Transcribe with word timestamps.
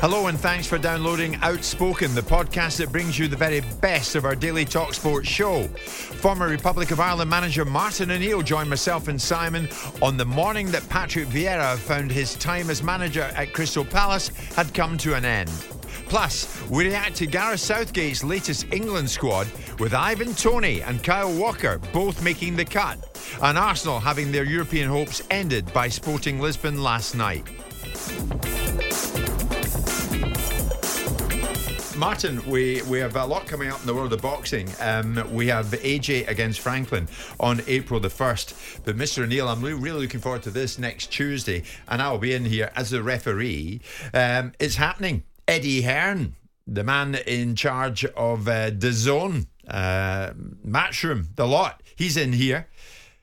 Hello 0.00 0.28
and 0.28 0.40
thanks 0.40 0.66
for 0.66 0.78
downloading 0.78 1.36
Outspoken, 1.42 2.14
the 2.14 2.22
podcast 2.22 2.78
that 2.78 2.90
brings 2.90 3.18
you 3.18 3.28
the 3.28 3.36
very 3.36 3.60
best 3.82 4.14
of 4.14 4.24
our 4.24 4.34
daily 4.34 4.64
talk 4.64 4.94
sports 4.94 5.28
show. 5.28 5.64
Former 5.74 6.48
Republic 6.48 6.90
of 6.90 7.00
Ireland 7.00 7.28
manager 7.28 7.66
Martin 7.66 8.10
O'Neill 8.10 8.40
joined 8.40 8.70
myself 8.70 9.08
and 9.08 9.20
Simon 9.20 9.68
on 10.00 10.16
the 10.16 10.24
morning 10.24 10.70
that 10.70 10.88
Patrick 10.88 11.28
Vieira 11.28 11.76
found 11.76 12.10
his 12.10 12.34
time 12.36 12.70
as 12.70 12.82
manager 12.82 13.24
at 13.36 13.52
Crystal 13.52 13.84
Palace 13.84 14.28
had 14.54 14.72
come 14.72 14.96
to 14.96 15.16
an 15.16 15.26
end. 15.26 15.50
Plus, 16.08 16.66
we 16.70 16.86
react 16.88 17.16
to 17.16 17.26
Gareth 17.26 17.60
Southgate's 17.60 18.24
latest 18.24 18.72
England 18.72 19.10
squad 19.10 19.48
with 19.78 19.92
Ivan 19.92 20.34
Toney 20.34 20.80
and 20.80 21.04
Kyle 21.04 21.30
Walker 21.30 21.78
both 21.92 22.24
making 22.24 22.56
the 22.56 22.64
cut, 22.64 22.98
and 23.42 23.58
Arsenal 23.58 24.00
having 24.00 24.32
their 24.32 24.44
European 24.44 24.88
hopes 24.88 25.22
ended 25.30 25.70
by 25.74 25.90
Sporting 25.90 26.40
Lisbon 26.40 26.82
last 26.82 27.14
night. 27.14 27.46
Martin, 32.00 32.42
we, 32.46 32.80
we 32.88 32.98
have 32.98 33.14
a 33.14 33.26
lot 33.26 33.46
coming 33.46 33.68
up 33.68 33.78
in 33.78 33.86
the 33.86 33.94
world 33.94 34.14
of 34.14 34.22
boxing. 34.22 34.66
Um, 34.80 35.22
we 35.30 35.48
have 35.48 35.66
AJ 35.66 36.28
against 36.28 36.60
Franklin 36.60 37.06
on 37.38 37.60
April 37.66 38.00
the 38.00 38.08
1st. 38.08 38.80
But 38.86 38.96
Mr. 38.96 39.24
O'Neill, 39.24 39.46
I'm 39.46 39.60
really, 39.60 40.00
looking 40.00 40.18
forward 40.18 40.42
to 40.44 40.50
this 40.50 40.78
next 40.78 41.12
Tuesday, 41.12 41.62
and 41.88 42.00
I'll 42.00 42.16
be 42.16 42.32
in 42.32 42.46
here 42.46 42.70
as 42.74 42.88
the 42.88 43.02
referee. 43.02 43.82
Um, 44.14 44.52
it's 44.58 44.76
happening. 44.76 45.24
Eddie 45.46 45.82
Hearn, 45.82 46.36
the 46.66 46.84
man 46.84 47.16
in 47.26 47.54
charge 47.54 48.06
of 48.06 48.48
uh, 48.48 48.70
zone, 48.80 49.48
uh, 49.68 50.30
Matchroom, 50.66 51.36
the 51.36 51.46
lot, 51.46 51.82
he's 51.96 52.16
in 52.16 52.32
here 52.32 52.66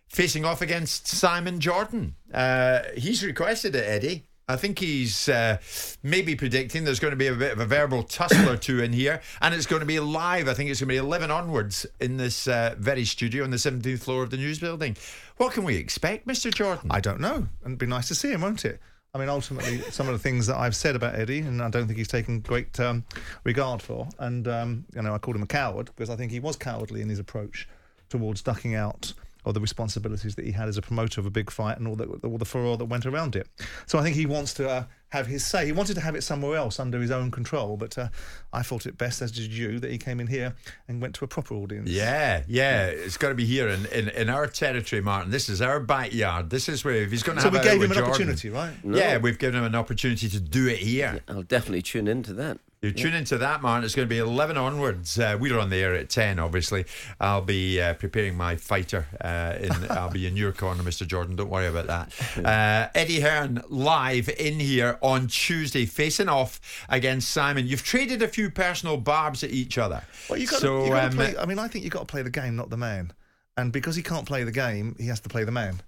facing 0.07 0.45
off 0.45 0.61
against 0.61 1.07
Simon 1.07 1.59
Jordan. 1.59 2.13
Uh, 2.31 2.81
he's 2.95 3.25
requested 3.25 3.73
it, 3.73 3.87
Eddie. 3.87 4.26
I 4.49 4.55
think 4.55 4.79
he's 4.79 5.27
uh, 5.27 5.57
maybe 6.03 6.33
predicting 6.33 6.85
there's 6.85 7.01
going 7.01 7.11
to 7.11 7.17
be 7.17 7.27
a 7.27 7.33
bit 7.33 7.51
of 7.51 7.59
a 7.59 7.65
verbal 7.65 8.03
tussle 8.03 8.49
or 8.49 8.55
two 8.55 8.81
in 8.81 8.93
here, 8.93 9.19
and 9.41 9.53
it's 9.53 9.65
going 9.65 9.81
to 9.81 9.85
be 9.85 9.99
live. 9.99 10.47
I 10.47 10.53
think 10.53 10.69
it's 10.69 10.79
going 10.79 10.87
to 10.87 10.93
be 10.93 10.97
11 10.97 11.29
onwards 11.31 11.85
in 11.99 12.15
this 12.15 12.47
uh, 12.47 12.75
very 12.77 13.03
studio 13.03 13.43
on 13.43 13.49
the 13.49 13.57
17th 13.57 13.99
floor 13.99 14.23
of 14.23 14.29
the 14.29 14.37
news 14.37 14.59
building. 14.59 14.95
What 15.35 15.51
can 15.51 15.65
we 15.65 15.75
expect, 15.75 16.27
Mr. 16.27 16.53
Jordan? 16.53 16.89
I 16.91 17.01
don't 17.01 17.19
know. 17.19 17.35
And 17.35 17.49
it'd 17.65 17.77
be 17.77 17.87
nice 17.87 18.07
to 18.07 18.15
see 18.15 18.31
him, 18.31 18.39
won't 18.39 18.63
it? 18.63 18.79
I 19.13 19.17
mean, 19.17 19.27
ultimately, 19.27 19.81
some 19.91 20.07
of 20.07 20.13
the 20.13 20.19
things 20.19 20.47
that 20.47 20.55
I've 20.55 20.77
said 20.77 20.95
about 20.95 21.15
Eddie, 21.15 21.39
and 21.39 21.61
I 21.61 21.69
don't 21.69 21.85
think 21.85 21.97
he's 21.97 22.07
taken 22.07 22.39
great 22.39 22.79
um, 22.79 23.03
regard 23.43 23.81
for. 23.81 24.07
And, 24.17 24.47
um, 24.47 24.85
you 24.95 25.01
know, 25.01 25.13
I 25.13 25.17
called 25.17 25.35
him 25.35 25.43
a 25.43 25.47
coward 25.47 25.87
because 25.87 26.09
I 26.09 26.15
think 26.15 26.31
he 26.31 26.39
was 26.39 26.55
cowardly 26.55 27.01
in 27.01 27.09
his 27.09 27.19
approach 27.19 27.67
towards 28.07 28.41
ducking 28.41 28.75
out 28.75 29.11
or 29.47 29.53
the 29.53 29.61
responsibilities 29.61 30.35
that 30.35 30.43
he 30.43 30.51
had 30.51 30.67
as 30.67 30.77
a 30.77 30.81
promoter 30.81 31.21
of 31.21 31.25
a 31.25 31.29
big 31.29 31.49
fight 31.49 31.77
and 31.77 31.87
all, 31.87 31.95
that, 31.95 32.09
all 32.25 32.37
the 32.37 32.43
furore 32.43 32.75
that 32.75 32.83
went 32.83 33.05
around 33.05 33.33
it. 33.33 33.47
So 33.85 33.97
I 33.97 34.03
think 34.03 34.17
he 34.17 34.25
wants 34.25 34.53
to 34.55 34.69
uh, 34.69 34.83
have 35.07 35.25
his 35.25 35.45
say. 35.45 35.65
He 35.65 35.71
wanted 35.71 35.93
to 35.93 36.01
have 36.01 36.15
it 36.15 36.21
somewhere 36.21 36.57
else 36.57 36.81
under 36.81 36.99
his 36.99 37.11
own 37.11 37.31
control, 37.31 37.77
but 37.77 37.97
uh, 37.97 38.09
I 38.51 38.61
thought 38.61 38.85
it 38.85 38.97
best, 38.97 39.21
as 39.21 39.31
did 39.31 39.53
you, 39.53 39.79
that 39.79 39.89
he 39.89 39.97
came 39.97 40.19
in 40.19 40.27
here 40.27 40.53
and 40.89 41.01
went 41.01 41.15
to 41.15 41.23
a 41.23 41.29
proper 41.29 41.55
audience. 41.55 41.89
Yeah, 41.89 42.43
yeah, 42.45 42.87
it's 42.87 43.15
got 43.15 43.29
to 43.29 43.35
be 43.35 43.45
here 43.45 43.69
in, 43.69 43.85
in, 43.85 44.09
in 44.09 44.29
our 44.29 44.47
territory, 44.47 45.01
Martin. 45.01 45.31
This 45.31 45.47
is 45.47 45.61
our 45.61 45.79
backyard. 45.79 46.49
This 46.49 46.67
is 46.67 46.83
where 46.83 46.95
if 46.95 47.11
he's 47.11 47.23
going 47.23 47.37
to 47.37 47.41
so 47.41 47.49
have 47.49 47.53
we 47.57 47.63
gave 47.63 47.81
him 47.81 47.83
an 47.83 47.95
Jordan, 47.95 48.03
opportunity, 48.03 48.49
right? 48.49 48.73
No. 48.83 48.97
Yeah, 48.97 49.17
we've 49.17 49.39
given 49.39 49.59
him 49.59 49.65
an 49.65 49.75
opportunity 49.75 50.27
to 50.27 50.41
do 50.41 50.67
it 50.67 50.79
here. 50.79 51.21
Yeah, 51.25 51.33
I'll 51.33 51.43
definitely 51.43 51.83
tune 51.83 52.09
into 52.09 52.33
that. 52.33 52.59
You 52.87 52.93
tune 52.93 53.13
into 53.13 53.37
that, 53.39 53.61
man. 53.61 53.83
It's 53.83 53.95
going 53.95 54.07
to 54.07 54.09
be 54.09 54.19
11 54.19 54.55
onwards. 54.55 55.19
Uh, 55.19 55.37
we're 55.39 55.59
on 55.59 55.69
the 55.69 55.75
air 55.75 55.93
at 55.93 56.09
10, 56.09 56.39
obviously. 56.39 56.85
I'll 57.19 57.41
be 57.41 57.81
uh, 57.81 57.95
preparing 57.95 58.35
my 58.35 58.55
fighter. 58.55 59.07
Uh, 59.19 59.55
in, 59.59 59.71
I'll 59.91 60.09
be 60.09 60.25
in 60.25 60.37
your 60.37 60.53
corner, 60.53 60.83
Mr. 60.83 61.05
Jordan. 61.05 61.35
Don't 61.35 61.49
worry 61.49 61.67
about 61.67 61.87
that. 61.87 62.13
Uh, 62.47 62.87
Eddie 62.95 63.19
Hearn 63.19 63.61
live 63.67 64.29
in 64.29 64.59
here 64.59 64.97
on 65.01 65.27
Tuesday, 65.27 65.85
facing 65.85 66.29
off 66.29 66.85
against 66.87 67.29
Simon. 67.29 67.67
You've 67.67 67.83
traded 67.83 68.21
a 68.21 68.27
few 68.27 68.49
personal 68.49 68.95
barbs 68.95 69.43
at 69.43 69.49
each 69.49 69.77
other. 69.77 70.01
Well, 70.29 70.39
you 70.39 70.47
got 70.47 70.61
so, 70.61 70.85
to 70.85 70.93
um, 70.93 71.11
play. 71.11 71.35
I 71.37 71.45
mean, 71.45 71.59
I 71.59 71.67
think 71.67 71.83
you've 71.83 71.93
got 71.93 72.01
to 72.01 72.05
play 72.05 72.21
the 72.21 72.29
game, 72.29 72.55
not 72.55 72.69
the 72.69 72.77
man. 72.77 73.11
And 73.57 73.73
because 73.73 73.95
he 73.95 74.03
can't 74.03 74.25
play 74.25 74.43
the 74.43 74.51
game, 74.51 74.95
he 74.97 75.07
has 75.07 75.19
to 75.21 75.29
play 75.29 75.43
the 75.43 75.51
man. 75.51 75.81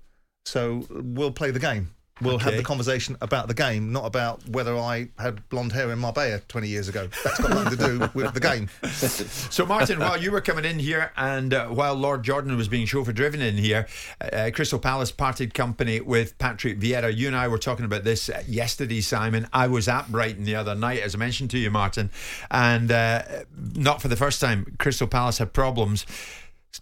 So 0.45 0.85
we'll 0.89 1.31
play 1.31 1.51
the 1.51 1.59
game. 1.59 1.91
We'll 2.21 2.35
okay. 2.35 2.45
have 2.45 2.57
the 2.57 2.63
conversation 2.63 3.15
about 3.21 3.47
the 3.47 3.53
game, 3.53 3.91
not 3.91 4.05
about 4.05 4.47
whether 4.49 4.77
I 4.77 5.09
had 5.17 5.47
blonde 5.49 5.71
hair 5.71 5.91
in 5.91 5.99
Marbella 5.99 6.39
20 6.39 6.67
years 6.67 6.89
ago. 6.89 7.07
That's 7.23 7.39
got 7.39 7.51
nothing 7.51 7.77
to 7.77 7.85
do 7.85 8.09
with 8.13 8.33
the 8.33 8.39
game. 8.39 8.69
so, 8.89 9.65
Martin, 9.65 9.99
while 9.99 10.21
you 10.21 10.31
were 10.31 10.41
coming 10.41 10.65
in 10.65 10.79
here 10.79 11.11
and 11.15 11.53
uh, 11.53 11.67
while 11.67 11.95
Lord 11.95 12.23
Jordan 12.23 12.57
was 12.57 12.67
being 12.67 12.85
chauffeur 12.85 13.13
driven 13.13 13.41
in 13.41 13.57
here, 13.57 13.87
uh, 14.21 14.49
Crystal 14.53 14.79
Palace 14.79 15.11
parted 15.11 15.53
company 15.53 16.01
with 16.01 16.37
Patrick 16.37 16.79
Vieira. 16.79 17.15
You 17.15 17.27
and 17.27 17.35
I 17.35 17.47
were 17.47 17.57
talking 17.57 17.85
about 17.85 18.03
this 18.03 18.29
yesterday, 18.47 19.01
Simon. 19.01 19.47
I 19.53 19.67
was 19.67 19.87
at 19.87 20.11
Brighton 20.11 20.43
the 20.43 20.55
other 20.55 20.75
night, 20.75 21.01
as 21.01 21.15
I 21.15 21.17
mentioned 21.17 21.51
to 21.51 21.57
you, 21.57 21.71
Martin, 21.71 22.09
and 22.51 22.91
uh, 22.91 23.23
not 23.75 24.01
for 24.01 24.07
the 24.07 24.17
first 24.17 24.41
time, 24.41 24.75
Crystal 24.77 25.07
Palace 25.07 25.37
had 25.37 25.53
problems 25.53 26.05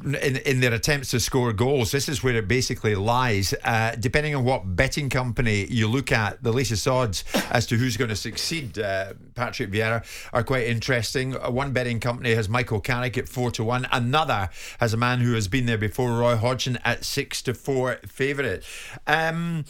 in, 0.04 0.38
in 0.38 0.60
their 0.60 0.74
attempts 0.74 1.12
to 1.12 1.20
score 1.20 1.54
goals. 1.54 1.92
This 1.92 2.08
is 2.08 2.24
where 2.24 2.36
it 2.36 2.48
basically 2.48 2.96
lies. 2.96 3.54
Uh, 3.64 3.96
depending 4.00 4.36
on 4.36 4.44
what 4.44 4.76
betting 4.76 5.10
company 5.10 5.66
you 5.66 5.88
look 5.88 6.12
at, 6.12 6.44
the 6.44 6.52
latest 6.52 6.88
odds 6.88 7.24
as 7.52 7.66
to 7.68 7.78
who's 7.78 7.98
going 7.98 8.10
to 8.10 8.16
succeed 8.16 8.78
uh, 8.80 9.14
Patrick 9.36 9.72
Vieira 9.72 10.06
are 10.34 10.44
quite 10.44 10.68
interesting. 10.68 11.36
Uh, 11.36 11.50
one 11.50 11.74
betting 11.74 12.00
company 12.00 12.36
has 12.36 12.48
Michael 12.48 12.80
Carrick 12.80 13.18
at 13.18 13.28
four 13.28 13.52
to 13.52 13.64
one. 13.64 13.88
Another 13.92 14.50
has 14.80 14.94
a 14.94 14.98
man 14.98 15.20
who 15.20 15.34
has 15.34 15.48
been 15.48 15.66
there 15.66 15.78
before, 15.78 16.12
Roy 16.12 16.36
Hodgson, 16.36 16.78
at 16.86 17.04
six 17.04 17.42
to 17.44 17.54
four 17.54 17.98
favourite. 18.08 18.64
Um, 19.08 19.66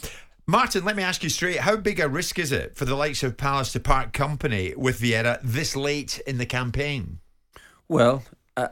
Martin, 0.46 0.84
let 0.84 0.96
me 0.96 1.02
ask 1.02 1.22
you 1.22 1.28
straight: 1.28 1.60
How 1.60 1.76
big 1.76 2.00
a 2.00 2.08
risk 2.08 2.38
is 2.38 2.52
it 2.52 2.76
for 2.76 2.84
the 2.84 2.94
likes 2.94 3.22
of 3.22 3.36
Palace 3.36 3.72
to 3.72 3.80
part 3.80 4.12
company 4.12 4.74
with 4.76 5.00
Vieira 5.00 5.38
this 5.42 5.76
late 5.76 6.20
in 6.26 6.38
the 6.38 6.46
campaign? 6.46 7.20
Well, 7.86 8.22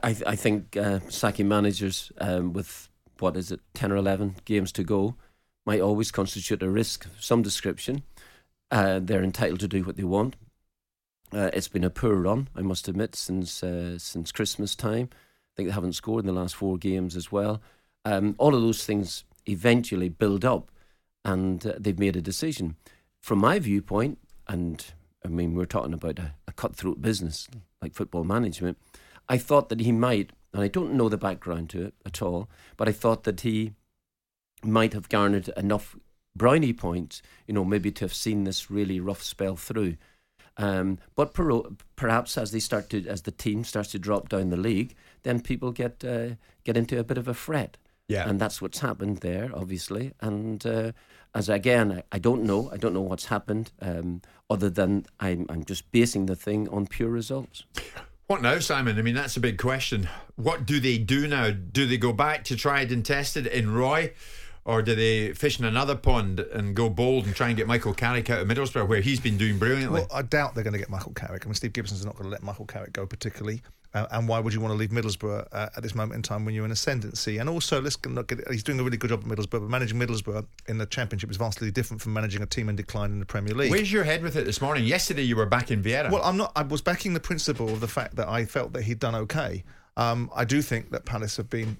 I, 0.03 0.15
I 0.25 0.35
think 0.35 0.75
uh, 0.75 0.99
sacking 1.09 1.47
managers 1.47 2.11
um, 2.19 2.53
with 2.53 2.89
what 3.19 3.37
is 3.37 3.51
it, 3.51 3.59
ten 3.73 3.91
or 3.91 3.95
eleven 3.95 4.35
games 4.45 4.71
to 4.73 4.83
go, 4.83 5.15
might 5.65 5.81
always 5.81 6.11
constitute 6.11 6.63
a 6.63 6.69
risk 6.69 7.05
of 7.05 7.23
some 7.23 7.41
description. 7.41 8.03
Uh, 8.69 8.99
they're 9.01 9.23
entitled 9.23 9.59
to 9.61 9.67
do 9.67 9.83
what 9.83 9.95
they 9.95 10.03
want. 10.03 10.35
Uh, 11.33 11.49
it's 11.53 11.67
been 11.67 11.83
a 11.83 11.89
poor 11.89 12.15
run, 12.15 12.47
I 12.55 12.61
must 12.61 12.87
admit, 12.87 13.15
since 13.15 13.63
uh, 13.63 13.97
since 13.97 14.31
Christmas 14.31 14.75
time. 14.75 15.09
I 15.11 15.51
think 15.55 15.69
they 15.69 15.73
haven't 15.73 15.93
scored 15.93 16.23
in 16.23 16.33
the 16.33 16.39
last 16.39 16.55
four 16.55 16.77
games 16.77 17.15
as 17.15 17.31
well. 17.31 17.61
Um, 18.05 18.35
all 18.37 18.55
of 18.55 18.61
those 18.61 18.85
things 18.85 19.25
eventually 19.45 20.09
build 20.09 20.45
up, 20.45 20.71
and 21.25 21.65
uh, 21.65 21.73
they've 21.79 21.99
made 21.99 22.15
a 22.15 22.21
decision. 22.21 22.75
From 23.19 23.39
my 23.39 23.59
viewpoint, 23.59 24.19
and 24.47 24.85
I 25.25 25.27
mean, 25.29 25.55
we're 25.55 25.65
talking 25.65 25.93
about 25.93 26.19
a, 26.19 26.33
a 26.47 26.53
cutthroat 26.53 27.01
business 27.01 27.47
like 27.81 27.93
football 27.93 28.23
management. 28.23 28.77
I 29.29 29.37
thought 29.37 29.69
that 29.69 29.81
he 29.81 29.91
might, 29.91 30.31
and 30.53 30.63
I 30.63 30.67
don't 30.67 30.93
know 30.93 31.09
the 31.09 31.17
background 31.17 31.69
to 31.71 31.83
it 31.85 31.93
at 32.05 32.21
all, 32.21 32.49
but 32.77 32.87
I 32.87 32.91
thought 32.91 33.23
that 33.23 33.41
he 33.41 33.73
might 34.63 34.93
have 34.93 35.09
garnered 35.09 35.49
enough 35.49 35.95
brownie 36.35 36.73
points, 36.73 37.21
you 37.45 37.53
know, 37.53 37.65
maybe 37.65 37.91
to 37.91 38.05
have 38.05 38.13
seen 38.13 38.43
this 38.43 38.71
really 38.71 38.99
rough 38.99 39.23
spell 39.23 39.55
through. 39.55 39.97
Um, 40.57 40.97
but 41.15 41.33
per- 41.33 41.63
perhaps 41.95 42.37
as 42.37 42.51
they 42.51 42.59
start 42.59 42.89
to, 42.89 43.05
as 43.07 43.23
the 43.23 43.31
team 43.31 43.63
starts 43.63 43.91
to 43.91 43.99
drop 43.99 44.29
down 44.29 44.49
the 44.49 44.57
league, 44.57 44.95
then 45.23 45.41
people 45.41 45.71
get 45.71 46.03
uh, 46.03 46.29
get 46.63 46.77
into 46.77 46.99
a 46.99 47.03
bit 47.03 47.17
of 47.17 47.27
a 47.27 47.33
fret. 47.33 47.77
Yeah. 48.09 48.29
and 48.29 48.39
that's 48.39 48.61
what's 48.61 48.79
happened 48.79 49.17
there, 49.17 49.51
obviously. 49.53 50.13
And 50.21 50.65
uh, 50.65 50.93
as 51.35 51.49
again, 51.49 51.91
I, 51.91 52.03
I 52.13 52.19
don't 52.19 52.43
know, 52.43 52.69
I 52.71 52.77
don't 52.77 52.93
know 52.93 53.01
what's 53.01 53.25
happened, 53.25 53.71
um, 53.81 54.21
other 54.49 54.69
than 54.69 55.05
I'm 55.19 55.45
I'm 55.49 55.65
just 55.65 55.91
basing 55.91 56.25
the 56.25 56.35
thing 56.35 56.69
on 56.69 56.87
pure 56.87 57.09
results. 57.09 57.65
What 58.27 58.41
now, 58.41 58.59
Simon? 58.59 58.99
I 58.99 59.03
mean, 59.03 59.15
that's 59.15 59.37
a 59.37 59.39
big 59.39 59.57
question. 59.57 60.09
What 60.35 60.65
do 60.65 60.81
they 60.81 60.97
do 60.97 61.29
now? 61.29 61.51
Do 61.51 61.87
they 61.87 61.97
go 61.97 62.11
back 62.11 62.43
to 62.45 62.57
tried 62.57 62.91
and 62.91 63.05
tested 63.05 63.47
in 63.47 63.73
Roy? 63.73 64.11
Or 64.65 64.81
do 64.81 64.95
they 64.95 65.31
fish 65.31 65.59
in 65.59 65.65
another 65.65 65.95
pond 65.95 66.41
and 66.41 66.75
go 66.75 66.89
bold 66.89 67.25
and 67.25 67.33
try 67.33 67.47
and 67.47 67.55
get 67.55 67.67
Michael 67.67 67.93
Carrick 67.93 68.29
out 68.29 68.41
of 68.41 68.47
Middlesbrough, 68.49 68.85
where 68.85 68.99
he's 68.99 69.21
been 69.21 69.37
doing 69.37 69.57
brilliantly? 69.57 70.01
Well, 70.01 70.09
I 70.13 70.23
doubt 70.23 70.55
they're 70.55 70.65
going 70.65 70.73
to 70.73 70.77
get 70.79 70.89
Michael 70.89 71.13
Carrick. 71.13 71.45
I 71.45 71.47
mean, 71.47 71.53
Steve 71.53 71.71
Gibson's 71.71 72.05
not 72.05 72.15
going 72.15 72.25
to 72.25 72.29
let 72.29 72.43
Michael 72.43 72.65
Carrick 72.65 72.91
go 72.91 73.05
particularly. 73.05 73.61
Uh, 73.93 74.05
and 74.11 74.27
why 74.27 74.39
would 74.39 74.53
you 74.53 74.59
want 74.59 74.71
to 74.71 74.77
leave 74.77 74.89
Middlesbrough 74.89 75.47
uh, 75.51 75.69
at 75.75 75.81
this 75.81 75.95
moment 75.95 76.15
in 76.15 76.21
time 76.21 76.45
when 76.45 76.53
you're 76.53 76.65
in 76.65 76.71
ascendancy? 76.71 77.37
And 77.37 77.49
also, 77.49 77.81
let's 77.81 77.97
not 78.05 78.27
get, 78.27 78.47
he's 78.51 78.63
doing 78.63 78.79
a 78.79 78.83
really 78.83 78.97
good 78.97 79.09
job 79.09 79.21
at 79.21 79.25
Middlesbrough, 79.25 79.61
but 79.61 79.69
managing 79.69 79.97
Middlesbrough 79.99 80.45
in 80.67 80.77
the 80.77 80.85
Championship 80.85 81.31
is 81.31 81.37
vastly 81.37 81.71
different 81.71 82.01
from 82.01 82.13
managing 82.13 82.41
a 82.41 82.45
team 82.45 82.69
in 82.69 82.75
decline 82.75 83.11
in 83.11 83.19
the 83.19 83.25
Premier 83.25 83.53
League. 83.53 83.71
Where's 83.71 83.91
your 83.91 84.03
head 84.03 84.21
with 84.21 84.35
it 84.35 84.45
this 84.45 84.61
morning? 84.61 84.85
Yesterday 84.85 85.23
you 85.23 85.35
were 85.35 85.45
back 85.45 85.71
in 85.71 85.81
Vieira. 85.81 86.11
Well, 86.11 86.23
I'm 86.23 86.37
not. 86.37 86.51
I 86.55 86.63
was 86.63 86.81
backing 86.81 87.13
the 87.13 87.19
principle 87.19 87.69
of 87.69 87.79
the 87.79 87.87
fact 87.87 88.15
that 88.17 88.27
I 88.27 88.45
felt 88.45 88.73
that 88.73 88.83
he'd 88.83 88.99
done 88.99 89.15
okay. 89.15 89.63
Um, 89.95 90.29
I 90.35 90.45
do 90.45 90.61
think 90.61 90.91
that 90.91 91.05
Palace 91.05 91.37
have 91.37 91.49
been 91.49 91.77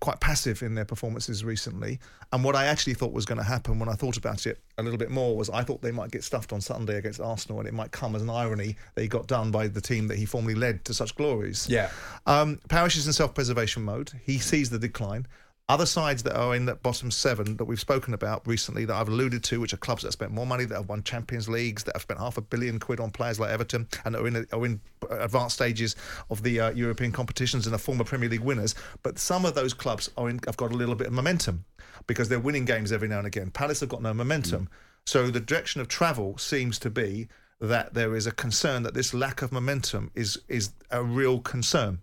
quite 0.00 0.20
passive 0.20 0.62
in 0.62 0.74
their 0.74 0.84
performances 0.84 1.44
recently. 1.44 1.98
And 2.32 2.44
what 2.44 2.54
I 2.54 2.66
actually 2.66 2.94
thought 2.94 3.12
was 3.12 3.24
going 3.24 3.38
to 3.38 3.44
happen 3.44 3.78
when 3.78 3.88
I 3.88 3.94
thought 3.94 4.16
about 4.16 4.46
it 4.46 4.58
a 4.76 4.82
little 4.82 4.98
bit 4.98 5.10
more 5.10 5.36
was 5.36 5.50
I 5.50 5.62
thought 5.62 5.82
they 5.82 5.90
might 5.90 6.10
get 6.10 6.22
stuffed 6.22 6.52
on 6.52 6.60
Sunday 6.60 6.96
against 6.96 7.20
Arsenal, 7.20 7.58
and 7.58 7.68
it 7.68 7.74
might 7.74 7.90
come 7.90 8.14
as 8.14 8.22
an 8.22 8.30
irony 8.30 8.76
that 8.94 9.02
he 9.02 9.08
got 9.08 9.26
done 9.26 9.50
by 9.50 9.66
the 9.66 9.80
team 9.80 10.08
that 10.08 10.18
he 10.18 10.24
formerly 10.24 10.54
led 10.54 10.84
to 10.84 10.94
such 10.94 11.14
glories. 11.16 11.68
Yeah. 11.68 11.90
Um, 12.26 12.60
Parish 12.68 12.96
is 12.96 13.06
in 13.06 13.12
self-preservation 13.12 13.82
mode. 13.82 14.12
He 14.24 14.38
sees 14.38 14.70
the 14.70 14.78
decline. 14.78 15.26
Other 15.70 15.84
sides 15.84 16.22
that 16.22 16.34
are 16.34 16.54
in 16.54 16.64
that 16.64 16.82
bottom 16.82 17.10
seven 17.10 17.58
that 17.58 17.66
we've 17.66 17.78
spoken 17.78 18.14
about 18.14 18.46
recently 18.46 18.86
that 18.86 18.96
I've 18.96 19.08
alluded 19.08 19.44
to, 19.44 19.60
which 19.60 19.74
are 19.74 19.78
clubs 19.78 20.00
that 20.00 20.06
have 20.06 20.14
spent 20.14 20.32
more 20.32 20.46
money, 20.46 20.64
that 20.64 20.74
have 20.74 20.88
won 20.88 21.02
Champions 21.02 21.46
Leagues, 21.46 21.84
that 21.84 21.94
have 21.94 22.00
spent 22.00 22.18
half 22.18 22.38
a 22.38 22.40
billion 22.40 22.78
quid 22.78 23.00
on 23.00 23.10
players 23.10 23.38
like 23.38 23.50
Everton, 23.50 23.86
and 24.06 24.16
are 24.16 24.26
in 24.26 24.46
are 24.50 24.64
in 24.64 24.80
advanced 25.10 25.56
stages 25.56 25.94
of 26.30 26.42
the 26.42 26.58
uh, 26.58 26.70
European 26.70 27.12
competitions 27.12 27.66
and 27.66 27.74
are 27.74 27.78
former 27.78 28.02
Premier 28.02 28.30
League 28.30 28.40
winners. 28.40 28.74
But 29.02 29.18
some 29.18 29.44
of 29.44 29.54
those 29.54 29.74
clubs 29.74 30.10
are 30.16 30.30
in, 30.30 30.40
have 30.46 30.56
got 30.56 30.72
a 30.72 30.76
little 30.76 30.94
bit 30.94 31.08
of 31.08 31.12
momentum 31.12 31.66
because 32.06 32.30
they're 32.30 32.40
winning 32.40 32.64
games 32.64 32.90
every 32.90 33.08
now 33.08 33.18
and 33.18 33.26
again. 33.26 33.50
Palace 33.50 33.80
have 33.80 33.90
got 33.90 34.00
no 34.00 34.14
momentum, 34.14 34.70
so 35.04 35.30
the 35.30 35.38
direction 35.38 35.82
of 35.82 35.88
travel 35.88 36.38
seems 36.38 36.78
to 36.78 36.88
be 36.88 37.28
that 37.60 37.92
there 37.92 38.16
is 38.16 38.26
a 38.26 38.32
concern 38.32 38.84
that 38.84 38.94
this 38.94 39.12
lack 39.12 39.42
of 39.42 39.52
momentum 39.52 40.10
is 40.14 40.40
is 40.48 40.70
a 40.90 41.02
real 41.02 41.40
concern. 41.40 42.00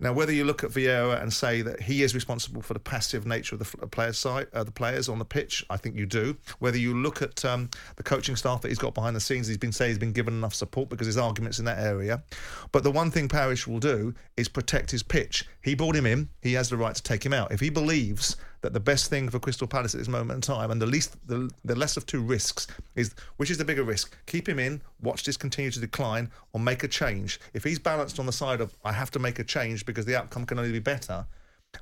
Now, 0.00 0.12
whether 0.12 0.32
you 0.32 0.44
look 0.44 0.62
at 0.62 0.70
Vieira 0.70 1.20
and 1.20 1.32
say 1.32 1.62
that 1.62 1.82
he 1.82 2.02
is 2.02 2.14
responsible 2.14 2.62
for 2.62 2.74
the 2.74 2.80
passive 2.80 3.26
nature 3.26 3.56
of 3.56 3.58
the 3.58 3.86
players 3.86 4.18
side, 4.18 4.46
uh, 4.52 4.62
the 4.62 4.70
players 4.70 5.08
on 5.08 5.18
the 5.18 5.24
pitch, 5.24 5.64
I 5.70 5.76
think 5.76 5.96
you 5.96 6.06
do. 6.06 6.36
Whether 6.60 6.78
you 6.78 6.94
look 6.94 7.20
at 7.20 7.44
um, 7.44 7.68
the 7.96 8.02
coaching 8.02 8.36
staff 8.36 8.60
that 8.62 8.68
he's 8.68 8.78
got 8.78 8.94
behind 8.94 9.16
the 9.16 9.20
scenes, 9.20 9.48
he's 9.48 9.58
been 9.58 9.72
saying 9.72 9.90
he's 9.90 9.98
been 9.98 10.12
given 10.12 10.34
enough 10.34 10.54
support 10.54 10.88
because 10.88 11.06
his 11.06 11.18
arguments 11.18 11.58
in 11.58 11.64
that 11.64 11.78
area. 11.78 12.22
But 12.70 12.84
the 12.84 12.92
one 12.92 13.10
thing 13.10 13.28
Parish 13.28 13.66
will 13.66 13.80
do 13.80 14.14
is 14.36 14.48
protect 14.48 14.90
his 14.90 15.02
pitch. 15.02 15.46
He 15.62 15.74
brought 15.74 15.96
him 15.96 16.06
in. 16.06 16.28
He 16.42 16.52
has 16.52 16.70
the 16.70 16.76
right 16.76 16.94
to 16.94 17.02
take 17.02 17.26
him 17.26 17.32
out. 17.32 17.50
If 17.50 17.60
he 17.60 17.70
believes 17.70 18.36
that 18.60 18.72
the 18.72 18.80
best 18.80 19.08
thing 19.08 19.28
for 19.28 19.38
Crystal 19.38 19.66
Palace 19.66 19.94
at 19.94 19.98
this 19.98 20.08
moment 20.08 20.36
in 20.36 20.40
time, 20.40 20.70
and 20.70 20.82
the 20.82 20.86
least, 20.86 21.16
the, 21.26 21.50
the 21.64 21.76
less 21.76 21.96
of 21.96 22.06
two 22.06 22.20
risks, 22.20 22.66
is 22.96 23.14
which 23.36 23.50
is 23.50 23.58
the 23.58 23.64
bigger 23.64 23.84
risk? 23.84 24.16
Keep 24.26 24.48
him 24.48 24.58
in, 24.58 24.80
watch 25.00 25.24
this 25.24 25.36
continue 25.36 25.70
to 25.70 25.80
decline, 25.80 26.30
or 26.52 26.60
make 26.60 26.82
a 26.82 26.88
change. 26.88 27.40
If 27.54 27.64
he's 27.64 27.78
balanced 27.78 28.18
on 28.18 28.26
the 28.26 28.32
side 28.32 28.60
of 28.60 28.74
I 28.84 28.92
have 28.92 29.10
to 29.12 29.18
make 29.18 29.38
a 29.38 29.44
change 29.44 29.86
because 29.86 30.04
the 30.04 30.16
outcome 30.16 30.44
can 30.44 30.58
only 30.58 30.72
be 30.72 30.80
better, 30.80 31.26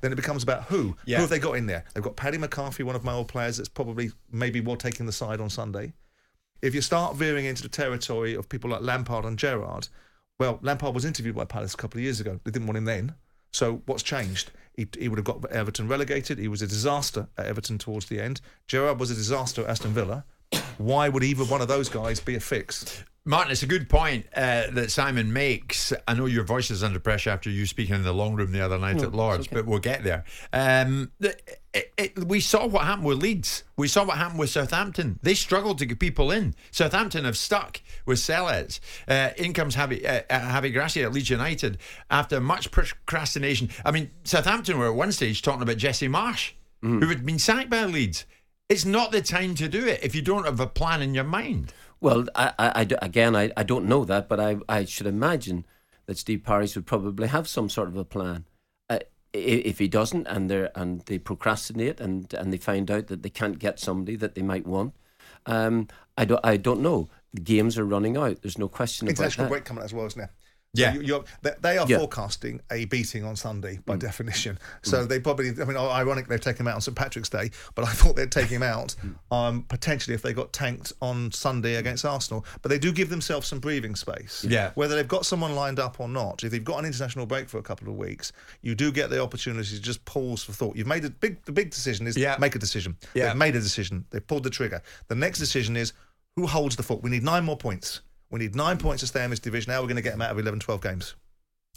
then 0.01 0.11
it 0.11 0.15
becomes 0.15 0.43
about 0.43 0.63
who. 0.63 0.95
Yeah. 1.05 1.17
Who 1.17 1.21
have 1.21 1.29
they 1.29 1.39
got 1.39 1.53
in 1.53 1.65
there? 1.65 1.83
They've 1.93 2.03
got 2.03 2.15
Paddy 2.15 2.37
McCarthy, 2.37 2.83
one 2.83 2.95
of 2.95 3.03
my 3.03 3.13
old 3.13 3.27
players, 3.27 3.57
that's 3.57 3.69
probably 3.69 4.11
maybe 4.31 4.61
well 4.61 4.75
taking 4.75 5.05
the 5.05 5.11
side 5.11 5.41
on 5.41 5.49
Sunday. 5.49 5.93
If 6.61 6.73
you 6.73 6.81
start 6.81 7.15
veering 7.15 7.45
into 7.45 7.63
the 7.63 7.69
territory 7.69 8.35
of 8.35 8.49
people 8.49 8.69
like 8.71 8.81
Lampard 8.81 9.25
and 9.25 9.37
Gerrard, 9.37 9.87
well, 10.39 10.59
Lampard 10.61 10.93
was 10.93 11.05
interviewed 11.05 11.35
by 11.35 11.45
Palace 11.45 11.73
a 11.73 11.77
couple 11.77 11.99
of 11.99 12.03
years 12.03 12.19
ago. 12.19 12.39
They 12.43 12.51
didn't 12.51 12.67
want 12.67 12.77
him 12.77 12.85
then. 12.85 13.15
So 13.51 13.81
what's 13.85 14.03
changed? 14.03 14.51
He, 14.73 14.87
he 14.97 15.09
would 15.09 15.17
have 15.17 15.25
got 15.25 15.43
Everton 15.51 15.87
relegated. 15.87 16.37
He 16.37 16.47
was 16.47 16.61
a 16.61 16.67
disaster 16.67 17.27
at 17.37 17.47
Everton 17.47 17.77
towards 17.77 18.05
the 18.07 18.21
end. 18.21 18.41
Gerrard 18.67 18.99
was 18.99 19.09
a 19.09 19.15
disaster 19.15 19.63
at 19.63 19.69
Aston 19.69 19.93
Villa. 19.93 20.23
Why 20.77 21.09
would 21.09 21.23
either 21.23 21.43
one 21.43 21.61
of 21.61 21.67
those 21.67 21.89
guys 21.89 22.19
be 22.19 22.35
a 22.35 22.39
fix? 22.39 23.03
Martin, 23.27 23.51
it's 23.51 23.61
a 23.63 23.67
good 23.67 23.89
point 23.89 24.25
uh, 24.35 24.71
that 24.71 24.89
Simon 24.89 25.33
makes. 25.33 25.91
I 26.07 26.13
know 26.13 26.25
your 26.25 26.45
voice 26.45 26.71
is 26.71 26.81
under 26.83 26.99
pressure 26.99 27.29
after 27.29 27.49
you 27.49 27.65
speaking 27.65 27.95
in 27.95 28.03
the 28.03 28.13
long 28.13 28.35
room 28.35 28.51
the 28.53 28.61
other 28.61 28.79
night 28.79 28.95
No, 28.97 29.03
at 29.03 29.13
Lords, 29.13 29.47
okay. 29.47 29.55
but 29.57 29.65
we'll 29.65 29.79
get 29.79 30.03
there. 30.03 30.23
Um, 30.53 31.11
it, 31.19 31.61
it, 31.73 31.93
it, 31.97 32.23
we 32.25 32.39
saw 32.39 32.65
what 32.65 32.85
happened 32.85 33.05
with 33.05 33.21
Leeds. 33.21 33.63
We 33.75 33.87
saw 33.89 34.05
what 34.05 34.17
happened 34.17 34.39
with 34.39 34.49
Southampton. 34.49 35.19
They 35.21 35.33
struggled 35.33 35.77
to 35.79 35.85
get 35.85 35.99
people 35.99 36.31
in. 36.31 36.55
Southampton 36.71 37.25
have 37.25 37.37
stuck 37.37 37.81
with 38.05 38.17
Sellés. 38.17 38.79
Uh, 39.07 39.31
in 39.37 39.53
comes 39.53 39.75
Javi, 39.75 40.03
uh, 40.05 40.21
uh, 40.29 40.39
Javi 40.39 40.71
Gracia 40.71 41.03
at 41.03 41.11
Leeds 41.11 41.29
United 41.29 41.77
after 42.09 42.39
much 42.39 42.71
procrastination. 42.71 43.69
I 43.83 43.91
mean, 43.91 44.09
Southampton 44.23 44.79
were 44.79 44.87
at 44.87 44.95
one 44.95 45.11
stage 45.11 45.41
talking 45.41 45.61
about 45.61 45.77
Jesse 45.77 46.07
Marsch, 46.07 46.51
Mm. 46.83 47.01
who 47.01 47.09
had 47.09 47.25
been 47.25 47.39
sacked 47.39 47.71
by 47.71 47.85
Leeds. 47.85 48.25
It's 48.69 48.85
not 48.85 49.11
the 49.11 49.21
time 49.21 49.55
to 49.55 49.67
do 49.67 49.87
it 49.87 49.99
if 50.03 50.13
you 50.13 50.21
don't 50.21 50.45
have 50.45 50.59
a 50.59 50.67
plan 50.67 51.01
in 51.01 51.15
your 51.15 51.23
mind. 51.23 51.73
Well, 51.99 52.25
I, 52.35 52.53
I, 52.59 52.81
I 52.81 52.87
again, 53.01 53.35
I, 53.35 53.51
I 53.57 53.63
don't 53.63 53.85
know 53.85 54.05
that, 54.05 54.27
but 54.29 54.39
I, 54.39 54.57
I 54.69 54.85
should 54.85 55.07
imagine 55.07 55.65
that 56.05 56.17
Steve 56.17 56.43
Parish 56.43 56.75
would 56.75 56.85
probably 56.85 57.27
have 57.27 57.47
some 57.47 57.69
sort 57.69 57.87
of 57.87 57.97
a 57.97 58.05
plan. 58.05 58.45
Uh, 58.89 58.99
if 59.33 59.79
he 59.79 59.87
doesn't, 59.87 60.27
and 60.27 60.49
they 60.49 60.69
and 60.75 61.01
they 61.01 61.19
procrastinate, 61.19 61.99
and, 61.99 62.33
and 62.33 62.53
they 62.53 62.57
find 62.57 62.89
out 62.89 63.07
that 63.07 63.23
they 63.23 63.29
can't 63.29 63.59
get 63.59 63.79
somebody 63.79 64.15
that 64.15 64.35
they 64.35 64.41
might 64.41 64.65
want, 64.65 64.93
um, 65.45 65.87
I 66.17 66.25
don't 66.25 66.41
I 66.43 66.57
don't 66.57 66.81
know. 66.81 67.09
The 67.33 67.41
games 67.41 67.77
are 67.77 67.85
running 67.85 68.17
out. 68.17 68.41
There's 68.41 68.57
no 68.57 68.67
question 68.67 69.07
about 69.07 69.17
International 69.17 69.45
that. 69.45 69.51
break 69.51 69.65
coming 69.65 69.83
as 69.83 69.93
well, 69.93 70.05
isn't 70.05 70.19
there? 70.19 70.31
Yeah. 70.77 70.93
So 70.93 70.99
you, 71.01 71.23
they, 71.61 71.77
are 71.77 71.85
Yeah. 71.87 71.97
forecasting 71.97 72.61
a 72.71 72.85
beating 72.85 73.23
on 73.23 73.35
Sunday 73.35 73.79
by 73.85 73.95
Mm. 73.95 73.99
definition. 73.99 74.59
So 74.83 75.05
they 75.05 75.19
probably, 75.19 75.49
I 75.49 75.65
mean, 75.65 75.77
ironic 75.77 76.27
they've 76.27 76.39
taken 76.39 76.61
him 76.63 76.67
out 76.69 76.75
on 76.75 76.81
St 76.81 76.95
Patrick's 76.95 77.29
Day, 77.29 77.51
but 77.75 77.85
I 77.85 77.91
thought 77.93 78.15
they'd 78.15 78.31
take 78.31 78.47
him 78.47 78.63
out 78.63 78.95
Mm. 79.03 79.15
um, 79.35 79.63
potentially 79.63 80.13
if 80.13 80.21
they 80.21 80.33
got 80.33 80.53
tanked 80.53 80.93
on 81.01 81.31
Sunday 81.31 81.75
against 81.75 82.05
Arsenal. 82.05 82.45
But 82.61 82.69
they 82.69 82.79
do 82.79 82.91
give 82.91 83.09
themselves 83.09 83.47
some 83.47 83.59
breathing 83.59 83.95
space. 83.95 84.45
Yeah. 84.47 84.71
Whether 84.75 84.95
they've 84.95 85.07
got 85.07 85.25
someone 85.25 85.55
lined 85.55 85.79
up 85.79 85.99
or 85.99 86.07
not, 86.07 86.43
if 86.43 86.51
they've 86.51 86.63
got 86.63 86.79
an 86.79 86.85
international 86.85 87.25
break 87.25 87.49
for 87.49 87.57
a 87.57 87.63
couple 87.63 87.87
of 87.89 87.95
weeks, 87.95 88.31
you 88.61 88.75
do 88.75 88.91
get 88.91 89.09
the 89.09 89.21
opportunity 89.21 89.69
to 89.75 89.81
just 89.81 90.03
pause 90.05 90.43
for 90.43 90.53
thought. 90.53 90.75
You've 90.75 90.87
made 90.87 91.05
a 91.05 91.09
big, 91.09 91.43
the 91.45 91.51
big 91.51 91.69
decision 91.71 92.07
is 92.07 92.15
Yeah. 92.17 92.37
make 92.39 92.55
a 92.55 92.59
decision. 92.59 92.97
Yeah. 93.13 93.27
They've 93.27 93.35
made 93.37 93.55
a 93.55 93.61
decision. 93.61 94.05
They've 94.11 94.25
pulled 94.25 94.43
the 94.43 94.49
trigger. 94.49 94.81
The 95.07 95.15
next 95.15 95.39
decision 95.39 95.75
is 95.75 95.93
who 96.35 96.45
holds 96.45 96.75
the 96.75 96.83
fort. 96.83 97.01
We 97.01 97.09
need 97.09 97.23
nine 97.23 97.43
more 97.43 97.57
points. 97.57 98.01
We 98.29 98.39
need 98.39 98.55
nine 98.55 98.77
points 98.77 99.01
to 99.01 99.07
stay 99.07 99.23
in 99.23 99.29
this 99.29 99.39
division. 99.39 99.71
Now 99.71 99.81
we're 99.81 99.87
going 99.87 99.97
to 99.97 100.01
get 100.01 100.11
them 100.11 100.21
out 100.21 100.31
of 100.31 100.39
11, 100.39 100.59
12 100.59 100.81
games. 100.81 101.15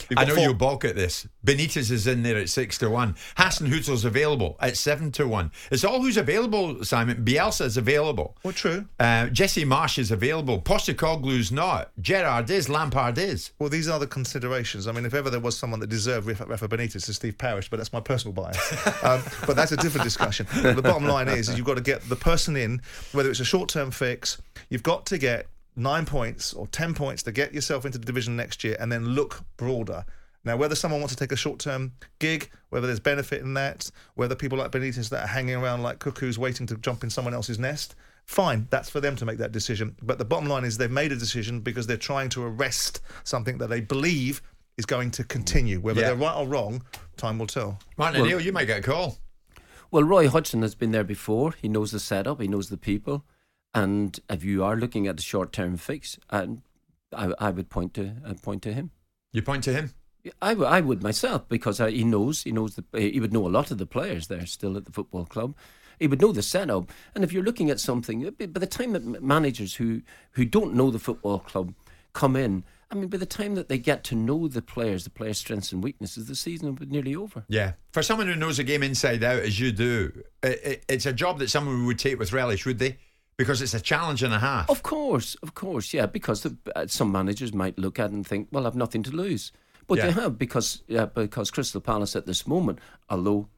You've 0.08 0.18
I 0.18 0.24
know 0.24 0.34
four- 0.34 0.44
you'll 0.44 0.54
balk 0.54 0.84
at 0.84 0.96
this. 0.96 1.26
Benitez 1.44 1.90
is 1.90 2.06
in 2.06 2.22
there 2.22 2.38
at 2.38 2.48
six 2.48 2.78
to 2.78 2.88
one. 2.88 3.14
Hasenhüttl's 3.36 4.04
available 4.04 4.56
at 4.60 4.76
seven 4.76 5.12
to 5.12 5.26
one. 5.26 5.50
It's 5.70 5.84
all 5.84 6.00
who's 6.00 6.16
available, 6.16 6.84
Simon. 6.84 7.24
Bielsa 7.24 7.66
is 7.66 7.76
available. 7.76 8.36
Well, 8.42 8.52
true. 8.52 8.86
Uh, 8.98 9.26
Jesse 9.26 9.64
Marsch 9.64 9.98
is 9.98 10.10
available. 10.10 10.60
Postecoglou's 10.60 11.52
not. 11.52 11.90
Gerrard 12.00 12.48
is. 12.50 12.68
Lampard 12.68 13.18
is. 13.18 13.50
Well, 13.58 13.68
these 13.68 13.88
are 13.88 13.98
the 13.98 14.06
considerations. 14.06 14.86
I 14.86 14.92
mean, 14.92 15.04
if 15.04 15.14
ever 15.14 15.30
there 15.30 15.40
was 15.40 15.56
someone 15.56 15.80
that 15.80 15.88
deserved 15.88 16.26
Rafa, 16.26 16.46
Rafa 16.46 16.68
Benitez, 16.68 16.96
it's 16.96 17.16
Steve 17.16 17.36
Parish, 17.36 17.68
but 17.68 17.76
that's 17.76 17.92
my 17.92 18.00
personal 18.00 18.32
bias. 18.32 18.58
um, 19.04 19.22
but 19.46 19.56
that's 19.56 19.72
a 19.72 19.76
different 19.76 20.04
discussion. 20.04 20.46
the 20.62 20.82
bottom 20.82 21.06
line 21.06 21.28
is, 21.28 21.48
is 21.48 21.56
you've 21.56 21.66
got 21.66 21.76
to 21.76 21.82
get 21.82 22.00
the 22.08 22.16
person 22.16 22.56
in, 22.56 22.80
whether 23.12 23.30
it's 23.30 23.40
a 23.40 23.44
short-term 23.44 23.90
fix, 23.90 24.40
you've 24.68 24.82
got 24.82 25.06
to 25.06 25.18
get 25.18 25.46
nine 25.80 26.06
points 26.06 26.52
or 26.52 26.66
ten 26.68 26.94
points 26.94 27.22
to 27.24 27.32
get 27.32 27.52
yourself 27.52 27.84
into 27.84 27.98
the 27.98 28.04
division 28.04 28.36
next 28.36 28.62
year, 28.62 28.76
and 28.78 28.90
then 28.92 29.08
look 29.08 29.40
broader. 29.56 30.04
Now, 30.44 30.56
whether 30.56 30.74
someone 30.74 31.00
wants 31.00 31.14
to 31.14 31.18
take 31.18 31.32
a 31.32 31.36
short-term 31.36 31.92
gig, 32.18 32.50
whether 32.70 32.86
there's 32.86 33.00
benefit 33.00 33.42
in 33.42 33.52
that, 33.54 33.90
whether 34.14 34.34
people 34.34 34.56
like 34.56 34.70
Benitez 34.70 35.10
that 35.10 35.24
are 35.24 35.26
hanging 35.26 35.56
around 35.56 35.82
like 35.82 35.98
cuckoos 35.98 36.38
waiting 36.38 36.66
to 36.68 36.76
jump 36.76 37.02
in 37.04 37.10
someone 37.10 37.34
else's 37.34 37.58
nest, 37.58 37.94
fine, 38.24 38.66
that's 38.70 38.88
for 38.88 39.00
them 39.00 39.16
to 39.16 39.26
make 39.26 39.36
that 39.38 39.52
decision. 39.52 39.94
But 40.02 40.16
the 40.18 40.24
bottom 40.24 40.48
line 40.48 40.64
is 40.64 40.78
they've 40.78 40.90
made 40.90 41.12
a 41.12 41.16
decision 41.16 41.60
because 41.60 41.86
they're 41.86 41.98
trying 41.98 42.30
to 42.30 42.44
arrest 42.44 43.00
something 43.24 43.58
that 43.58 43.68
they 43.68 43.80
believe 43.80 44.40
is 44.78 44.86
going 44.86 45.10
to 45.10 45.24
continue. 45.24 45.78
Whether 45.78 46.00
Yeah. 46.00 46.06
they're 46.08 46.16
right 46.16 46.36
or 46.36 46.46
wrong, 46.46 46.82
time 47.18 47.38
will 47.38 47.46
tell. 47.46 47.78
Martin 47.98 48.22
O'Neill, 48.22 48.40
you 48.40 48.52
might 48.52 48.64
get 48.64 48.78
a 48.78 48.82
call. 48.82 49.18
Well, 49.90 50.04
Roy 50.04 50.28
Hodgson 50.28 50.62
has 50.62 50.74
been 50.74 50.92
there 50.92 51.04
before. 51.04 51.52
He 51.60 51.68
knows 51.68 51.90
the 51.90 52.00
setup. 52.00 52.40
He 52.40 52.48
knows 52.48 52.70
the 52.70 52.78
people. 52.78 53.24
And 53.72 54.18
if 54.28 54.44
you 54.44 54.64
are 54.64 54.76
looking 54.76 55.06
at 55.06 55.16
the 55.16 55.22
short-term 55.22 55.76
fix, 55.76 56.18
and 56.28 56.62
I, 57.12 57.32
I 57.38 57.50
would 57.50 57.70
point 57.70 57.94
to 57.94 58.16
uh, 58.24 58.34
point 58.34 58.62
to 58.62 58.72
him. 58.72 58.90
You 59.32 59.42
point 59.42 59.64
to 59.64 59.72
him. 59.72 59.92
I, 60.42 60.50
w- 60.50 60.68
I 60.68 60.80
would 60.80 61.02
myself 61.02 61.48
because 61.48 61.80
uh, 61.80 61.86
he 61.86 62.04
knows 62.04 62.42
he 62.42 62.52
knows 62.52 62.76
the, 62.76 62.84
he 62.98 63.20
would 63.20 63.32
know 63.32 63.46
a 63.46 63.48
lot 63.48 63.70
of 63.70 63.78
the 63.78 63.86
players 63.86 64.26
there 64.26 64.44
still 64.46 64.76
at 64.76 64.84
the 64.84 64.92
football 64.92 65.24
club. 65.24 65.54
He 65.98 66.06
would 66.06 66.20
know 66.20 66.32
the 66.32 66.42
setup, 66.42 66.90
and 67.14 67.22
if 67.24 67.32
you're 67.32 67.42
looking 67.42 67.70
at 67.70 67.78
something, 67.78 68.26
uh, 68.26 68.30
by 68.30 68.58
the 68.58 68.66
time 68.66 68.92
that 68.92 69.22
managers 69.22 69.74
who 69.74 70.02
who 70.32 70.44
don't 70.44 70.74
know 70.74 70.90
the 70.90 70.98
football 70.98 71.38
club 71.38 71.74
come 72.12 72.36
in, 72.36 72.64
I 72.90 72.96
mean, 72.96 73.08
by 73.08 73.18
the 73.18 73.26
time 73.26 73.54
that 73.54 73.68
they 73.68 73.78
get 73.78 74.02
to 74.04 74.14
know 74.14 74.48
the 74.48 74.62
players, 74.62 75.04
the 75.04 75.10
players' 75.10 75.38
strengths 75.38 75.72
and 75.72 75.82
weaknesses, 75.82 76.26
the 76.26 76.34
season 76.34 76.68
will 76.68 76.74
be 76.74 76.86
nearly 76.86 77.14
over. 77.14 77.44
Yeah, 77.48 77.72
for 77.92 78.02
someone 78.02 78.26
who 78.26 78.36
knows 78.36 78.56
the 78.56 78.64
game 78.64 78.82
inside 78.82 79.22
out 79.22 79.40
as 79.40 79.60
you 79.60 79.72
do, 79.72 80.22
it, 80.42 80.60
it, 80.64 80.84
it's 80.88 81.06
a 81.06 81.12
job 81.12 81.38
that 81.38 81.50
someone 81.50 81.86
would 81.86 81.98
take 81.98 82.18
with 82.18 82.32
relish, 82.32 82.66
would 82.66 82.78
they? 82.78 82.98
Because 83.40 83.62
it's 83.62 83.72
a 83.72 83.80
challenge 83.80 84.22
and 84.22 84.34
a 84.34 84.38
half. 84.38 84.68
Of 84.68 84.82
course, 84.82 85.34
of 85.42 85.54
course, 85.54 85.94
yeah. 85.94 86.04
Because 86.04 86.42
the, 86.42 86.56
uh, 86.76 86.86
some 86.86 87.10
managers 87.10 87.54
might 87.54 87.78
look 87.78 87.98
at 87.98 88.10
it 88.10 88.12
and 88.12 88.26
think, 88.26 88.48
"Well, 88.52 88.66
I've 88.66 88.76
nothing 88.76 89.02
to 89.04 89.10
lose." 89.10 89.50
But 89.86 89.96
Yeah. 89.96 90.06
they 90.06 90.12
have 90.12 90.38
because 90.38 90.82
yeah, 90.88 91.06
because 91.06 91.50
Crystal 91.50 91.80
Palace 91.80 92.14
at 92.14 92.26
this 92.26 92.46
moment, 92.46 92.80
although 93.08 93.48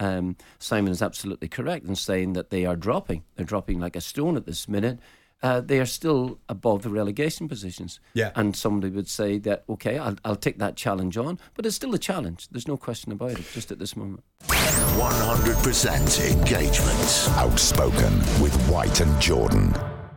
um, 0.00 0.36
Simon 0.58 0.90
is 0.90 1.02
absolutely 1.02 1.48
correct 1.48 1.84
in 1.86 1.96
saying 1.96 2.32
that 2.32 2.48
they 2.48 2.64
are 2.64 2.76
dropping, 2.76 3.24
they're 3.34 3.44
dropping 3.44 3.78
like 3.78 3.94
a 3.94 4.00
stone 4.00 4.36
at 4.38 4.46
this 4.46 4.68
minute. 4.68 4.98
Uh, 5.46 5.60
they 5.60 5.78
are 5.78 5.86
still 5.86 6.40
above 6.48 6.82
the 6.82 6.90
relegation 6.90 7.46
positions. 7.46 8.00
Yeah. 8.14 8.32
And 8.34 8.56
somebody 8.56 8.92
would 8.92 9.08
say 9.08 9.38
that, 9.38 9.62
okay, 9.68 9.96
I'll, 9.96 10.16
I'll 10.24 10.34
take 10.34 10.58
that 10.58 10.74
challenge 10.74 11.16
on, 11.16 11.38
but 11.54 11.64
it's 11.64 11.76
still 11.76 11.94
a 11.94 11.98
challenge. 11.98 12.48
There's 12.48 12.66
no 12.66 12.76
question 12.76 13.12
about 13.12 13.30
it, 13.30 13.44
just 13.52 13.70
at 13.70 13.78
this 13.78 13.96
moment. 13.96 14.24
100% 14.48 16.32
engagement. 16.32 17.38
Outspoken 17.38 18.18
with 18.42 18.52
White 18.68 19.00
and 19.00 19.22
Jordan. 19.22 19.72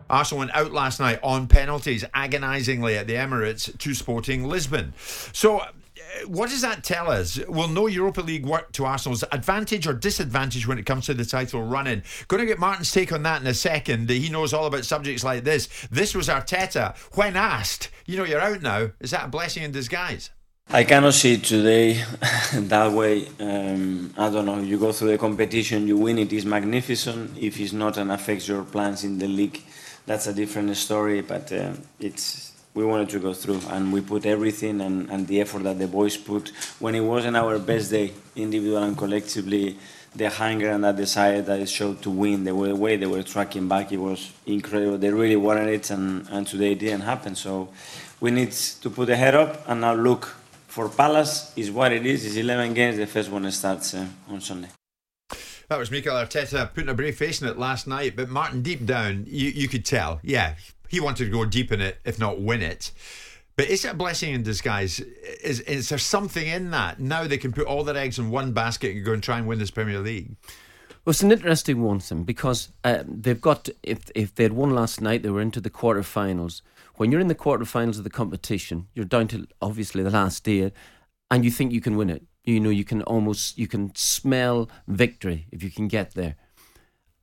Arsenal 0.10 0.40
went 0.40 0.56
out 0.56 0.72
last 0.72 1.00
night 1.00 1.20
on 1.22 1.46
penalties, 1.48 2.04
agonisingly 2.16 2.98
at 2.98 3.06
the 3.06 3.14
Emirates 3.14 3.78
to 3.78 3.94
Sporting 3.94 4.46
Lisbon. 4.46 4.96
So, 4.98 5.62
what 6.26 6.50
does 6.50 6.62
that 6.62 6.84
tell 6.84 7.10
us? 7.10 7.40
Will 7.48 7.68
no 7.68 7.88
Europa 7.88 8.22
League 8.22 8.46
work 8.46 8.72
to 8.74 8.86
Arsenal's 8.86 9.24
advantage 9.32 9.88
or 9.88 9.94
disadvantage 9.94 10.68
when 10.68 10.78
it 10.78 10.86
comes 10.86 11.06
to 11.06 11.14
the 11.14 11.26
title 11.26 11.64
running? 11.64 12.04
Going 12.28 12.42
to 12.42 12.48
get 12.48 12.60
Martin's 12.60 12.92
take 12.92 13.12
on 13.12 13.24
that 13.24 13.42
in 13.42 13.48
a 13.48 13.54
second. 13.54 14.10
He 14.10 14.30
knows 14.30 14.54
all 14.54 14.66
about 14.66 14.86
subjects 14.86 15.24
like 15.24 15.44
this. 15.44 15.70
This 15.90 16.14
was 16.16 16.28
Arteta. 16.28 16.98
When 17.16 17.36
asked, 17.36 17.90
you 18.06 18.18
know, 18.18 18.24
you're 18.24 18.42
out 18.42 18.62
now. 18.62 18.92
Is 19.00 19.12
that 19.12 19.26
a 19.26 19.30
blessing 19.30 19.64
in 19.64 19.72
disguise? 19.72 20.30
I 20.72 20.84
cannot 20.84 21.16
see 21.16 21.34
it 21.34 21.44
today 21.44 21.94
that 22.54 22.92
way. 22.92 23.28
Um, 23.40 24.14
I 24.16 24.30
don't 24.30 24.46
know. 24.46 24.60
You 24.60 24.78
go 24.78 24.92
through 24.92 25.10
the 25.10 25.18
competition, 25.18 25.88
you 25.88 25.98
win 25.98 26.20
it 26.20 26.32
is 26.32 26.46
magnificent. 26.46 27.38
If 27.40 27.60
it's 27.60 27.74
not 27.74 27.98
and 27.98 28.12
affects 28.12 28.48
your 28.48 28.64
plans 28.64 29.04
in 29.04 29.18
the 29.18 29.28
league, 29.28 29.64
that's 30.06 30.28
a 30.28 30.34
different 30.34 30.78
story. 30.78 31.22
But 31.22 31.52
uh, 31.52 31.74
it's 32.00 32.49
we 32.74 32.86
wanted 32.86 33.10
to 33.10 33.20
go 33.20 33.34
through, 33.34 33.62
and 33.70 33.92
we 33.92 34.02
put 34.02 34.26
everything 34.26 34.82
and, 34.82 35.10
and 35.10 35.28
the 35.28 35.42
effort 35.42 35.64
that 35.64 35.80
the 35.80 35.88
boys 35.88 36.18
put 36.18 36.50
when 36.80 36.96
it 36.96 37.02
wasn't 37.02 37.36
our 37.36 37.60
best 37.60 37.92
day, 37.92 38.14
individual 38.36 38.84
and 38.84 38.98
collectively. 38.98 39.78
The 40.16 40.28
hunger 40.28 40.72
and 40.72 40.84
that 40.84 40.96
desire 40.96 41.44
that 41.44 41.60
it 41.60 41.70
showed 41.70 42.02
to 42.02 42.10
win, 42.10 42.44
the 42.44 42.56
way, 42.56 42.96
the 42.96 43.06
they 43.06 43.06
were 43.06 43.22
tracking 43.22 43.68
back, 43.68 43.92
it 43.92 43.98
was 43.98 44.32
incredible. 44.48 44.98
They 44.98 45.12
really 45.12 45.36
wanted 45.36 45.68
it, 45.68 45.92
and, 45.92 46.28
and 46.30 46.48
today 46.48 46.72
it 46.72 46.80
didn't 46.80 47.02
happen. 47.02 47.36
So 47.36 47.70
we 48.20 48.32
need 48.32 48.52
to 48.52 48.90
put 48.90 49.06
the 49.06 49.16
head 49.16 49.36
up 49.36 49.70
and 49.70 49.82
now 49.82 49.94
look 49.94 50.36
for 50.68 50.88
Palace 50.88 51.52
is 51.56 51.72
what 51.72 51.92
it 51.92 52.06
is. 52.06 52.26
It's 52.26 52.36
11 52.36 52.74
games. 52.74 52.98
The 52.98 53.08
first 53.08 53.30
one 53.30 53.50
starts 53.52 53.94
uh, 53.94 54.06
on 54.30 54.40
Sunday. 54.40 54.70
That 55.68 55.78
was 55.78 55.92
Mikel 55.92 56.14
Arteta 56.14 56.74
putting 56.74 56.90
a 56.90 56.94
brave 56.94 57.18
face 57.18 57.42
in 57.42 57.48
it 57.48 57.58
last 57.58 57.86
night. 57.86 58.16
But 58.16 58.30
Martin, 58.30 58.62
deep 58.62 58.86
down, 58.86 59.26
you, 59.28 59.50
you 59.50 59.68
could 59.68 59.86
tell, 59.86 60.20
yeah, 60.24 60.56
he 60.90 61.00
wanted 61.00 61.26
to 61.26 61.32
go 61.32 61.46
deep 61.46 61.72
in 61.72 61.80
it, 61.80 62.00
if 62.04 62.20
not 62.20 62.42
win 62.42 62.62
it. 62.62 62.92
But 63.56 63.68
is 63.68 63.84
it 63.86 63.92
a 63.92 63.94
blessing 63.94 64.34
in 64.34 64.42
disguise? 64.42 65.00
Is, 65.00 65.60
is 65.62 65.90
there 65.90 65.98
something 65.98 66.48
in 66.48 66.72
that? 66.72 67.00
Now 67.00 67.28
they 67.28 67.38
can 67.38 67.52
put 67.52 67.68
all 67.68 67.84
their 67.84 67.98
eggs 67.98 68.18
in 68.18 68.30
one 68.30 68.54
basket 68.54 68.96
and 68.96 69.06
go 69.06 69.14
and 69.14 69.22
try 69.22 69.38
and 69.38 69.48
win 69.48 69.60
this 69.60 69.70
Premier 69.70 70.00
League. 70.00 70.36
Well, 71.04 71.12
it's 71.12 71.24
an 71.24 71.32
interesting 71.32 71.82
one, 71.82 72.00
Sam, 72.00 72.24
because 72.24 72.70
uh, 72.84 73.04
they've 73.06 73.40
got 73.40 73.70
if 73.84 74.10
if 74.16 74.36
they 74.36 74.44
had 74.44 74.54
won 74.54 74.70
last 74.70 75.02
night, 75.02 75.24
they 75.24 75.30
were 75.30 75.42
into 75.42 75.62
the 75.62 75.70
quarterfinals. 75.70 76.62
When 76.96 77.12
you're 77.12 77.22
in 77.22 77.30
the 77.30 77.36
quarterfinals 77.36 77.98
of 77.98 78.04
the 78.04 78.10
competition, 78.10 78.88
you're 78.94 79.06
down 79.06 79.28
to 79.30 79.48
obviously 79.62 80.04
the 80.04 80.10
last 80.12 80.44
day, 80.44 80.72
and 81.32 81.44
you 81.44 81.52
think 81.52 81.72
you 81.72 81.82
can 81.82 81.98
win 81.98 82.10
it. 82.10 82.24
You 82.44 82.60
know, 82.60 82.70
you 82.70 82.86
can 82.86 83.02
almost 83.04 83.58
you 83.58 83.68
can 83.68 83.94
smell 83.96 84.70
victory 84.88 85.48
if 85.52 85.64
you 85.64 85.72
can 85.72 85.88
get 85.88 86.14
there, 86.14 86.36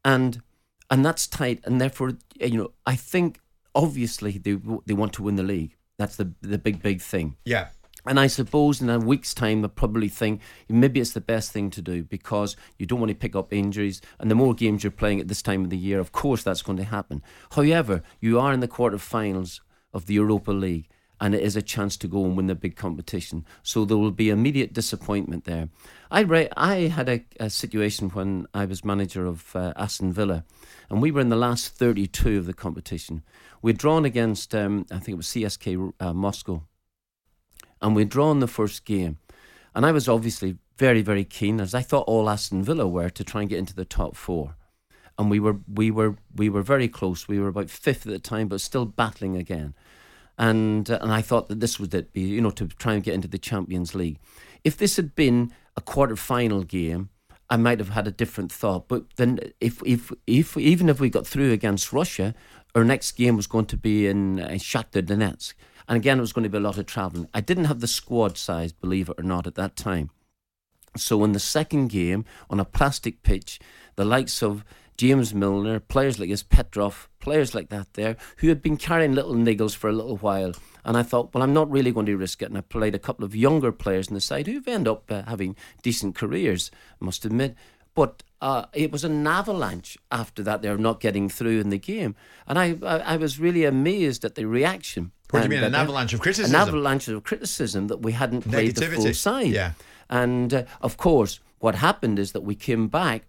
and 0.05 0.43
and 0.91 1.05
that's 1.05 1.27
tight. 1.27 1.61
And 1.65 1.81
therefore, 1.81 2.13
you 2.41 2.59
know, 2.59 2.73
I 2.87 2.97
think 2.97 3.41
obviously 3.77 4.39
they 4.39 4.59
they 4.87 4.95
want 4.95 5.13
to 5.13 5.23
win 5.23 5.37
the 5.37 5.43
league. 5.45 5.77
That's 5.99 6.17
the 6.17 6.33
the 6.41 6.59
big 6.59 6.83
big 6.83 7.01
thing. 7.01 7.37
Yeah. 7.45 7.69
And 8.09 8.21
I 8.21 8.29
suppose 8.29 8.81
in 8.81 8.89
a 8.89 9.01
week's 9.01 9.35
time, 9.35 9.63
they'll 9.63 9.69
probably 9.69 10.09
think 10.09 10.41
maybe 10.69 11.01
it's 11.01 11.13
the 11.13 11.21
best 11.21 11.51
thing 11.51 11.71
to 11.71 11.83
do 11.83 12.05
because 12.05 12.55
you 12.79 12.87
don't 12.87 13.01
want 13.01 13.11
to 13.11 13.17
pick 13.17 13.35
up 13.35 13.53
injuries. 13.53 14.01
And 14.21 14.31
the 14.31 14.37
more 14.37 14.55
games 14.55 14.85
you're 14.85 14.93
playing 14.93 15.21
at 15.21 15.27
this 15.27 15.43
time 15.43 15.65
of 15.65 15.71
the 15.71 15.77
year, 15.77 15.99
of 15.99 16.13
course, 16.13 16.45
that's 16.45 16.63
going 16.63 16.79
to 16.79 16.85
happen. 16.85 17.21
However, 17.51 18.05
you 18.21 18.39
are 18.39 18.53
in 18.53 18.61
the 18.61 18.69
quarterfinals 18.69 19.61
of 19.93 20.07
the 20.07 20.15
Europa 20.15 20.53
League, 20.53 20.89
and 21.21 21.35
it 21.35 21.43
is 21.43 21.57
a 21.57 21.63
chance 21.63 21.97
to 21.97 22.09
go 22.09 22.25
and 22.25 22.37
win 22.37 22.47
the 22.47 22.55
big 22.55 22.77
competition. 22.77 23.45
So 23.63 23.85
there 23.85 23.97
will 23.97 24.11
be 24.11 24.31
immediate 24.31 24.73
disappointment 24.73 25.45
there. 25.45 25.69
I 26.11 26.21
re- 26.21 26.51
I 26.57 26.89
had 26.89 27.09
a, 27.09 27.25
a 27.41 27.51
situation 27.51 28.11
when 28.11 28.47
I 28.53 28.65
was 28.67 28.85
manager 28.85 29.27
of 29.27 29.57
uh, 29.57 29.73
Aston 29.77 30.13
Villa, 30.13 30.45
and 30.91 31.01
we 31.01 31.11
were 31.11 31.21
in 31.21 31.31
the 31.31 31.37
last 31.37 31.69
32 31.69 32.39
of 32.39 32.47
the 32.47 32.55
competition. 32.55 33.23
We'd 33.63 33.79
drawn 33.79 34.05
against, 34.05 34.55
um, 34.55 34.87
I 34.91 34.99
think 34.99 35.11
it 35.11 35.17
was 35.17 35.27
CSK 35.27 35.93
uh, 35.99 36.13
Moscow 36.13 36.63
and 37.81 37.95
we'd 37.95 38.09
drawn 38.09 38.41
the 38.41 38.49
first 38.49 38.85
game. 38.85 39.19
And 39.75 39.85
I 39.85 39.93
was 39.93 40.09
obviously 40.09 40.57
very, 40.79 41.03
very 41.03 41.25
keen, 41.25 41.61
as 41.61 41.75
I 41.75 41.83
thought 41.83 42.09
all 42.09 42.31
Aston 42.31 42.63
Villa 42.63 42.87
were, 42.87 43.11
to 43.11 43.25
try 43.25 43.43
and 43.43 43.51
get 43.51 43.59
into 43.59 43.75
the 43.75 43.85
top 43.85 44.17
four. 44.17 44.57
And 45.19 45.31
we 45.31 45.41
were, 45.41 45.59
we 45.73 45.91
were, 45.91 46.17
we 46.35 46.49
were 46.49 46.63
very 46.63 46.89
close. 46.89 47.29
We 47.29 47.39
were 47.39 47.49
about 47.49 47.71
fifth 47.71 48.07
at 48.07 48.13
the 48.13 48.19
time, 48.19 48.49
but 48.49 48.61
still 48.61 48.85
battling 48.85 49.37
again. 49.37 49.75
And 50.39 50.91
uh, 50.91 50.99
and 51.01 51.13
I 51.13 51.23
thought 51.23 51.49
that 51.49 51.61
this 51.61 51.81
would 51.81 51.95
it 51.95 52.13
be, 52.13 52.21
you 52.21 52.41
know, 52.41 52.51
to 52.51 52.67
try 52.69 52.95
and 52.95 53.03
get 53.03 53.15
into 53.15 53.29
the 53.29 53.39
Champions 53.39 53.95
League. 53.95 54.19
If 54.65 54.77
this 54.77 54.97
had 54.97 55.15
been 55.15 55.53
a 55.77 55.81
quarter 55.81 56.17
final 56.17 56.63
game, 56.63 57.11
I 57.49 57.57
might 57.57 57.79
have 57.79 57.91
had 57.91 58.07
a 58.07 58.11
different 58.11 58.53
thought. 58.53 58.89
But 58.89 59.05
then, 59.17 59.41
if 59.61 59.83
if 59.85 60.13
if 60.27 60.57
even 60.57 60.89
if 60.89 61.01
we 61.01 61.09
got 61.09 61.27
through 61.27 61.53
against 61.53 61.93
Russia, 61.93 62.35
our 62.75 62.85
next 62.85 63.13
game 63.13 63.37
was 63.37 63.47
going 63.47 63.67
to 63.67 63.77
be 63.77 64.07
in 64.07 64.41
uh, 64.41 64.49
Shakhtar 64.51 65.03
Donetsk, 65.03 65.55
and 65.89 65.97
again 65.97 66.19
it 66.19 66.23
was 66.23 66.33
going 66.33 66.45
to 66.45 66.51
be 66.51 66.59
a 66.59 66.61
lot 66.61 66.79
of 66.79 66.87
travelling. 66.87 67.29
I 67.33 67.41
didn't 67.41 67.67
have 67.67 67.81
the 67.81 67.87
squad 67.87 68.37
size, 68.37 68.73
believe 68.73 69.09
it 69.09 69.19
or 69.19 69.23
not, 69.23 69.47
at 69.47 69.55
that 69.55 69.77
time. 69.77 70.11
So 70.97 71.25
in 71.25 71.33
the 71.33 71.41
second 71.41 71.89
game, 71.89 72.25
on 72.51 72.61
a 72.61 72.65
plastic 72.65 73.23
pitch, 73.23 73.61
the 73.97 74.05
likes 74.05 74.43
of 74.43 74.65
James 74.97 75.35
Milner, 75.35 75.81
players 75.81 76.19
like 76.19 76.29
his 76.29 76.43
Petrov, 76.43 77.09
players 77.21 77.55
like 77.55 77.69
that 77.69 77.95
there, 77.95 78.17
who 78.39 78.49
had 78.49 78.63
been 78.63 78.77
carrying 78.77 79.15
little 79.15 79.35
niggles 79.35 79.75
for 79.77 79.89
a 79.89 79.93
little 79.93 80.17
while. 80.17 80.53
And 80.85 80.97
I 80.97 81.03
thought, 81.03 81.35
well, 81.35 81.43
I'm 81.43 81.53
not 81.53 81.71
really 81.71 81.93
going 81.93 82.07
to 82.07 82.17
risk 82.17 82.43
it. 82.43 82.47
And 82.49 82.57
I 82.57 82.61
played 82.61 82.95
a 82.95 82.99
couple 82.99 83.25
of 83.25 83.35
younger 83.35 83.73
players 83.73 84.09
on 84.09 84.15
the 84.15 84.21
side 84.21 84.47
who've 84.47 84.67
ended 84.69 84.89
up 84.93 85.11
uh, 85.11 85.23
having 85.23 85.57
decent 85.83 86.15
careers, 86.15 86.71
I 87.01 87.05
must 87.05 87.25
admit. 87.25 87.57
But 87.95 88.23
uh, 88.41 88.67
it 88.75 88.93
was 88.93 89.05
an 89.05 89.27
avalanche 89.27 89.97
after 90.13 90.43
that. 90.43 90.61
They're 90.63 90.77
not 90.79 91.01
getting 91.01 91.29
through 91.29 91.61
in 91.61 91.71
the 91.71 91.79
game. 91.79 92.15
And 92.47 92.59
I, 92.59 92.77
I, 92.83 92.99
I 92.99 93.17
was 93.17 93.41
really 93.41 93.65
amazed 93.65 94.25
at 94.25 94.35
the 94.35 94.45
reaction. 94.45 95.13
What 95.31 95.41
do 95.41 95.45
you 95.47 95.51
mean, 95.51 95.65
an 95.65 95.73
they- 95.73 95.79
avalanche 95.79 96.13
of 96.13 96.21
criticism? 96.21 96.55
An 96.55 96.61
avalanche 96.61 97.09
of 97.09 97.25
criticism 97.25 97.89
that 97.89 98.03
we 98.03 98.13
hadn't 98.13 98.43
played 98.43 98.77
the 98.77 98.87
full 98.87 99.05
Negativity. 99.05 99.15
side. 99.17 99.47
Yeah. 99.49 99.73
And 100.09 100.55
uh, 100.55 100.65
of 100.81 100.97
course, 100.99 101.41
what 101.59 101.75
happened 101.77 102.19
is 102.19 102.33
that 102.33 102.43
we 102.43 102.55
came 102.55 102.87
back, 102.87 103.25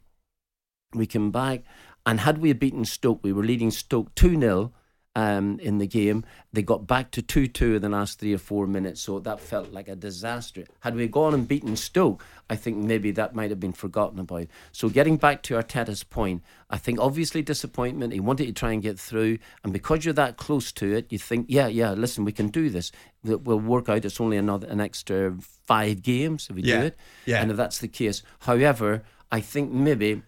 we 0.94 1.06
came 1.06 1.32
back, 1.32 1.64
and 2.06 2.22
had 2.22 2.38
we 2.40 2.54
beaten 2.54 2.86
Stoke, 2.86 3.20
we 3.24 3.34
were 3.34 3.44
leading 3.44 3.72
Stoke 3.72 4.14
2 4.16 4.40
0 4.40 4.72
um, 5.16 5.60
in 5.60 5.80
the 5.80 5.88
game. 5.88 6.24
They 6.54 6.62
got 6.62 6.88
back 6.88 7.12
to 7.12 7.22
2 7.22 7.48
2 7.48 7.76
in 7.76 7.82
the 7.82 7.90
last 7.90 8.20
three 8.20 8.34
or 8.34 8.38
four 8.38 8.68
minutes, 8.68 9.02
so 9.02 9.20
that 9.20 9.42
felt 9.42 9.74
like 9.74 9.90
a 9.90 9.96
disaster. 9.96 10.64
Had 10.80 10.96
we 10.96 11.08
gone 11.08 11.34
and 11.34 11.46
beaten 11.48 11.76
Stoke, 11.76 12.24
I 12.50 12.56
think 12.56 12.78
maybe 12.78 13.12
that 13.12 13.36
might 13.36 13.50
have 13.50 13.60
been 13.60 13.74
forgotten 13.74 14.20
about. 14.20 14.48
So, 14.72 14.88
getting 14.88 15.18
back 15.18 15.44
to 15.44 15.56
Arteta's 15.56 16.04
point, 16.06 16.42
I 16.70 16.78
think 16.78 17.00
obviously 17.02 17.42
disappointment. 17.42 18.14
He 18.14 18.22
wanted 18.22 18.46
to 18.46 18.54
try 18.54 18.72
and 18.72 18.82
get 18.82 18.98
through, 18.98 19.40
and 19.66 19.74
because 19.74 20.06
you're 20.06 20.14
that 20.14 20.38
close 20.38 20.72
to 20.74 20.96
it, 20.96 21.12
you 21.12 21.20
think, 21.20 21.48
yeah, 21.50 21.68
yeah, 21.68 21.92
listen, 21.92 22.24
we 22.24 22.32
can 22.32 22.48
do 22.48 22.70
this. 22.70 22.92
That 23.26 23.40
will 23.44 23.60
work 23.60 23.90
out. 23.90 24.06
It's 24.06 24.22
only 24.22 24.38
another 24.38 24.68
an 24.68 24.80
extra 24.80 25.36
five 25.66 26.02
games 26.02 26.48
if 26.50 26.56
we 26.56 26.62
Yeah, 26.62 26.80
do 26.80 26.86
it. 26.88 26.98
yeah. 27.26 27.42
And 27.42 27.52
if 27.52 27.58
that's 27.58 27.80
the 27.80 27.90
case, 27.90 28.24
however, 28.40 29.04
I 29.30 29.42
think 29.42 29.74
maybe 29.74 30.22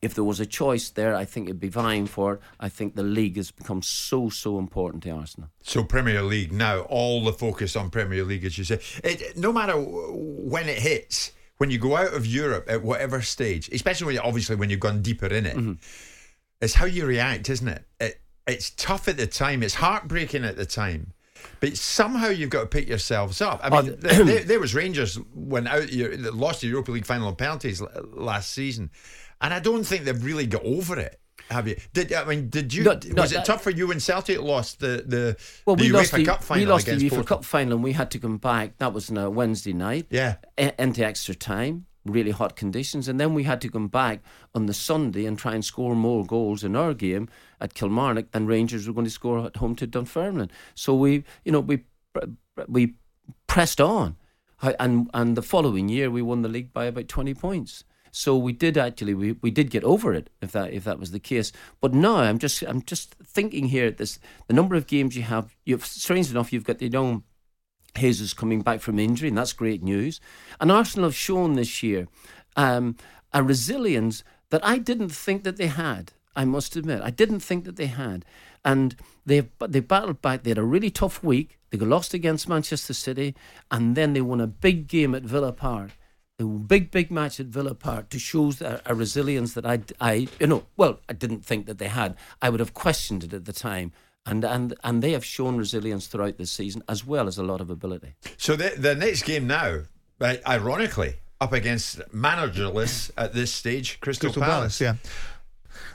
if 0.00 0.14
there 0.14 0.24
was 0.24 0.38
a 0.40 0.46
choice 0.46 0.90
there, 0.90 1.14
I 1.14 1.24
think 1.24 1.48
it'd 1.48 1.60
be 1.60 1.68
vying 1.68 2.06
for 2.06 2.34
it. 2.34 2.40
I 2.60 2.68
think 2.68 2.94
the 2.94 3.02
league 3.02 3.36
has 3.36 3.50
become 3.50 3.82
so 3.82 4.28
so 4.28 4.58
important 4.58 5.02
to 5.04 5.10
Arsenal. 5.10 5.50
So 5.62 5.82
Premier 5.82 6.22
League 6.22 6.52
now, 6.52 6.80
all 6.82 7.24
the 7.24 7.32
focus 7.32 7.74
on 7.74 7.90
Premier 7.90 8.24
League, 8.24 8.44
as 8.44 8.56
you 8.56 8.64
say. 8.64 8.80
It, 9.02 9.36
no 9.36 9.52
matter 9.52 9.74
when 9.74 10.68
it 10.68 10.78
hits, 10.78 11.32
when 11.58 11.70
you 11.70 11.78
go 11.78 11.96
out 11.96 12.14
of 12.14 12.26
Europe 12.26 12.66
at 12.68 12.82
whatever 12.82 13.20
stage, 13.22 13.68
especially 13.72 14.06
when 14.06 14.14
you, 14.14 14.20
obviously 14.20 14.56
when 14.56 14.70
you've 14.70 14.80
gone 14.80 15.02
deeper 15.02 15.26
in 15.26 15.46
it, 15.46 15.56
mm-hmm. 15.56 15.72
it's 16.60 16.74
how 16.74 16.86
you 16.86 17.04
react, 17.04 17.50
isn't 17.50 17.68
it? 17.68 17.84
it? 18.00 18.20
It's 18.46 18.70
tough 18.70 19.08
at 19.08 19.16
the 19.16 19.26
time. 19.26 19.62
It's 19.62 19.74
heartbreaking 19.74 20.44
at 20.44 20.56
the 20.56 20.64
time. 20.64 21.12
But 21.60 21.76
somehow 21.76 22.28
you've 22.28 22.50
got 22.50 22.62
to 22.62 22.66
pick 22.66 22.88
yourselves 22.88 23.40
up. 23.40 23.60
I 23.62 23.68
oh, 23.68 23.82
mean, 23.82 23.96
there, 23.98 24.24
there, 24.24 24.44
there 24.44 24.60
was 24.60 24.74
Rangers 24.74 25.18
went 25.34 25.68
out, 25.68 25.92
you 25.92 26.08
lost 26.16 26.60
the 26.60 26.68
Europa 26.68 26.92
League 26.92 27.06
final 27.06 27.28
on 27.28 27.36
penalties 27.36 27.82
last 28.12 28.52
season, 28.52 28.90
and 29.40 29.52
I 29.54 29.60
don't 29.60 29.84
think 29.84 30.04
they've 30.04 30.24
really 30.24 30.46
got 30.46 30.64
over 30.64 30.98
it. 30.98 31.20
Have 31.50 31.66
you? 31.66 31.76
Did 31.94 32.12
I 32.12 32.24
mean? 32.24 32.50
Did 32.50 32.74
you? 32.74 32.84
Was 32.84 32.96
it 33.32 33.36
that- 33.36 33.44
tough 33.46 33.62
for 33.62 33.70
you 33.70 33.86
when 33.88 34.00
Celtic 34.00 34.40
lost 34.42 34.80
the 34.80 35.02
the, 35.06 35.36
Well, 35.64 35.76
the 35.76 35.84
we 35.84 35.90
UEFA 35.90 35.92
lost 35.94 36.12
the 36.12 36.24
Cup 36.24 36.42
final 36.42 36.64
we 36.64 36.70
lost 36.70 36.86
the 36.86 36.92
UEFA? 36.92 37.26
Cup 37.26 37.44
final, 37.44 37.74
and 37.74 37.82
we 37.84 37.92
had 37.92 38.10
to 38.10 38.18
come 38.18 38.36
back. 38.38 38.76
That 38.78 38.92
was 38.92 39.08
on 39.10 39.16
a 39.16 39.30
Wednesday 39.30 39.72
night. 39.72 40.06
Yeah. 40.10 40.36
into 40.58 41.02
extra 41.06 41.34
time, 41.34 41.86
really 42.04 42.32
hot 42.32 42.54
conditions, 42.54 43.08
and 43.08 43.18
then 43.18 43.32
we 43.32 43.44
had 43.44 43.62
to 43.62 43.70
come 43.70 43.88
back 43.88 44.20
on 44.54 44.66
the 44.66 44.74
Sunday 44.74 45.24
and 45.24 45.38
try 45.38 45.54
and 45.54 45.64
score 45.64 45.94
more 45.94 46.26
goals 46.26 46.64
in 46.64 46.76
our 46.76 46.92
game 46.92 47.28
at 47.62 47.72
Kilmarnock 47.72 48.32
than 48.32 48.46
Rangers 48.46 48.86
were 48.86 48.92
going 48.92 49.06
to 49.06 49.10
score 49.10 49.46
at 49.46 49.56
home 49.56 49.74
to 49.76 49.86
Dunfermline. 49.86 50.50
So 50.74 50.94
we, 50.94 51.24
you 51.44 51.52
know, 51.52 51.60
we 51.60 51.84
we 52.66 52.94
pressed 53.46 53.80
on, 53.80 54.16
and 54.60 55.08
and 55.14 55.34
the 55.36 55.42
following 55.42 55.88
year 55.88 56.10
we 56.10 56.20
won 56.20 56.42
the 56.42 56.48
league 56.50 56.74
by 56.74 56.86
about 56.86 57.08
twenty 57.08 57.32
points. 57.32 57.84
So 58.10 58.36
we 58.36 58.52
did 58.52 58.76
actually 58.76 59.14
we, 59.14 59.32
we 59.32 59.50
did 59.50 59.70
get 59.70 59.84
over 59.84 60.14
it 60.14 60.30
if 60.40 60.52
that 60.52 60.72
if 60.72 60.84
that 60.84 60.98
was 60.98 61.10
the 61.10 61.20
case. 61.20 61.52
But 61.80 61.94
now 61.94 62.16
I'm 62.16 62.38
just 62.38 62.62
I'm 62.62 62.82
just 62.82 63.14
thinking 63.24 63.66
here 63.68 63.86
at 63.86 63.98
this 63.98 64.18
the 64.46 64.54
number 64.54 64.74
of 64.74 64.86
games 64.86 65.16
you 65.16 65.22
have. 65.22 65.56
You've 65.64 65.86
strange 65.86 66.30
enough 66.30 66.52
you've 66.52 66.64
got 66.64 66.78
the 66.78 66.88
young 66.88 67.24
Jesus 67.96 68.34
coming 68.34 68.62
back 68.62 68.80
from 68.80 68.98
injury, 68.98 69.28
and 69.28 69.38
that's 69.38 69.52
great 69.52 69.82
news. 69.82 70.20
And 70.60 70.70
Arsenal 70.70 71.08
have 71.08 71.16
shown 71.16 71.54
this 71.54 71.82
year 71.82 72.08
um, 72.56 72.96
a 73.32 73.42
resilience 73.42 74.22
that 74.50 74.64
I 74.64 74.78
didn't 74.78 75.10
think 75.10 75.44
that 75.44 75.56
they 75.56 75.66
had. 75.66 76.12
I 76.36 76.44
must 76.44 76.76
admit, 76.76 77.00
I 77.02 77.10
didn't 77.10 77.40
think 77.40 77.64
that 77.64 77.76
they 77.76 77.86
had, 77.86 78.24
and 78.64 78.94
they 79.26 79.48
they 79.60 79.80
battled 79.80 80.22
back. 80.22 80.42
They 80.42 80.50
had 80.50 80.58
a 80.58 80.62
really 80.62 80.90
tough 80.90 81.22
week. 81.22 81.58
They 81.70 81.78
lost 81.78 82.14
against 82.14 82.48
Manchester 82.48 82.94
City, 82.94 83.34
and 83.70 83.96
then 83.96 84.12
they 84.12 84.20
won 84.20 84.40
a 84.40 84.46
big 84.46 84.86
game 84.86 85.14
at 85.14 85.22
Villa 85.22 85.52
Park. 85.52 85.97
A 86.40 86.44
big, 86.44 86.92
big 86.92 87.10
match 87.10 87.40
at 87.40 87.46
Villa 87.46 87.74
Park 87.74 88.10
to 88.10 88.18
show 88.18 88.52
a, 88.60 88.80
a 88.86 88.94
resilience 88.94 89.54
that 89.54 89.66
I, 89.66 89.80
I, 90.00 90.28
you 90.38 90.46
know, 90.46 90.66
well, 90.76 91.00
I 91.08 91.12
didn't 91.12 91.44
think 91.44 91.66
that 91.66 91.78
they 91.78 91.88
had. 91.88 92.16
I 92.40 92.48
would 92.48 92.60
have 92.60 92.74
questioned 92.74 93.24
it 93.24 93.32
at 93.32 93.44
the 93.44 93.52
time, 93.52 93.90
and 94.24 94.44
and 94.44 94.74
and 94.84 95.02
they 95.02 95.12
have 95.12 95.24
shown 95.24 95.56
resilience 95.56 96.06
throughout 96.06 96.38
this 96.38 96.52
season 96.52 96.84
as 96.88 97.04
well 97.04 97.26
as 97.26 97.38
a 97.38 97.42
lot 97.42 97.60
of 97.60 97.70
ability. 97.70 98.14
So 98.36 98.54
the 98.54 98.74
the 98.76 98.94
next 98.94 99.22
game 99.24 99.48
now, 99.48 99.80
ironically, 100.22 101.16
up 101.40 101.52
against 101.52 101.98
managerless 102.12 103.10
at 103.16 103.32
this 103.32 103.52
stage, 103.52 103.98
Crystal, 104.00 104.28
Crystal 104.28 104.42
Palace. 104.42 104.78
Palace, 104.78 104.80
yeah. 104.80 105.10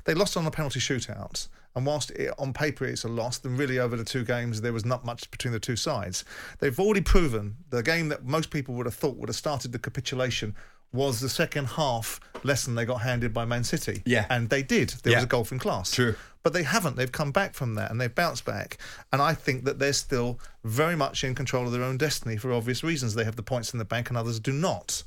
They 0.05 0.13
lost 0.13 0.37
on 0.37 0.45
the 0.45 0.51
penalty 0.51 0.79
shootout. 0.79 1.47
And 1.75 1.85
whilst 1.85 2.11
it, 2.11 2.33
on 2.37 2.53
paper 2.53 2.85
it's 2.85 3.03
a 3.03 3.07
loss, 3.07 3.39
then 3.39 3.57
really 3.57 3.79
over 3.79 3.95
the 3.95 4.03
two 4.03 4.23
games 4.23 4.61
there 4.61 4.73
was 4.73 4.85
not 4.85 5.05
much 5.05 5.29
between 5.31 5.53
the 5.53 5.59
two 5.59 5.75
sides. 5.75 6.23
They've 6.59 6.79
already 6.79 7.01
proven 7.01 7.57
the 7.69 7.81
game 7.81 8.09
that 8.09 8.25
most 8.25 8.51
people 8.51 8.75
would 8.75 8.85
have 8.85 8.95
thought 8.95 9.17
would 9.17 9.29
have 9.29 9.35
started 9.35 9.71
the 9.71 9.79
capitulation 9.79 10.55
was 10.93 11.19
the 11.19 11.29
second 11.29 11.65
half 11.65 12.19
lesson 12.43 12.75
they 12.75 12.85
got 12.85 13.01
handed 13.01 13.33
by 13.33 13.45
Man 13.45 13.63
City. 13.63 14.03
Yeah. 14.05 14.27
And 14.29 14.49
they 14.49 14.61
did. 14.61 14.89
There 15.03 15.15
was 15.15 15.23
a 15.23 15.27
golf 15.27 15.51
in 15.51 15.59
class. 15.59 15.91
True. 15.91 16.15
But 16.43 16.53
they 16.53 16.63
haven't. 16.63 16.97
They've 16.97 17.11
come 17.11 17.31
back 17.31 17.55
from 17.55 17.75
that 17.75 17.89
and 17.89 17.99
they've 17.99 18.13
bounced 18.13 18.45
back. 18.45 18.77
And 19.11 19.21
I 19.21 19.33
think 19.33 19.63
that 19.65 19.79
they're 19.79 19.93
still 19.93 20.39
very 20.63 20.95
much 20.95 21.23
in 21.23 21.33
control 21.33 21.65
of 21.65 21.71
their 21.71 21.83
own 21.83 21.97
destiny 21.97 22.37
for 22.37 22.53
obvious 22.53 22.83
reasons. 22.83 23.15
They 23.15 23.23
have 23.23 23.37
the 23.37 23.43
points 23.43 23.73
in 23.73 23.79
the 23.79 23.85
bank 23.85 24.09
and 24.09 24.17
others 24.17 24.39
do 24.39 24.51
not. 24.51 25.03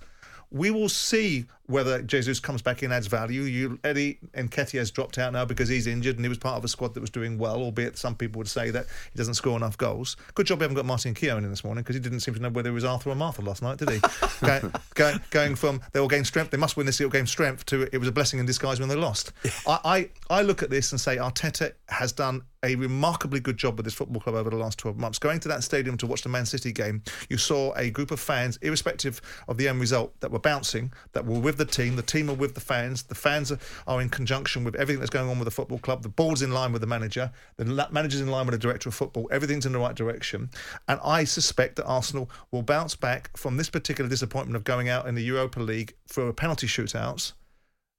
We 0.50 0.70
will 0.70 0.88
see 0.88 1.46
whether 1.66 2.02
Jesus 2.02 2.40
comes 2.40 2.62
back 2.62 2.82
in, 2.82 2.92
adds 2.92 3.06
value. 3.06 3.42
You, 3.42 3.78
Eddie 3.84 4.18
Nketiah 4.34 4.78
has 4.78 4.90
dropped 4.90 5.18
out 5.18 5.32
now 5.32 5.44
because 5.44 5.68
he's 5.68 5.86
injured 5.86 6.16
and 6.16 6.24
he 6.24 6.28
was 6.28 6.38
part 6.38 6.56
of 6.56 6.64
a 6.64 6.68
squad 6.68 6.94
that 6.94 7.00
was 7.00 7.10
doing 7.10 7.38
well, 7.38 7.56
albeit 7.56 7.98
some 7.98 8.14
people 8.14 8.38
would 8.38 8.48
say 8.48 8.70
that 8.70 8.86
he 9.12 9.16
doesn't 9.16 9.34
score 9.34 9.56
enough 9.56 9.76
goals. 9.76 10.16
Good 10.34 10.46
job 10.46 10.60
we 10.60 10.64
haven't 10.64 10.76
got 10.76 10.86
Martin 10.86 11.14
Keown 11.14 11.44
in 11.44 11.50
this 11.50 11.64
morning 11.64 11.82
because 11.82 11.96
he 11.96 12.00
didn't 12.00 12.20
seem 12.20 12.34
to 12.34 12.40
know 12.40 12.50
whether 12.50 12.70
he 12.70 12.74
was 12.74 12.84
Arthur 12.84 13.10
or 13.10 13.14
Martha 13.14 13.42
last 13.42 13.62
night, 13.62 13.78
did 13.78 13.90
he? 13.90 14.00
going, 14.40 14.72
going, 14.94 15.20
going 15.30 15.54
from 15.54 15.80
they 15.92 16.00
will 16.00 16.08
gain 16.08 16.24
strength, 16.24 16.50
they 16.50 16.58
must 16.58 16.76
win 16.76 16.86
this, 16.86 17.00
it 17.00 17.04
will 17.04 17.10
gain 17.10 17.26
strength, 17.26 17.66
to 17.66 17.82
it 17.94 17.98
was 17.98 18.08
a 18.08 18.12
blessing 18.12 18.38
in 18.38 18.46
disguise 18.46 18.80
when 18.80 18.88
they 18.88 18.96
lost. 18.96 19.32
I, 19.66 19.78
I, 19.84 20.10
I 20.38 20.42
look 20.42 20.62
at 20.62 20.70
this 20.70 20.92
and 20.92 21.00
say 21.00 21.16
Arteta 21.16 21.72
has 21.88 22.12
done 22.12 22.42
a 22.62 22.74
remarkably 22.74 23.38
good 23.38 23.56
job 23.56 23.76
with 23.76 23.84
this 23.84 23.94
football 23.94 24.20
club 24.20 24.34
over 24.34 24.50
the 24.50 24.56
last 24.56 24.78
12 24.78 24.98
months. 24.98 25.18
Going 25.18 25.38
to 25.40 25.48
that 25.48 25.62
stadium 25.62 25.96
to 25.98 26.06
watch 26.06 26.22
the 26.22 26.28
Man 26.28 26.46
City 26.46 26.72
game, 26.72 27.02
you 27.28 27.38
saw 27.38 27.72
a 27.74 27.90
group 27.90 28.10
of 28.10 28.18
fans, 28.18 28.58
irrespective 28.60 29.20
of 29.46 29.56
the 29.56 29.68
end 29.68 29.80
result, 29.80 30.18
that 30.20 30.30
were 30.30 30.40
bouncing, 30.40 30.92
that 31.12 31.24
were 31.24 31.38
with 31.38 31.55
the 31.56 31.64
team. 31.64 31.96
The 31.96 32.02
team 32.02 32.30
are 32.30 32.34
with 32.34 32.54
the 32.54 32.60
fans. 32.60 33.04
The 33.04 33.14
fans 33.14 33.52
are, 33.52 33.58
are 33.86 34.00
in 34.00 34.08
conjunction 34.08 34.64
with 34.64 34.74
everything 34.76 35.00
that's 35.00 35.10
going 35.10 35.28
on 35.28 35.38
with 35.38 35.46
the 35.46 35.50
football 35.50 35.78
club. 35.78 36.02
The 36.02 36.08
ball's 36.08 36.42
in 36.42 36.52
line 36.52 36.72
with 36.72 36.80
the 36.80 36.86
manager. 36.86 37.30
The 37.56 37.88
manager's 37.90 38.20
in 38.20 38.28
line 38.28 38.46
with 38.46 38.52
the 38.52 38.58
director 38.58 38.88
of 38.88 38.94
football. 38.94 39.28
Everything's 39.30 39.66
in 39.66 39.72
the 39.72 39.78
right 39.78 39.94
direction. 39.94 40.50
And 40.88 41.00
I 41.04 41.24
suspect 41.24 41.76
that 41.76 41.84
Arsenal 41.84 42.30
will 42.50 42.62
bounce 42.62 42.94
back 42.94 43.36
from 43.36 43.56
this 43.56 43.70
particular 43.70 44.08
disappointment 44.08 44.56
of 44.56 44.64
going 44.64 44.88
out 44.88 45.06
in 45.06 45.14
the 45.14 45.22
Europa 45.22 45.60
League 45.60 45.94
for 46.06 46.28
a 46.28 46.34
penalty 46.34 46.66
shootouts 46.66 47.32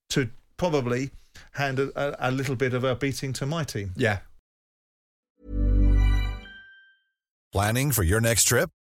to 0.10 0.30
probably 0.58 1.12
hand 1.54 1.80
a, 1.80 1.92
a, 1.96 2.30
a 2.30 2.32
little 2.32 2.56
bit 2.56 2.74
of 2.74 2.84
a 2.84 2.96
beating 2.96 3.34
to 3.34 3.46
my 3.46 3.64
team. 3.64 3.94
Yeah. 3.96 4.20
Planning 7.54 7.92
for 7.92 8.04
your 8.04 8.20
next 8.20 8.44
trip? 8.44 8.70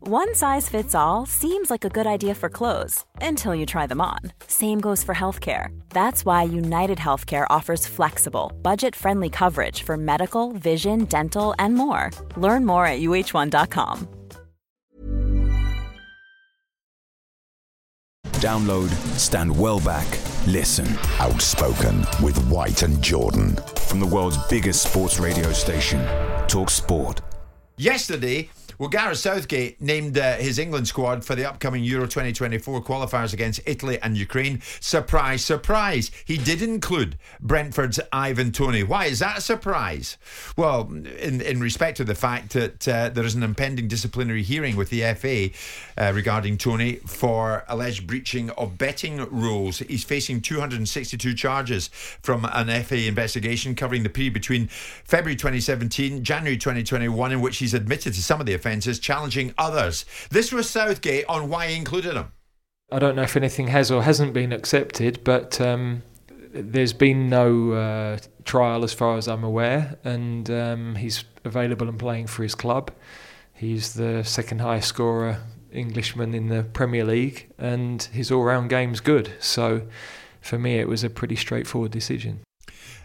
One 0.00 0.34
size 0.34 0.68
fits 0.68 0.94
all 0.96 1.26
seems 1.26 1.70
like 1.70 1.84
a 1.84 1.88
good 1.88 2.08
idea 2.08 2.34
for 2.34 2.48
clothes 2.48 3.04
until 3.20 3.54
you 3.54 3.64
try 3.64 3.86
them 3.86 4.00
on. 4.00 4.18
Same 4.48 4.80
goes 4.80 5.04
for 5.04 5.14
healthcare. 5.14 5.68
That's 5.90 6.24
why 6.24 6.42
United 6.42 6.98
Healthcare 6.98 7.46
offers 7.48 7.86
flexible, 7.86 8.52
budget 8.62 8.96
friendly 8.96 9.30
coverage 9.30 9.84
for 9.84 9.96
medical, 9.96 10.52
vision, 10.52 11.04
dental, 11.04 11.54
and 11.58 11.74
more. 11.76 12.10
Learn 12.36 12.66
more 12.66 12.84
at 12.84 13.00
uh1.com. 13.00 14.08
Download 18.42 18.90
Stand 19.16 19.56
Well 19.56 19.78
Back. 19.78 20.08
Listen. 20.48 20.86
Outspoken 21.20 22.00
with 22.20 22.36
White 22.48 22.82
and 22.82 23.00
Jordan. 23.00 23.54
From 23.86 24.00
the 24.00 24.06
world's 24.06 24.38
biggest 24.48 24.82
sports 24.90 25.20
radio 25.20 25.52
station, 25.52 26.04
Talk 26.48 26.70
Sport. 26.70 27.20
Yesterday, 27.76 28.50
well, 28.78 28.88
Gareth 28.88 29.18
Southgate 29.18 29.80
named 29.80 30.18
uh, 30.18 30.36
his 30.36 30.58
England 30.58 30.88
squad 30.88 31.24
for 31.24 31.34
the 31.34 31.48
upcoming 31.48 31.84
Euro 31.84 32.06
2024 32.06 32.82
qualifiers 32.82 33.32
against 33.32 33.60
Italy 33.66 33.98
and 34.02 34.16
Ukraine. 34.16 34.60
Surprise, 34.80 35.44
surprise. 35.44 36.10
He 36.24 36.38
did 36.38 36.62
include 36.62 37.18
Brentford's 37.40 38.00
Ivan 38.12 38.52
Toney. 38.52 38.82
Why 38.82 39.06
is 39.06 39.18
that 39.20 39.38
a 39.38 39.40
surprise? 39.40 40.16
Well, 40.56 40.90
in, 41.20 41.40
in 41.40 41.60
respect 41.60 41.96
to 41.98 42.04
the 42.04 42.14
fact 42.14 42.52
that 42.52 42.88
uh, 42.88 43.08
there 43.10 43.24
is 43.24 43.34
an 43.34 43.42
impending 43.42 43.88
disciplinary 43.88 44.42
hearing 44.42 44.76
with 44.76 44.90
the 44.90 45.02
FA 45.14 45.50
uh, 45.96 46.12
regarding 46.12 46.58
Toney 46.58 46.96
for 47.06 47.64
alleged 47.68 48.06
breaching 48.06 48.50
of 48.50 48.78
betting 48.78 49.18
rules. 49.30 49.78
He's 49.78 50.04
facing 50.04 50.40
262 50.40 51.34
charges 51.34 51.88
from 52.22 52.46
an 52.52 52.82
FA 52.82 53.06
investigation 53.06 53.74
covering 53.74 54.02
the 54.02 54.08
period 54.08 54.32
between 54.32 54.68
February 54.68 55.36
2017, 55.36 56.24
January 56.24 56.56
2021, 56.56 57.32
in 57.32 57.40
which 57.40 57.58
he's 57.58 57.74
admitted 57.74 58.14
to 58.14 58.22
some 58.22 58.40
of 58.40 58.46
the 58.46 58.54
offences, 58.62 58.98
challenging 59.00 59.52
others. 59.58 60.04
This 60.30 60.52
was 60.52 60.70
Southgate 60.70 61.24
on 61.28 61.48
why 61.48 61.66
he 61.68 61.76
included 61.76 62.14
him. 62.14 62.32
I 62.92 62.98
don't 62.98 63.16
know 63.16 63.22
if 63.22 63.36
anything 63.36 63.68
has 63.68 63.90
or 63.90 64.02
hasn't 64.02 64.32
been 64.32 64.52
accepted, 64.52 65.24
but 65.24 65.60
um, 65.60 66.02
there's 66.52 66.92
been 66.92 67.28
no 67.28 67.72
uh, 67.72 68.18
trial 68.44 68.84
as 68.84 68.92
far 68.92 69.16
as 69.16 69.26
I'm 69.26 69.42
aware, 69.42 69.98
and 70.04 70.48
um, 70.50 70.94
he's 70.94 71.24
available 71.44 71.88
and 71.88 71.98
playing 71.98 72.28
for 72.28 72.42
his 72.42 72.54
club. 72.54 72.92
He's 73.52 73.94
the 73.94 74.22
second 74.22 74.60
highest 74.60 74.88
scorer 74.88 75.38
Englishman 75.72 76.34
in 76.34 76.48
the 76.48 76.62
Premier 76.62 77.04
League, 77.04 77.50
and 77.58 78.02
his 78.02 78.30
all-round 78.30 78.70
game's 78.70 79.00
good. 79.00 79.32
So, 79.40 79.82
for 80.40 80.58
me, 80.58 80.78
it 80.78 80.86
was 80.86 81.02
a 81.02 81.10
pretty 81.10 81.36
straightforward 81.36 81.90
decision. 81.90 82.40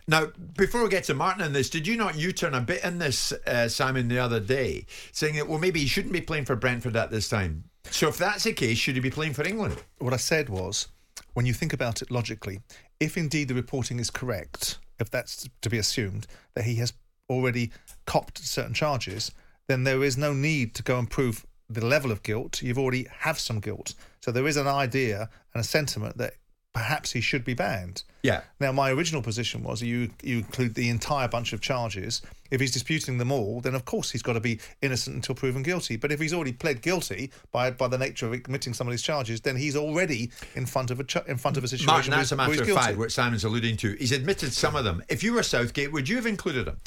Now, 0.09 0.27
before 0.55 0.83
we 0.83 0.89
get 0.89 1.03
to 1.05 1.13
Martin 1.13 1.43
in 1.43 1.51
this, 1.51 1.69
did 1.69 1.85
you 1.85 1.97
not 1.97 2.15
U 2.17 2.31
turn 2.31 2.53
a 2.53 2.61
bit 2.61 2.83
in 2.83 2.97
this, 2.97 3.33
uh, 3.45 3.67
Simon, 3.67 4.07
the 4.07 4.19
other 4.19 4.39
day, 4.39 4.85
saying 5.11 5.35
that, 5.35 5.49
well, 5.49 5.59
maybe 5.59 5.81
he 5.81 5.87
shouldn't 5.87 6.13
be 6.13 6.21
playing 6.21 6.45
for 6.45 6.55
Brentford 6.55 6.95
at 6.95 7.11
this 7.11 7.27
time? 7.27 7.65
So, 7.91 8.07
if 8.07 8.17
that's 8.17 8.45
the 8.45 8.53
case, 8.53 8.77
should 8.77 8.95
he 8.95 9.01
be 9.01 9.09
playing 9.09 9.33
for 9.33 9.45
England? 9.45 9.83
What 9.99 10.13
I 10.13 10.17
said 10.17 10.47
was, 10.47 10.87
when 11.33 11.45
you 11.45 11.53
think 11.53 11.73
about 11.73 12.01
it 12.01 12.09
logically, 12.09 12.61
if 13.01 13.17
indeed 13.17 13.49
the 13.49 13.53
reporting 13.53 13.99
is 13.99 14.09
correct, 14.09 14.79
if 14.97 15.11
that's 15.11 15.47
to 15.61 15.69
be 15.69 15.77
assumed, 15.77 16.25
that 16.55 16.63
he 16.63 16.75
has 16.75 16.93
already 17.29 17.71
copped 18.05 18.37
certain 18.39 18.73
charges, 18.73 19.31
then 19.67 19.83
there 19.83 20.03
is 20.03 20.17
no 20.17 20.33
need 20.33 20.73
to 20.75 20.83
go 20.83 20.97
and 20.97 21.09
prove 21.09 21.45
the 21.69 21.85
level 21.85 22.13
of 22.13 22.23
guilt. 22.23 22.61
You've 22.61 22.79
already 22.79 23.07
have 23.19 23.39
some 23.39 23.59
guilt. 23.59 23.93
So 24.21 24.31
there 24.31 24.47
is 24.47 24.55
an 24.55 24.67
idea 24.67 25.29
and 25.53 25.61
a 25.61 25.67
sentiment 25.67 26.17
that 26.17 26.35
perhaps 26.77 27.11
he 27.11 27.21
should 27.21 27.43
be 27.43 27.55
banned. 27.55 28.03
Yeah. 28.21 28.41
Now, 28.59 28.71
my 28.71 28.91
original 28.91 29.23
position 29.23 29.63
was 29.63 29.81
you 29.81 30.11
you 30.21 30.37
include 30.37 30.75
the 30.75 30.89
entire 30.89 31.27
bunch 31.27 31.53
of 31.53 31.59
charges. 31.61 32.21
If 32.51 32.61
he's 32.61 32.71
disputing 32.71 33.17
them 33.17 33.31
all, 33.31 33.61
then 33.61 33.73
of 33.73 33.85
course 33.85 34.11
he's 34.11 34.21
got 34.21 34.33
to 34.33 34.39
be 34.39 34.59
innocent 34.81 35.15
until 35.15 35.33
proven 35.33 35.63
guilty. 35.63 35.95
But 35.97 36.11
if 36.11 36.19
he's 36.19 36.33
already 36.33 36.53
pled 36.53 36.81
guilty 36.83 37.31
by 37.51 37.71
by 37.71 37.87
the 37.87 37.97
nature 37.97 38.31
of 38.31 38.43
committing 38.43 38.73
some 38.75 38.85
of 38.87 38.91
these 38.91 39.01
charges, 39.01 39.41
then 39.41 39.55
he's 39.55 39.75
already 39.75 40.29
in 40.55 40.65
front 40.67 40.91
of 40.91 40.99
a 40.99 41.03
ch- 41.03 41.25
in 41.27 41.37
front 41.37 41.57
of 41.57 41.63
a 41.63 41.67
situation. 41.67 41.87
Martin, 41.87 42.11
where 42.11 42.17
that's 42.19 42.29
he's- 42.29 42.39
a 42.39 42.47
matter 42.49 42.71
of 42.71 42.77
fact, 42.85 42.97
what 42.99 43.11
Simon's 43.11 43.43
alluding 43.43 43.77
to. 43.77 43.93
He's 43.95 44.11
admitted 44.11 44.53
some 44.53 44.75
of 44.75 44.83
them. 44.83 45.03
If 45.09 45.23
you 45.23 45.33
were 45.33 45.43
Southgate, 45.43 45.91
would 45.91 46.07
you 46.07 46.15
have 46.17 46.27
included 46.27 46.67
him? 46.67 46.77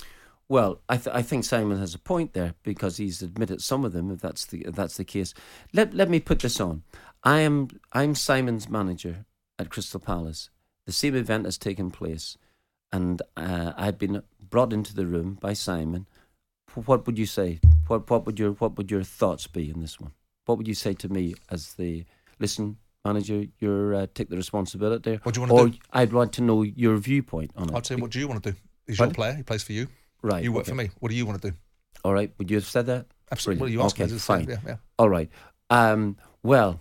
Well, 0.49 0.81
I, 0.89 0.97
th- 0.97 1.15
I 1.15 1.23
think 1.23 1.45
Simon 1.45 1.79
has 1.79 1.95
a 1.95 1.99
point 1.99 2.33
there 2.33 2.55
because 2.65 2.97
he's 2.97 3.23
admitted 3.23 3.61
some 3.63 3.85
of 3.85 3.93
them. 3.93 4.11
If 4.11 4.21
that's 4.21 4.47
the 4.47 4.59
if 4.69 4.75
that's 4.77 4.97
the 4.97 5.05
case, 5.05 5.35
let 5.73 5.95
let 5.95 6.09
me 6.09 6.21
put 6.21 6.39
this 6.41 6.61
on. 6.61 6.83
I 7.25 7.41
am 7.41 7.69
I'm 7.93 8.15
Simon's 8.15 8.69
manager 8.69 9.27
at 9.61 9.71
Crystal 9.71 10.01
Palace. 10.01 10.51
The 10.87 10.93
same 10.93 11.15
event 11.15 11.45
has 11.45 11.59
taken 11.59 11.91
place, 11.91 12.37
and 12.91 13.23
uh, 13.37 13.73
I've 13.77 13.99
been 13.99 14.23
brought 14.49 14.73
into 14.73 14.95
the 14.95 15.07
room 15.07 15.39
by 15.41 15.53
Simon. 15.53 16.07
What 16.75 17.07
would 17.07 17.19
you 17.19 17.27
say? 17.27 17.61
What 17.87 18.09
what 18.11 18.27
would 18.27 18.39
your 18.39 18.53
what 18.53 18.77
would 18.77 18.91
your 18.91 19.03
thoughts 19.03 19.47
be 19.47 19.71
in 19.71 19.81
this 19.81 20.01
one? 20.01 20.13
What 20.47 20.59
would 20.59 20.67
you 20.67 20.75
say 20.75 20.95
to 20.95 21.09
me 21.09 21.35
as 21.51 21.75
the 21.75 22.05
listen 22.39 22.79
manager? 23.05 23.45
You're 23.59 23.95
uh, 23.95 24.07
take 24.15 24.31
the 24.31 24.37
responsibility. 24.37 25.21
What 25.23 25.35
do 25.35 25.41
you 25.41 25.47
wanna 25.47 25.63
or 25.63 25.69
do? 25.69 25.79
I'd 25.93 26.13
like 26.13 26.33
to 26.33 26.43
know 26.43 26.63
your 26.63 26.97
viewpoint 26.97 27.51
on 27.57 27.69
it. 27.69 27.75
I'll 27.75 27.83
tell 27.83 27.99
you 27.99 28.03
what. 28.03 28.13
Do 28.13 28.19
you 28.19 28.29
want 28.29 28.43
to 28.43 28.53
do? 28.53 28.57
He's 28.87 28.99
your 28.99 29.11
player. 29.11 29.35
He 29.35 29.43
plays 29.43 29.63
for 29.63 29.73
you. 29.73 29.87
Right, 30.23 30.43
You 30.45 30.53
work 30.53 30.63
okay. 30.63 30.71
for 30.73 30.77
me. 30.77 30.91
What 30.99 31.11
do 31.11 31.15
you 31.15 31.25
want 31.25 31.41
to 31.41 31.51
do? 31.51 31.57
All 32.05 32.13
right. 32.13 32.33
Would 32.39 32.51
you 32.51 32.57
have 32.57 32.67
said 32.67 32.87
that? 32.87 33.07
Absolutely. 33.33 33.61
Brilliant. 33.61 33.79
Well, 33.79 33.85
you 33.85 33.87
asked 33.87 34.01
okay, 34.01 34.11
to 34.11 34.19
say, 34.19 34.27
fine. 34.27 34.49
yeah, 34.49 34.57
yeah. 34.67 34.77
All 34.99 35.09
right. 35.09 35.31
Um, 35.71 36.17
well, 36.43 36.81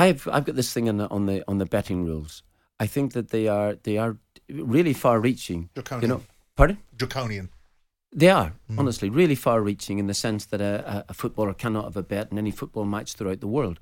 I've 0.00 0.28
I've 0.28 0.44
got 0.44 0.56
this 0.56 0.72
thing 0.72 0.88
on 0.88 0.96
the 0.98 1.08
on 1.08 1.26
the 1.26 1.42
on 1.48 1.58
the 1.58 1.66
betting 1.66 2.04
rules. 2.04 2.42
I 2.78 2.86
think 2.86 3.12
that 3.12 3.30
they 3.30 3.48
are 3.48 3.76
they 3.82 3.96
are 3.98 4.16
really 4.48 4.92
far-reaching. 4.92 5.70
Draconian. 5.74 6.02
You 6.02 6.08
know, 6.16 6.22
pardon? 6.56 6.78
Draconian. 6.96 7.48
They 8.14 8.30
are 8.30 8.52
Mm. 8.70 8.78
honestly 8.78 9.08
really 9.10 9.34
far-reaching 9.34 9.98
in 9.98 10.06
the 10.06 10.14
sense 10.14 10.46
that 10.46 10.60
a, 10.60 10.74
a, 10.86 11.04
a 11.08 11.14
footballer 11.14 11.54
cannot 11.54 11.84
have 11.84 11.96
a 11.96 12.02
bet 12.02 12.30
in 12.30 12.38
any 12.38 12.50
football 12.50 12.84
match 12.84 13.14
throughout 13.14 13.40
the 13.40 13.46
world. 13.48 13.78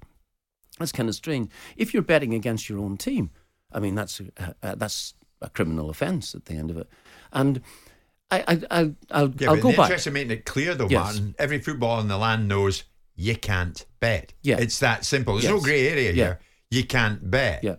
That's 0.78 0.92
kind 0.92 1.08
of 1.08 1.14
strange. 1.14 1.50
If 1.76 1.92
you're 1.94 2.02
betting 2.02 2.34
against 2.34 2.68
your 2.68 2.78
own 2.80 2.96
team, 2.96 3.30
I 3.72 3.80
mean 3.80 3.94
that's 3.94 4.20
uh, 4.20 4.52
uh, 4.62 4.74
that's 4.76 5.14
a 5.40 5.48
criminal 5.50 5.90
offence 5.90 6.34
at 6.34 6.44
the 6.46 6.54
end 6.54 6.70
of 6.70 6.76
it. 6.78 6.88
And 7.32 7.60
I 8.30 8.38
I 8.48 8.54
I'll 8.70 8.94
I'll, 9.10 9.30
Yeah, 9.38 9.50
I'll 9.50 9.60
go 9.60 9.72
back. 9.76 9.90
making 10.12 10.30
it 10.30 10.44
clear, 10.44 10.74
though, 10.74 10.88
Yes. 10.88 11.04
Martin, 11.04 11.34
every 11.38 11.60
footballer 11.60 12.00
in 12.00 12.08
the 12.08 12.18
land 12.18 12.48
knows 12.48 12.84
you 13.16 13.36
can't 13.36 13.84
bet. 14.00 14.32
Yeah. 14.42 14.56
It's 14.58 14.78
that 14.80 15.04
simple. 15.04 15.34
There's 15.34 15.48
no 15.52 15.60
grey 15.60 15.88
area 15.88 16.10
Yeah. 16.10 16.24
here. 16.24 16.40
You 16.70 16.84
can't 16.84 17.30
bet. 17.30 17.62
Yeah. 17.64 17.76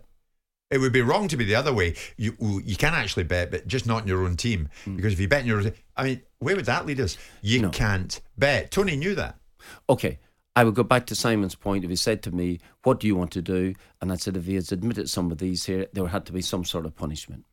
It 0.70 0.78
would 0.78 0.92
be 0.92 1.02
wrong 1.02 1.28
to 1.28 1.36
be 1.36 1.44
the 1.44 1.54
other 1.54 1.72
way. 1.72 1.94
You 2.16 2.34
you 2.64 2.74
can 2.76 2.94
actually 2.94 3.24
bet, 3.24 3.50
but 3.50 3.66
just 3.68 3.86
not 3.86 4.02
in 4.02 4.08
your 4.08 4.24
own 4.24 4.36
team. 4.36 4.68
Mm. 4.84 4.96
Because 4.96 5.12
if 5.12 5.20
you 5.20 5.28
bet 5.28 5.42
in 5.42 5.46
your 5.46 5.60
own 5.60 5.72
I 5.96 6.04
mean, 6.04 6.22
where 6.40 6.56
would 6.56 6.64
that 6.64 6.86
lead 6.86 6.98
us? 7.00 7.16
You 7.42 7.68
can't 7.70 8.20
bet. 8.36 8.70
Toney 8.70 8.96
knew 8.96 9.14
that. 9.14 9.38
okay, 9.88 10.18
I 10.56 10.64
would 10.64 10.74
go 10.74 10.82
back 10.82 11.06
to 11.06 11.14
Simon's 11.14 11.54
point. 11.54 11.84
If 11.84 11.90
he 11.90 11.96
said 11.96 12.22
to 12.24 12.32
me, 12.32 12.58
"What 12.82 12.98
do 13.00 13.06
you 13.06 13.14
want 13.14 13.30
to 13.32 13.42
do?" 13.42 13.74
and 14.00 14.10
I 14.10 14.16
said, 14.16 14.36
if 14.36 14.46
he 14.46 14.54
has 14.56 14.72
admitted 14.72 15.08
some 15.10 15.30
of 15.30 15.38
these 15.38 15.66
here, 15.66 15.86
there 15.92 16.06
had 16.08 16.26
to 16.26 16.32
be 16.32 16.40
some 16.42 16.64
sort 16.64 16.84
of 16.86 16.96
punishment. 16.96 17.44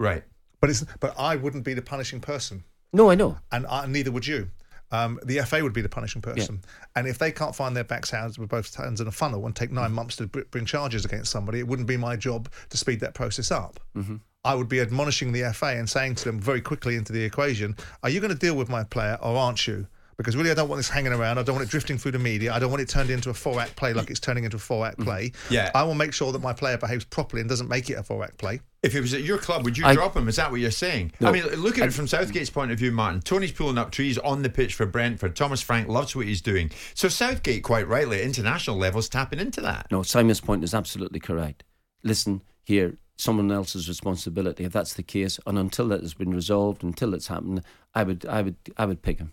Right. 0.00 0.24
But 0.60 0.70
it's 0.70 0.84
but 1.00 1.14
I 1.18 1.36
wouldn't 1.36 1.64
be 1.64 1.74
the 1.74 1.82
punishing 1.82 2.20
person. 2.20 2.64
No, 2.92 3.10
I 3.10 3.14
know. 3.14 3.38
and 3.52 3.66
I, 3.66 3.86
neither 3.86 4.10
would 4.10 4.26
you. 4.26 4.48
Um, 4.90 5.18
the 5.24 5.38
FA 5.40 5.62
would 5.62 5.72
be 5.74 5.82
the 5.82 5.88
punishing 5.88 6.22
person, 6.22 6.62
and 6.96 7.06
if 7.06 7.18
they 7.18 7.30
can't 7.30 7.54
find 7.54 7.76
their 7.76 7.84
backs 7.84 8.10
hands 8.10 8.38
with 8.38 8.48
both 8.48 8.74
hands 8.74 9.00
in 9.00 9.06
a 9.06 9.10
funnel 9.12 9.44
and 9.46 9.54
take 9.54 9.70
Mm. 9.70 9.74
nine 9.74 9.92
months 9.92 10.16
to 10.16 10.26
br- 10.26 10.40
bring 10.50 10.64
charges 10.64 11.04
against 11.04 11.30
somebody, 11.30 11.58
it 11.58 11.68
wouldn't 11.68 11.88
be 11.88 11.96
my 11.98 12.16
job 12.16 12.48
to 12.70 12.76
speed 12.78 13.00
that 13.00 13.14
process 13.14 13.50
up. 13.50 13.78
Mm-hmm. 13.96 14.16
I 14.44 14.54
would 14.54 14.68
be 14.68 14.80
admonishing 14.80 15.32
the 15.32 15.42
FA 15.52 15.76
and 15.76 15.90
saying 15.90 16.14
to 16.16 16.24
them 16.24 16.40
very 16.40 16.60
quickly 16.62 16.96
into 16.96 17.12
the 17.12 17.22
equation: 17.22 17.76
Are 18.02 18.08
you 18.08 18.20
going 18.20 18.32
to 18.32 18.38
deal 18.38 18.54
with 18.56 18.68
my 18.70 18.84
player 18.84 19.18
or 19.20 19.36
aren't 19.36 19.66
you? 19.66 19.88
Because 20.18 20.36
really, 20.36 20.50
I 20.50 20.54
don't 20.54 20.68
want 20.68 20.80
this 20.80 20.88
hanging 20.88 21.12
around. 21.12 21.38
I 21.38 21.44
don't 21.44 21.54
want 21.54 21.68
it 21.68 21.70
drifting 21.70 21.96
through 21.96 22.10
the 22.10 22.18
media. 22.18 22.52
I 22.52 22.58
don't 22.58 22.70
want 22.70 22.82
it 22.82 22.88
turned 22.88 23.08
into 23.08 23.30
a 23.30 23.34
four-act 23.34 23.76
play 23.76 23.92
like 23.92 24.10
it's 24.10 24.18
turning 24.18 24.42
into 24.42 24.56
a 24.56 24.60
four-act 24.60 24.98
mm-hmm. 24.98 25.08
play. 25.08 25.32
Yeah. 25.48 25.70
I 25.76 25.84
will 25.84 25.94
make 25.94 26.12
sure 26.12 26.32
that 26.32 26.40
my 26.40 26.52
player 26.52 26.76
behaves 26.76 27.04
properly 27.04 27.40
and 27.40 27.48
doesn't 27.48 27.68
make 27.68 27.88
it 27.88 27.94
a 27.94 28.02
four-act 28.02 28.36
play. 28.36 28.60
If 28.82 28.92
he 28.94 29.00
was 29.00 29.14
at 29.14 29.22
your 29.22 29.38
club, 29.38 29.64
would 29.64 29.78
you 29.78 29.86
I- 29.86 29.94
drop 29.94 30.16
him? 30.16 30.26
Is 30.26 30.34
that 30.34 30.50
what 30.50 30.58
you're 30.58 30.72
saying? 30.72 31.12
No. 31.20 31.28
I 31.28 31.32
mean, 31.32 31.46
look 31.46 31.78
at 31.78 31.86
it 31.86 31.92
from 31.92 32.08
Southgate's 32.08 32.50
point 32.50 32.72
of 32.72 32.78
view, 32.80 32.90
Martin. 32.90 33.20
Toney's 33.20 33.52
pulling 33.52 33.78
up 33.78 33.92
trees 33.92 34.18
on 34.18 34.42
the 34.42 34.50
pitch 34.50 34.74
for 34.74 34.86
Brentford. 34.86 35.36
Thomas 35.36 35.62
Frank 35.62 35.86
loves 35.86 36.16
what 36.16 36.26
he's 36.26 36.42
doing. 36.42 36.72
So 36.94 37.08
Southgate, 37.08 37.62
quite 37.62 37.86
rightly, 37.86 38.18
at 38.18 38.24
international 38.24 38.76
level, 38.76 38.98
is 38.98 39.08
tapping 39.08 39.38
into 39.38 39.60
that. 39.60 39.86
No, 39.92 40.02
Simon's 40.02 40.40
point 40.40 40.64
is 40.64 40.74
absolutely 40.74 41.20
correct. 41.20 41.62
Listen, 42.02 42.42
here, 42.64 42.96
someone 43.16 43.52
else's 43.52 43.88
responsibility. 43.88 44.64
If 44.64 44.72
that's 44.72 44.94
the 44.94 45.04
case, 45.04 45.38
and 45.46 45.58
until 45.58 45.86
that 45.88 46.02
has 46.02 46.14
been 46.14 46.34
resolved, 46.34 46.82
until 46.82 47.14
it's 47.14 47.28
happened, 47.28 47.62
I 47.94 48.02
would, 48.02 48.26
I 48.26 48.42
would, 48.42 48.56
I 48.76 48.84
would 48.84 49.02
pick 49.02 49.18
him. 49.18 49.32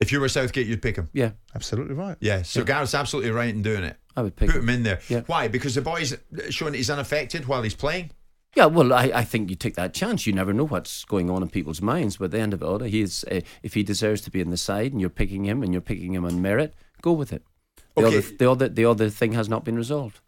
If 0.00 0.12
you 0.12 0.20
were 0.20 0.28
Southgate, 0.28 0.66
you'd 0.66 0.82
pick 0.82 0.96
him. 0.96 1.08
Yeah, 1.12 1.32
absolutely 1.54 1.94
right. 1.94 2.16
Yeah, 2.20 2.42
so 2.42 2.60
Yeah. 2.60 2.66
Gareth's 2.66 2.94
absolutely 2.94 3.30
right 3.32 3.48
in 3.48 3.62
doing 3.62 3.82
it. 3.84 3.96
I 4.16 4.22
would 4.22 4.36
pick 4.36 4.48
Put 4.50 4.60
him 4.60 4.68
in 4.68 4.82
there. 4.84 5.00
Yeah. 5.08 5.22
Why? 5.26 5.48
Because 5.48 5.74
the 5.74 5.82
boy's 5.82 6.16
showing 6.50 6.74
he's 6.74 6.90
unaffected 6.90 7.46
while 7.46 7.62
he's 7.62 7.74
playing. 7.74 8.10
Yeah, 8.56 8.66
well, 8.66 8.92
I, 8.92 9.10
I 9.14 9.24
think 9.24 9.50
you 9.50 9.56
take 9.56 9.74
that 9.74 9.94
chance. 9.94 10.26
You 10.26 10.32
never 10.32 10.52
know 10.52 10.66
what's 10.66 11.04
going 11.04 11.28
on 11.30 11.42
in 11.42 11.48
people's 11.50 11.82
minds. 11.82 12.16
But 12.16 12.26
at 12.26 12.30
the 12.32 12.40
end 12.40 12.54
of 12.54 12.62
it 12.62 12.64
all, 12.64 12.78
he 12.80 13.00
is, 13.00 13.24
uh, 13.30 13.40
if 13.62 13.74
he 13.74 13.82
deserves 13.82 14.20
to 14.22 14.30
be 14.30 14.40
in 14.40 14.50
the 14.50 14.56
side 14.56 14.92
and 14.92 15.00
you're 15.00 15.10
picking 15.10 15.44
him 15.44 15.62
and 15.62 15.72
you're 15.72 15.82
picking 15.82 16.14
him 16.14 16.24
on 16.24 16.40
merit, 16.40 16.74
go 17.02 17.12
with 17.12 17.32
it. 17.32 17.42
The, 17.96 18.04
Okay. 18.04 18.16
other, 18.18 18.20
the, 18.38 18.50
other, 18.50 18.68
the 18.68 18.84
other 18.84 19.10
thing 19.10 19.32
has 19.32 19.48
not 19.48 19.64
been 19.64 19.76
resolved. 19.76 20.20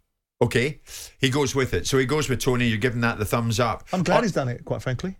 Okay, 0.43 0.81
he 1.19 1.29
goes 1.31 1.55
with 1.55 1.75
it. 1.75 1.87
So 1.87 1.99
he 1.99 2.07
goes 2.07 2.29
with 2.29 2.41
Toney. 2.41 2.67
You're 2.67 2.79
giving 2.79 3.03
that 3.03 3.19
the 3.19 3.25
thumbs 3.27 3.61
up. 3.61 3.85
I'm 3.93 4.03
glad 4.03 4.23
he's 4.23 4.33
done 4.33 4.49
it, 4.49 4.65
quite 4.65 4.81
frankly. 4.83 5.17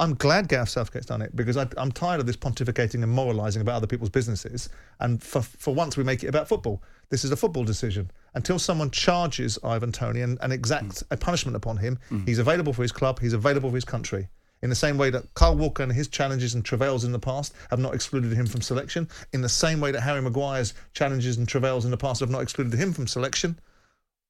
I'm 0.00 0.14
glad 0.14 0.48
Gareth 0.48 0.68
Southgate's 0.68 1.06
done 1.06 1.22
it 1.22 1.34
because 1.34 1.56
I, 1.56 1.66
I'm 1.76 1.90
tired 1.90 2.20
of 2.20 2.26
this 2.26 2.36
pontificating 2.36 3.02
and 3.02 3.10
moralising 3.10 3.62
about 3.62 3.74
other 3.74 3.86
people's 3.88 4.10
businesses. 4.10 4.68
And 5.00 5.20
for, 5.20 5.42
for 5.42 5.74
once, 5.74 5.96
we 5.96 6.04
make 6.04 6.22
it 6.22 6.28
about 6.28 6.46
football. 6.46 6.82
This 7.08 7.24
is 7.24 7.32
a 7.32 7.36
football 7.36 7.64
decision. 7.64 8.10
Until 8.34 8.60
someone 8.60 8.92
charges 8.92 9.58
Ivan 9.64 9.90
Toney 9.90 10.20
and, 10.20 10.38
and 10.40 10.52
exacts 10.52 11.00
hmm. 11.00 11.14
a 11.14 11.16
punishment 11.16 11.56
upon 11.56 11.78
him, 11.78 11.98
hmm. 12.10 12.24
he's 12.26 12.38
available 12.38 12.72
for 12.72 12.82
his 12.82 12.92
club, 12.92 13.18
he's 13.18 13.32
available 13.32 13.70
for 13.70 13.74
his 13.74 13.84
country. 13.84 14.28
In 14.62 14.70
the 14.70 14.76
same 14.76 14.98
way 14.98 15.10
that 15.10 15.34
Carl 15.34 15.56
Walker 15.56 15.82
and 15.82 15.92
his 15.92 16.08
challenges 16.08 16.54
and 16.54 16.64
travails 16.64 17.04
in 17.04 17.12
the 17.12 17.18
past 17.18 17.54
have 17.70 17.78
not 17.78 17.94
excluded 17.94 18.32
him 18.32 18.46
from 18.46 18.60
selection, 18.60 19.08
in 19.32 19.40
the 19.40 19.48
same 19.48 19.80
way 19.80 19.90
that 19.92 20.00
Harry 20.00 20.20
Maguire's 20.20 20.74
challenges 20.94 21.38
and 21.38 21.48
travails 21.48 21.84
in 21.84 21.90
the 21.90 21.96
past 21.96 22.20
have 22.20 22.30
not 22.30 22.42
excluded 22.42 22.74
him 22.74 22.92
from 22.92 23.06
selection, 23.06 23.58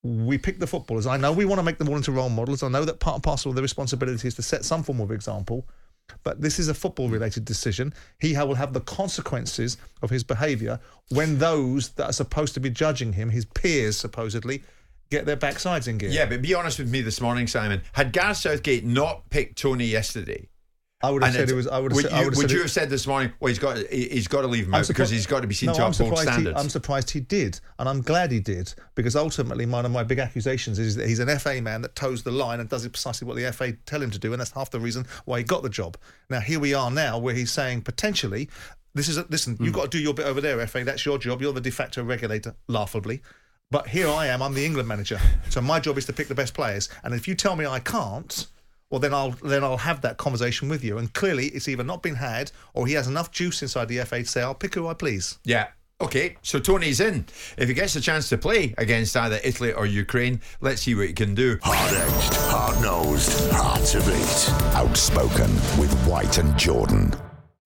we 0.02 0.38
pick 0.38 0.58
the 0.58 0.66
footballers. 0.66 1.06
I 1.06 1.16
know 1.16 1.32
we 1.32 1.44
want 1.44 1.58
to 1.58 1.62
make 1.62 1.78
them 1.78 1.88
all 1.88 1.96
into 1.96 2.12
role 2.12 2.28
models. 2.28 2.62
I 2.62 2.68
know 2.68 2.84
that 2.84 3.00
part 3.00 3.14
and 3.16 3.22
parcel 3.22 3.50
of 3.50 3.56
the 3.56 3.62
responsibility 3.62 4.28
is 4.28 4.34
to 4.36 4.42
set 4.42 4.64
some 4.64 4.82
form 4.82 5.00
of 5.00 5.10
example, 5.10 5.66
but 6.22 6.40
this 6.40 6.58
is 6.58 6.68
a 6.68 6.74
football 6.74 7.08
related 7.08 7.44
decision. 7.44 7.92
He 8.20 8.36
will 8.36 8.54
have 8.54 8.72
the 8.72 8.80
consequences 8.80 9.76
of 10.02 10.10
his 10.10 10.22
behaviour 10.22 10.78
when 11.10 11.38
those 11.38 11.90
that 11.90 12.10
are 12.10 12.12
supposed 12.12 12.54
to 12.54 12.60
be 12.60 12.70
judging 12.70 13.12
him, 13.12 13.30
his 13.30 13.44
peers 13.44 13.96
supposedly, 13.96 14.62
get 15.10 15.26
their 15.26 15.36
backsides 15.36 15.88
in 15.88 15.98
gear. 15.98 16.10
Yeah, 16.10 16.26
but 16.26 16.42
be 16.42 16.54
honest 16.54 16.78
with 16.78 16.90
me 16.90 17.00
this 17.00 17.20
morning, 17.20 17.46
Simon. 17.46 17.82
Had 17.92 18.12
Gareth 18.12 18.38
Southgate 18.38 18.84
not 18.84 19.28
picked 19.30 19.58
Toney 19.58 19.86
yesterday, 19.86 20.48
I 21.00 21.10
would 21.12 21.22
have 21.22 21.32
and 21.32 21.48
said 21.48 21.50
it 21.52 21.54
was. 21.56 21.68
I 21.68 21.78
would 21.78 21.92
have 21.92 21.96
would 21.96 22.04
said. 22.06 22.10
you, 22.12 22.18
I 22.18 22.24
would 22.24 22.36
said 22.36 22.50
you 22.50 22.60
have 22.60 22.70
said 22.72 22.90
this 22.90 23.06
morning? 23.06 23.32
Well, 23.38 23.48
he's 23.48 23.60
got 23.60 23.76
he- 23.76 24.08
he's 24.08 24.26
got 24.26 24.40
to 24.40 24.48
leave 24.48 24.66
him 24.66 24.74
out 24.74 24.88
because 24.88 25.10
he's 25.10 25.26
got 25.26 25.40
to 25.42 25.46
be 25.46 25.54
seen 25.54 25.68
no, 25.68 25.74
to 25.74 25.82
I'm 25.84 25.92
uphold 25.92 26.18
standards. 26.18 26.56
He, 26.56 26.60
I'm 26.64 26.68
surprised 26.68 27.10
he 27.10 27.20
did, 27.20 27.60
and 27.78 27.88
I'm 27.88 28.00
glad 28.02 28.32
he 28.32 28.40
did 28.40 28.74
because 28.96 29.14
ultimately 29.14 29.64
one 29.64 29.86
of 29.86 29.92
my 29.92 30.02
big 30.02 30.18
accusations 30.18 30.80
is 30.80 30.96
that 30.96 31.06
he's 31.06 31.20
an 31.20 31.28
FA 31.38 31.62
man 31.62 31.82
that 31.82 31.94
toes 31.94 32.24
the 32.24 32.32
line 32.32 32.58
and 32.58 32.68
does 32.68 32.86
precisely 32.88 33.28
what 33.28 33.36
the 33.36 33.52
FA 33.52 33.72
tell 33.86 34.02
him 34.02 34.10
to 34.10 34.18
do, 34.18 34.32
and 34.32 34.40
that's 34.40 34.50
half 34.50 34.70
the 34.70 34.80
reason 34.80 35.06
why 35.24 35.38
he 35.38 35.44
got 35.44 35.62
the 35.62 35.68
job. 35.68 35.96
Now 36.30 36.40
here 36.40 36.58
we 36.58 36.74
are 36.74 36.90
now, 36.90 37.16
where 37.18 37.34
he's 37.34 37.52
saying 37.52 37.82
potentially, 37.82 38.48
this 38.94 39.08
is 39.08 39.18
a, 39.18 39.26
listen, 39.28 39.54
Hmm. 39.54 39.64
you've 39.66 39.74
got 39.74 39.84
to 39.84 39.88
do 39.96 40.02
your 40.02 40.14
bit 40.14 40.26
over 40.26 40.40
there, 40.40 40.66
FA. 40.66 40.82
That's 40.82 41.06
your 41.06 41.18
job. 41.18 41.40
You're 41.40 41.52
the 41.52 41.60
de 41.60 41.70
facto 41.70 42.02
regulator, 42.02 42.56
laughably. 42.66 43.22
But 43.70 43.86
here 43.86 44.08
I 44.08 44.26
am. 44.26 44.42
I'm 44.42 44.54
the 44.54 44.64
England 44.66 44.88
manager, 44.88 45.20
so 45.48 45.60
my 45.60 45.78
job 45.78 45.96
is 45.96 46.06
to 46.06 46.12
pick 46.12 46.26
the 46.26 46.34
best 46.34 46.54
players. 46.54 46.88
And 47.04 47.14
if 47.14 47.28
you 47.28 47.36
tell 47.36 47.54
me 47.54 47.66
I 47.66 47.78
can't, 47.78 48.48
well 48.90 49.00
then 49.00 49.14
I'll 49.14 49.30
then 49.30 49.64
I'll 49.64 49.78
have 49.78 50.00
that 50.02 50.16
conversation 50.16 50.68
with 50.68 50.84
you. 50.84 50.98
And 50.98 51.12
clearly, 51.12 51.46
it's 51.48 51.68
either 51.68 51.84
not 51.84 52.02
been 52.02 52.16
had 52.16 52.52
or 52.74 52.86
he 52.86 52.94
has 52.94 53.06
enough 53.06 53.30
juice 53.30 53.62
inside 53.62 53.88
the 53.88 53.98
FA 54.04 54.22
to 54.22 54.28
say, 54.28 54.42
"I'll 54.42 54.54
pick 54.54 54.74
who 54.74 54.86
I 54.86 54.94
please." 54.94 55.38
Yeah. 55.44 55.68
Okay, 56.00 56.36
so 56.42 56.60
Toney's 56.60 57.00
in. 57.00 57.26
If 57.56 57.66
he 57.66 57.74
gets 57.74 57.96
a 57.96 58.00
chance 58.00 58.28
to 58.28 58.38
play 58.38 58.72
against 58.78 59.16
either 59.16 59.40
Italy 59.42 59.72
or 59.72 59.84
Ukraine, 59.84 60.40
let's 60.60 60.82
see 60.82 60.94
what 60.94 61.08
he 61.08 61.12
can 61.12 61.34
do. 61.34 61.58
Hard 61.60 61.92
edged, 61.92 62.34
hard 62.34 62.80
nosed, 62.80 63.50
hard 63.50 63.84
to 63.86 63.98
beat. 64.02 64.76
Outspoken 64.76 65.52
with 65.76 65.92
White 66.06 66.38
and 66.38 66.56
Jordan. 66.56 67.12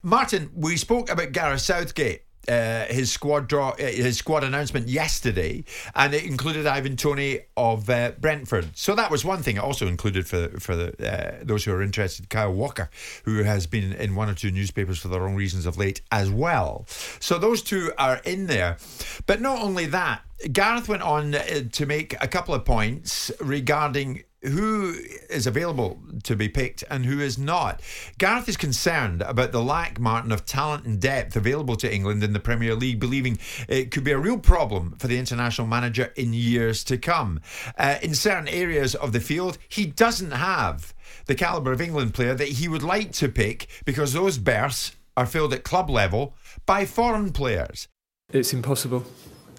Martin, 0.01 0.49
we 0.55 0.77
spoke 0.77 1.11
about 1.11 1.31
Gareth 1.31 1.61
Southgate 1.61 2.23
uh, 2.47 2.85
his 2.85 3.11
squad 3.11 3.47
draw, 3.47 3.69
uh, 3.69 3.75
his 3.77 4.17
squad 4.17 4.43
announcement 4.43 4.87
yesterday, 4.87 5.63
and 5.95 6.13
it 6.13 6.23
included 6.23 6.65
Ivan 6.65 6.95
Toney 6.97 7.41
of 7.55 7.89
uh, 7.89 8.11
Brentford. 8.19 8.77
So 8.77 8.95
that 8.95 9.11
was 9.11 9.23
one 9.23 9.41
thing. 9.41 9.57
It 9.57 9.63
also 9.63 9.87
included 9.87 10.27
for 10.27 10.49
for 10.59 10.75
the, 10.75 10.89
uh, 11.07 11.39
those 11.43 11.63
who 11.65 11.73
are 11.73 11.81
interested, 11.81 12.29
Kyle 12.29 12.53
Walker, 12.53 12.89
who 13.25 13.43
has 13.43 13.67
been 13.67 13.93
in 13.93 14.15
one 14.15 14.29
or 14.29 14.33
two 14.33 14.51
newspapers 14.51 14.99
for 14.99 15.07
the 15.07 15.19
wrong 15.19 15.35
reasons 15.35 15.65
of 15.65 15.77
late 15.77 16.01
as 16.11 16.29
well. 16.29 16.85
So 17.19 17.37
those 17.37 17.61
two 17.61 17.91
are 17.97 18.21
in 18.25 18.47
there. 18.47 18.77
But 19.25 19.41
not 19.41 19.61
only 19.61 19.85
that, 19.87 20.21
Gareth 20.51 20.89
went 20.89 21.03
on 21.03 21.35
uh, 21.35 21.63
to 21.71 21.85
make 21.85 22.15
a 22.21 22.27
couple 22.27 22.53
of 22.53 22.65
points 22.65 23.31
regarding 23.39 24.23
who 24.43 24.95
is 25.29 25.47
available 25.47 25.99
to 26.23 26.35
be 26.35 26.49
picked 26.49 26.83
and 26.89 27.05
who 27.05 27.19
is 27.19 27.37
not. 27.37 27.81
Gareth 28.17 28.49
is 28.49 28.57
concerned 28.57 29.21
about 29.21 29.51
the 29.51 29.63
lack, 29.63 29.99
Martin, 29.99 30.31
of 30.31 30.45
talent 30.45 30.85
and 30.85 30.99
depth 30.99 31.35
available 31.35 31.75
to 31.77 31.93
England 31.93 32.23
in 32.23 32.33
the 32.33 32.39
Premier 32.39 32.75
League, 32.75 32.99
believing 32.99 33.37
it 33.67 33.91
could 33.91 34.03
be 34.03 34.11
a 34.11 34.17
real 34.17 34.37
problem 34.37 34.95
for 34.99 35.07
the 35.07 35.17
international 35.17 35.67
manager 35.67 36.11
in 36.15 36.33
years 36.33 36.83
to 36.83 36.97
come. 36.97 37.39
Uh, 37.77 37.97
in 38.01 38.13
certain 38.13 38.47
areas 38.47 38.95
of 38.95 39.13
the 39.13 39.19
field, 39.19 39.57
he 39.67 39.85
doesn't 39.85 40.31
have 40.31 40.93
the 41.25 41.35
calibre 41.35 41.73
of 41.73 41.81
England 41.81 42.13
player 42.13 42.33
that 42.33 42.49
he 42.49 42.67
would 42.67 42.83
like 42.83 43.11
to 43.13 43.29
pick 43.29 43.67
because 43.85 44.13
those 44.13 44.37
berths 44.37 44.95
are 45.15 45.25
filled 45.25 45.53
at 45.53 45.63
club 45.63 45.89
level 45.89 46.35
by 46.65 46.85
foreign 46.85 47.31
players. 47.31 47.87
It's 48.31 48.53
impossible. 48.53 49.05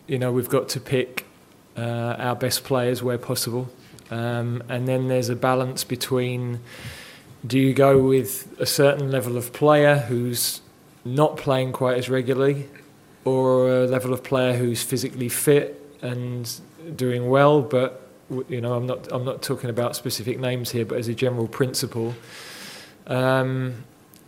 You 0.07 0.19
know, 0.19 0.33
we've 0.33 0.49
got 0.49 0.69
to 0.71 0.81
pick 0.81 1.25
uh, 1.77 2.17
our 2.19 2.37
best 2.37 2.65
players 2.65 3.03
where 3.03 3.19
possible 3.19 3.71
um, 4.15 4.63
and 4.69 4.87
then 4.87 5.09
there's 5.09 5.29
a 5.29 5.35
balance 5.35 5.83
between 5.83 6.61
do 7.45 7.59
you 7.59 7.75
go 7.75 7.99
with 7.99 8.49
a 8.61 8.65
certain 8.65 9.11
level 9.11 9.37
of 9.37 9.53
player 9.53 9.97
who's 9.97 10.61
not 11.05 11.37
playing 11.37 11.73
quite 11.73 11.99
as 11.99 12.09
regularly, 12.09 12.69
or 13.25 13.69
a 13.69 13.87
level 13.87 14.13
of 14.13 14.23
player 14.23 14.55
who's 14.55 14.83
physically 14.83 15.29
fit 15.29 15.81
and 16.01 16.61
doing 16.95 17.29
well, 17.29 17.61
but 17.61 18.09
you 18.49 18.61
know 18.61 18.75
I'm 18.75 18.87
not 18.87 19.09
I'm 19.11 19.25
not 19.25 19.43
talking 19.43 19.69
about 19.69 19.97
specific 19.97 20.39
names 20.39 20.71
here, 20.71 20.85
but 20.85 20.99
as 20.99 21.09
a 21.09 21.15
general 21.15 21.49
principle. 21.49 22.15
Um, 23.09 23.85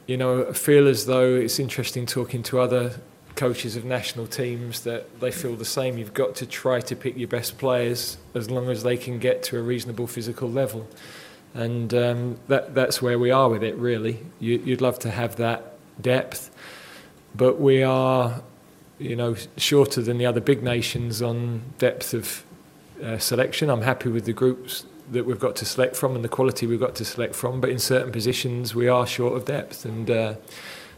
you 0.06 0.16
know, 0.16 0.48
I 0.48 0.52
feel 0.52 0.88
as 0.88 1.06
though 1.06 1.36
it's 1.36 1.60
interesting 1.60 2.06
talking 2.06 2.42
to 2.44 2.58
other 2.58 3.00
coaches 3.36 3.76
of 3.76 3.84
national 3.84 4.26
teams 4.26 4.80
that 4.80 5.20
they 5.20 5.30
feel 5.30 5.54
the 5.54 5.64
same. 5.64 5.98
You've 5.98 6.14
got 6.14 6.34
to 6.36 6.46
try 6.46 6.80
to 6.80 6.96
pick 6.96 7.16
your 7.16 7.28
best 7.28 7.58
players 7.58 8.16
as 8.34 8.50
long 8.50 8.68
as 8.70 8.82
they 8.82 8.96
can 8.96 9.18
get 9.18 9.42
to 9.44 9.58
a 9.58 9.62
reasonable 9.62 10.06
physical 10.06 10.50
level. 10.50 10.88
And 11.54 11.94
um, 11.94 12.38
that, 12.48 12.74
that's 12.74 13.00
where 13.00 13.18
we 13.18 13.30
are 13.30 13.48
with 13.48 13.62
it, 13.62 13.76
really. 13.76 14.20
You, 14.40 14.58
you'd 14.64 14.80
love 14.80 14.98
to 15.00 15.10
have 15.10 15.36
that 15.36 15.74
depth, 16.00 16.50
but 17.34 17.60
we 17.60 17.82
are, 17.82 18.42
you 18.98 19.16
know, 19.16 19.36
shorter 19.56 20.02
than 20.02 20.18
the 20.18 20.26
other 20.26 20.40
big 20.40 20.62
nations 20.62 21.22
on 21.22 21.62
depth 21.78 22.14
of 22.14 22.44
uh, 23.02 23.18
selection. 23.18 23.70
I'm 23.70 23.82
happy 23.82 24.08
with 24.08 24.24
the 24.24 24.32
groups 24.32 24.84
that 25.12 25.24
we've 25.24 25.38
got 25.38 25.56
to 25.56 25.64
select 25.64 25.94
from 25.96 26.14
and 26.14 26.24
the 26.24 26.28
quality 26.28 26.66
we've 26.66 26.80
got 26.80 26.94
to 26.96 27.04
select 27.04 27.34
from, 27.34 27.60
but 27.60 27.70
in 27.70 27.78
certain 27.78 28.10
positions 28.10 28.74
we 28.74 28.88
are 28.88 29.06
short 29.06 29.34
of 29.34 29.44
depth, 29.44 29.84
and 29.84 30.10
uh, 30.10 30.34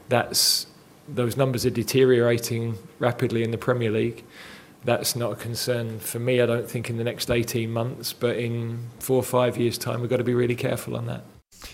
that's 0.08 0.66
those 1.08 1.36
numbers 1.36 1.64
are 1.66 1.70
deteriorating 1.70 2.76
rapidly 2.98 3.42
in 3.42 3.50
the 3.50 3.58
Premier 3.58 3.90
League. 3.90 4.24
That's 4.84 5.16
not 5.16 5.32
a 5.32 5.36
concern 5.36 5.98
for 5.98 6.18
me, 6.18 6.40
I 6.40 6.46
don't 6.46 6.68
think, 6.68 6.88
in 6.88 6.96
the 6.96 7.04
next 7.04 7.30
18 7.30 7.70
months, 7.70 8.12
but 8.12 8.36
in 8.36 8.86
four 9.00 9.16
or 9.16 9.22
five 9.24 9.56
years' 9.56 9.76
time, 9.76 10.00
we've 10.00 10.10
got 10.10 10.18
to 10.18 10.24
be 10.24 10.34
really 10.34 10.54
careful 10.54 10.96
on 10.96 11.06
that. 11.06 11.24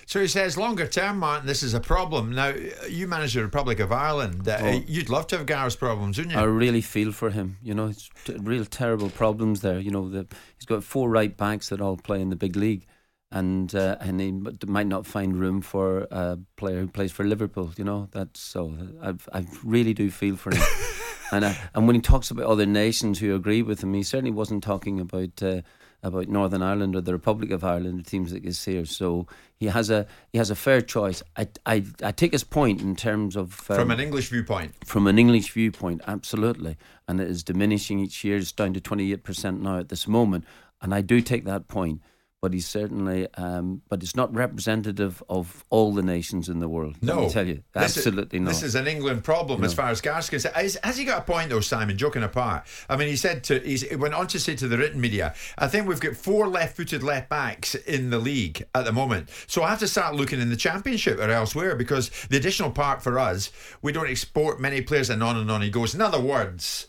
So 0.07 0.20
he 0.20 0.29
says, 0.29 0.57
longer 0.57 0.87
term, 0.87 1.18
Martin, 1.18 1.47
this 1.47 1.62
is 1.62 1.75
a 1.75 1.81
problem. 1.81 2.35
Now, 2.35 2.55
you 2.88 3.07
manage 3.07 3.35
the 3.35 3.42
Republic 3.42 3.81
of 3.81 3.92
Ireland. 3.92 4.49
Uh, 4.49 4.59
well, 4.62 4.83
you'd 4.87 5.11
love 5.11 5.27
to 5.29 5.38
have 5.38 5.47
Gareth's 5.47 5.77
problems, 5.77 6.16
wouldn't 6.16 6.35
you? 6.35 6.40
I 6.40 6.44
really 6.44 6.81
feel 6.81 7.12
for 7.12 7.29
him. 7.29 7.59
You 7.62 7.75
know, 7.75 7.88
it's 7.88 8.09
t- 8.25 8.37
real 8.40 8.64
terrible 8.64 9.11
problems 9.11 9.61
there. 9.61 9.79
You 9.79 9.90
know, 9.90 10.09
the, 10.09 10.27
he's 10.57 10.64
got 10.64 10.83
four 10.83 11.11
right 11.11 11.37
backs 11.37 11.68
that 11.68 11.83
all 11.83 11.99
play 11.99 12.23
in 12.23 12.31
the 12.31 12.37
big 12.37 12.57
league 12.57 12.87
and 13.35 13.75
uh, 13.75 13.97
and 14.01 14.20
he 14.20 14.31
might 14.66 14.87
not 14.87 15.07
find 15.07 15.37
room 15.37 15.61
for 15.61 16.07
a 16.11 16.38
player 16.57 16.81
who 16.81 16.87
plays 16.87 17.11
for 17.11 17.25
Liverpool. 17.25 17.73
You 17.77 17.85
know 17.85 18.09
that's 18.12 18.40
so. 18.40 18.77
I 19.03 19.14
I 19.37 19.44
really 19.64 19.92
do 19.92 20.11
feel 20.11 20.37
for 20.37 20.55
him. 20.55 20.62
and 21.33 21.44
uh, 21.44 21.55
and 21.75 21.87
when 21.87 21.97
he 21.97 22.01
talks 22.01 22.31
about 22.31 22.47
other 22.47 22.64
nations 22.64 23.18
who 23.18 23.35
agree 23.35 23.62
with 23.62 23.83
him, 23.83 23.92
he 23.92 24.05
certainly 24.05 24.31
wasn't 24.31 24.62
talking 24.62 25.01
about. 25.01 25.42
Uh, 25.42 25.62
about 26.03 26.29
Northern 26.29 26.61
Ireland 26.61 26.94
or 26.94 27.01
the 27.01 27.14
Republic 27.14 27.51
of 27.51 27.64
Ireland, 27.64 27.99
the 27.99 28.03
teams 28.03 28.31
like 28.31 28.44
is 28.44 28.62
here. 28.62 28.85
So 28.85 29.27
he 29.57 29.68
has 29.68 29.88
a 29.88 30.07
he 30.33 30.38
has 30.38 30.51
a 30.51 30.55
fair 30.55 30.83
choice. 30.83 31.23
I 31.35 31.49
I, 31.64 31.83
I 32.03 32.12
take 32.12 32.33
his 32.33 32.44
point 32.44 32.83
in 32.83 32.94
terms 32.94 33.37
of 33.37 33.70
um, 33.70 33.77
from 33.77 33.90
an 33.90 34.01
English 34.01 34.29
viewpoint. 34.29 34.75
From 34.85 35.07
an 35.07 35.18
English 35.18 35.53
viewpoint, 35.53 36.03
absolutely, 36.07 36.77
and 37.09 37.23
it 37.23 37.31
is 37.31 37.42
diminishing 37.42 38.01
each 38.01 38.23
year. 38.23 38.37
It's 38.37 38.53
down 38.53 38.75
to 38.75 38.83
twenty 38.83 39.14
eight 39.14 39.25
percent 39.25 39.62
now 39.62 39.79
at 39.79 39.88
this 39.88 40.07
moment, 40.07 40.44
and 40.83 40.94
I 40.94 41.01
do 41.01 41.23
take 41.23 41.47
that 41.47 41.68
point 41.68 42.03
but 42.44 42.52
he's 42.52 42.66
certainly, 42.66 43.26
um, 43.37 43.80
but 43.88 44.02
it's 44.02 44.14
not 44.14 44.30
representative 44.35 45.22
of 45.30 45.64
all 45.70 45.94
the 45.94 46.02
nations 46.02 46.50
in 46.50 46.59
the 46.59 46.68
world. 46.68 46.94
No, 47.00 47.14
let 47.14 47.22
me 47.22 47.30
tell 47.30 47.46
you, 47.46 47.62
absolutely 47.74 48.38
this 48.38 48.59
is, 48.59 48.61
not. 48.61 48.61
This 48.61 48.62
is 48.62 48.74
an 48.74 48.87
England 48.87 49.24
problem 49.24 49.62
no. 49.62 49.66
as 49.66 49.72
far 49.72 49.88
as 49.88 50.02
Gareth's 50.02 50.28
concerned. 50.28 50.54
Has, 50.54 50.76
has, 50.85 50.98
he 50.98 51.07
got 51.07 51.20
a 51.20 51.22
point 51.22 51.48
though, 51.48 51.61
Simon? 51.61 51.96
Joking 51.96 52.22
apart, 52.22 52.66
I 52.90 52.98
mean, 52.98 53.09
he 53.09 53.16
said 53.16 53.44
to, 53.44 53.61
he 53.61 53.96
went 53.96 54.12
on 54.12 54.26
to 54.26 54.38
say 54.38 54.54
to 54.57 54.68
the 54.68 54.76
written 54.76 55.00
media, 55.00 55.35
I 55.57 55.68
think 55.68 55.88
we've 55.88 56.00
got 56.00 56.16
four 56.16 56.46
left-footed 56.46 57.02
left 57.02 57.30
backs 57.30 57.74
in 57.74 58.11
the 58.11 58.18
league 58.18 58.62
at 58.74 58.85
the 58.85 58.92
moment, 58.92 59.30
so 59.46 59.62
I 59.62 59.70
have 59.70 59.78
to 59.78 59.88
start 59.88 60.14
looking 60.14 60.38
in 60.38 60.50
the 60.50 60.57
Championship 60.57 61.20
or 61.20 61.30
elsewhere 61.30 61.74
because 61.74 62.11
the 62.28 62.37
additional 62.37 62.70
part 62.70 63.02
for 63.02 63.18
us, 63.18 63.50
we 63.80 63.90
don't 63.90 64.11
export 64.11 64.61
many 64.61 64.83
players, 64.83 65.09
and 65.09 65.22
on 65.22 65.38
and 65.38 65.50
on 65.50 65.62
he 65.62 65.70
goes. 65.70 65.94
In 65.94 66.02
other 66.02 66.20
words, 66.20 66.88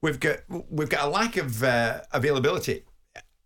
we've 0.00 0.18
got 0.18 0.38
we've 0.48 0.88
got 0.88 1.04
a 1.04 1.08
lack 1.08 1.36
of 1.36 1.62
uh, 1.62 2.00
availability 2.10 2.82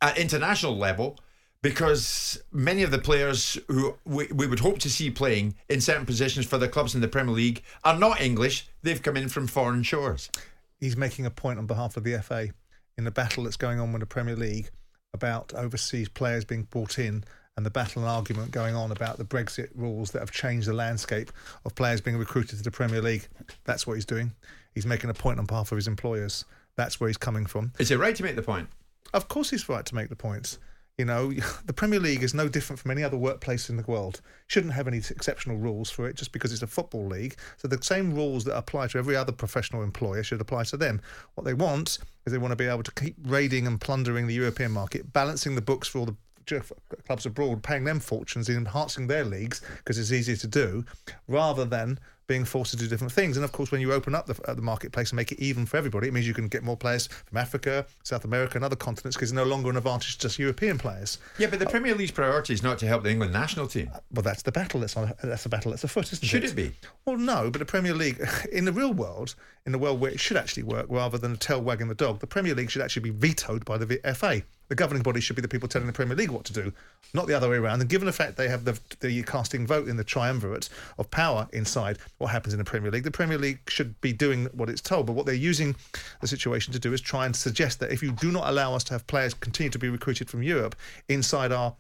at 0.01 0.17
international 0.17 0.79
level 0.79 1.19
because 1.63 2.43
many 2.53 2.83
of 2.83 2.91
the 2.91 2.99
players 2.99 3.57
who 3.69 3.95
we, 4.05 4.27
we 4.35 4.47
would 4.47 4.61
hope 4.61 4.79
to 4.81 4.91
see 4.91 5.11
playing 5.11 5.55
in 5.69 5.81
certain 5.81 6.05
positions 6.05 6.45
for 6.45 6.59
the 6.59 6.69
clubs 6.69 6.95
in 6.95 7.01
the 7.01 7.09
Premier 7.09 7.35
League 7.35 7.63
are 7.85 7.97
not 7.97 8.21
English. 8.21 8.67
They've 8.83 9.03
come 9.03 9.17
in 9.17 9.29
from 9.29 9.47
foreign 9.47 9.85
shores. 9.85 10.29
He's 10.81 10.97
making 10.97 11.25
a 11.25 11.31
point 11.31 11.61
on 11.61 11.67
behalf 11.67 11.97
of 11.97 12.03
the 12.03 12.21
FA 12.21 12.49
in 12.99 13.05
the 13.05 13.13
battle 13.13 13.45
that's 13.45 13.57
going 13.57 13.79
on 13.79 13.93
with 13.93 14.01
the 14.01 14.07
Premier 14.07 14.37
League 14.37 14.71
about 15.15 15.55
overseas 15.55 16.09
players 16.09 16.45
being 16.45 16.65
brought 16.65 16.99
in 16.99 17.25
and 17.57 17.65
the 17.65 17.71
battle 17.71 18.03
and 18.03 18.11
argument 18.11 18.51
going 18.51 18.75
on 18.75 18.91
about 18.91 19.19
the 19.19 19.25
Brexit 19.25 19.69
rules 19.75 20.11
that 20.11 20.21
have 20.21 20.33
changed 20.33 20.67
the 20.67 20.73
landscape 20.73 21.31
of 21.65 21.75
players 21.75 22.01
being 22.01 22.17
recruited 22.17 22.59
to 22.59 22.65
the 22.65 22.71
Premier 22.71 23.03
League. 23.03 23.29
That's 23.65 23.87
what 23.87 23.95
he's 23.95 24.07
doing. 24.07 24.33
He's 24.75 24.87
making 24.87 25.11
a 25.11 25.15
point 25.15 25.39
on 25.39 25.45
behalf 25.45 25.71
of 25.71 25.77
his 25.77 25.87
employers. 25.87 26.45
That's 26.77 26.99
where 26.99 27.09
he's 27.09 27.19
coming 27.19 27.47
from. 27.47 27.73
Is 27.79 27.91
it 27.91 27.99
right 27.99 28.17
to 28.17 28.23
make 28.23 28.37
the 28.37 28.43
point? 28.43 28.69
Of 29.13 29.29
course, 29.29 29.51
he's 29.51 29.69
right 29.69 29.85
to 29.85 29.95
make 29.95 30.09
the 30.09 30.17
points. 30.17 30.59
You 31.03 31.07
know, 31.07 31.33
the 31.67 31.73
Premier 31.73 31.99
League 31.99 32.23
is 32.23 32.33
no 32.33 32.49
different 32.49 32.79
from 32.79 32.93
any 32.93 33.03
other 33.03 33.17
workplace 33.17 33.69
in 33.69 33.77
the 33.77 33.83
world. 33.83 34.21
Shouldn't 34.47 34.75
have 34.75 34.87
any 34.87 34.99
exceptional 34.99 35.57
rules 35.57 35.91
for 35.91 36.07
it 36.09 36.15
just 36.15 36.31
because 36.31 36.53
it's 36.53 36.63
a 36.63 36.69
football 36.69 37.09
league. 37.09 37.35
So 37.57 37.67
the 37.67 37.83
same 37.83 38.15
rules 38.15 38.45
that 38.45 38.57
apply 38.57 38.87
to 38.87 38.99
every 38.99 39.17
other 39.17 39.33
professional 39.33 39.83
employer 39.83 40.23
should 40.23 40.41
apply 40.41 40.63
to 40.65 40.77
them. 40.77 41.01
What 41.35 41.43
they 41.43 41.55
want 41.55 41.99
is 42.25 42.33
they 42.33 42.39
want 42.39 42.53
to 42.53 42.57
be 42.57 42.67
able 42.67 42.85
to 42.85 42.93
keep 42.93 43.17
raiding 43.25 43.67
and 43.67 43.81
plundering 43.81 44.29
the 44.29 44.35
European 44.35 44.71
market, 44.71 45.13
balancing 45.13 45.57
the 45.57 45.61
books 45.61 45.89
for 45.89 45.99
all 45.99 46.07
the 46.07 46.15
clubs 47.07 47.27
abroad, 47.27 47.63
paying 47.63 47.85
them 47.85 48.01
fortunes, 48.01 48.49
in 48.49 48.57
enhancing 48.57 49.07
their 49.07 49.25
leagues 49.25 49.61
because 49.79 49.99
it's 49.99 50.13
easier 50.13 50.37
to 50.37 50.47
do, 50.47 50.85
rather 51.29 51.65
than 51.65 51.99
being 52.27 52.45
forced 52.45 52.71
to 52.71 52.77
do 52.77 52.89
different 52.89 53.13
things. 53.13 53.37
And 53.37 53.45
of 53.45 53.53
course, 53.53 53.71
when 53.71 53.81
you 53.81 53.93
open 53.93 54.15
up 54.15 54.27
the, 54.27 54.41
uh, 54.49 54.55
the 54.55 54.63
marketplace 54.63 55.11
and 55.11 55.17
make 55.17 55.33
it 55.33 55.39
even 55.39 55.67
for 55.67 55.77
everybody, 55.77 56.09
it 56.09 56.15
means 56.15 56.27
you 56.27 56.35
can 56.35 56.49
get 56.49 56.63
more 56.63 56.77
players 56.77 57.07
from 57.07 57.37
Africa, 57.37 57.85
South 58.05 58.25
America, 58.25 58.57
and 58.57 58.65
other 58.65 58.77
continents 58.77 59.17
because 59.17 59.31
it's 59.31 59.37
no 59.37 59.45
longer 59.45 59.69
an 59.69 59.77
advantage 59.77 60.15
to 60.15 60.21
just 60.21 60.39
European 60.39 60.79
players. 60.79 61.19
Yeah, 61.39 61.49
but 61.49 61.59
the 61.59 61.67
Premier 61.67 61.95
League's 61.95 62.11
priority 62.11 62.55
is 62.55 62.63
not 62.63 62.79
to 62.79 62.87
help 62.87 63.03
the 63.03 63.11
England 63.11 63.33
national 63.33 63.67
team. 63.67 63.91
Uh, 63.95 63.99
well, 64.13 64.23
that's 64.23 64.43
the 64.43 64.53
battle 64.53 64.81
that's 64.81 64.97
on. 64.97 65.13
That's 65.23 65.43
the 65.43 65.49
battle 65.49 65.73
that's 65.73 65.85
afoot, 65.85 66.13
isn't 66.13 66.27
should 66.27 66.45
it? 66.45 66.49
Should 66.49 66.59
it 66.59 66.71
be? 66.71 66.75
Well, 67.05 67.19
no. 67.19 67.51
But 67.51 67.59
the 67.59 67.67
Premier 67.67 67.95
League, 67.95 68.25
in 68.53 68.65
the 68.65 68.73
real 68.73 68.93
world, 68.93 69.35
in 69.67 69.73
the 69.73 69.79
world 69.79 70.01
where 70.01 70.11
it 70.11 70.21
should 70.21 70.37
actually 70.37 70.63
work, 70.63 70.87
rather 70.89 71.19
than 71.19 71.33
a 71.33 71.37
tail 71.37 71.61
wagging 71.61 71.89
the 71.89 71.95
dog, 71.95 72.21
the 72.21 72.27
Premier 72.27 72.55
League 72.55 72.71
should 72.71 72.83
actually 72.83 73.11
be 73.11 73.11
vetoed 73.11 73.65
by 73.65 73.77
the 73.77 74.01
FA 74.15 74.43
the 74.73 74.77
governing 74.77 75.03
body 75.03 75.21
should 75.21 75.37
be 75.37 75.43
the 75.43 75.49
people 75.49 75.69
telling 75.69 75.87
the 75.87 75.93
Premier 75.93 76.17
League 76.17 76.31
what 76.31 76.47
to 76.47 76.53
do, 76.55 76.73
not 77.13 77.27
the 77.27 77.35
other 77.35 77.51
way 77.51 77.57
around. 77.57 77.83
And 77.83 77.91
given 77.91 78.07
the 78.07 78.13
fact 78.13 78.39
they 78.39 78.49
have 78.49 78.65
the, 78.65 78.81
the 79.01 79.23
casting 79.25 79.67
vote 79.67 79.87
in 79.87 79.99
the 79.99 80.03
triumvirate 80.03 80.71
of 80.97 81.11
power 81.11 81.47
inside 81.53 81.99
what 82.17 82.29
happens 82.29 82.55
in 82.55 82.59
the 82.59 82.65
Premier 82.65 82.91
League, 82.91 83.05
the 83.05 83.11
Premier 83.11 83.37
League 83.37 83.59
should 83.69 84.01
be 84.01 84.15
doing 84.15 84.47
what 84.55 84.71
it's 84.71 84.81
told. 84.81 85.05
But 85.05 85.13
what 85.13 85.27
they're 85.27 85.35
using 85.35 85.77
the 86.23 86.27
situation 86.27 86.73
to 86.73 86.79
do 86.79 86.95
is 86.95 87.03
try 87.03 87.27
and 87.27 87.37
suggest 87.37 87.81
that 87.81 87.93
if 87.93 88.03
you 88.03 88.13
do 88.13 88.33
not 88.33 88.49
allow 88.49 88.75
us 88.75 88.83
to 88.85 88.95
have 88.95 89.07
players 89.07 89.35
continue 89.35 89.69
to 89.69 89.79
be 89.79 89.91
recruited 89.91 90.31
from 90.31 90.43
Europe 90.43 90.75
inside 91.07 91.53
our 91.53 91.77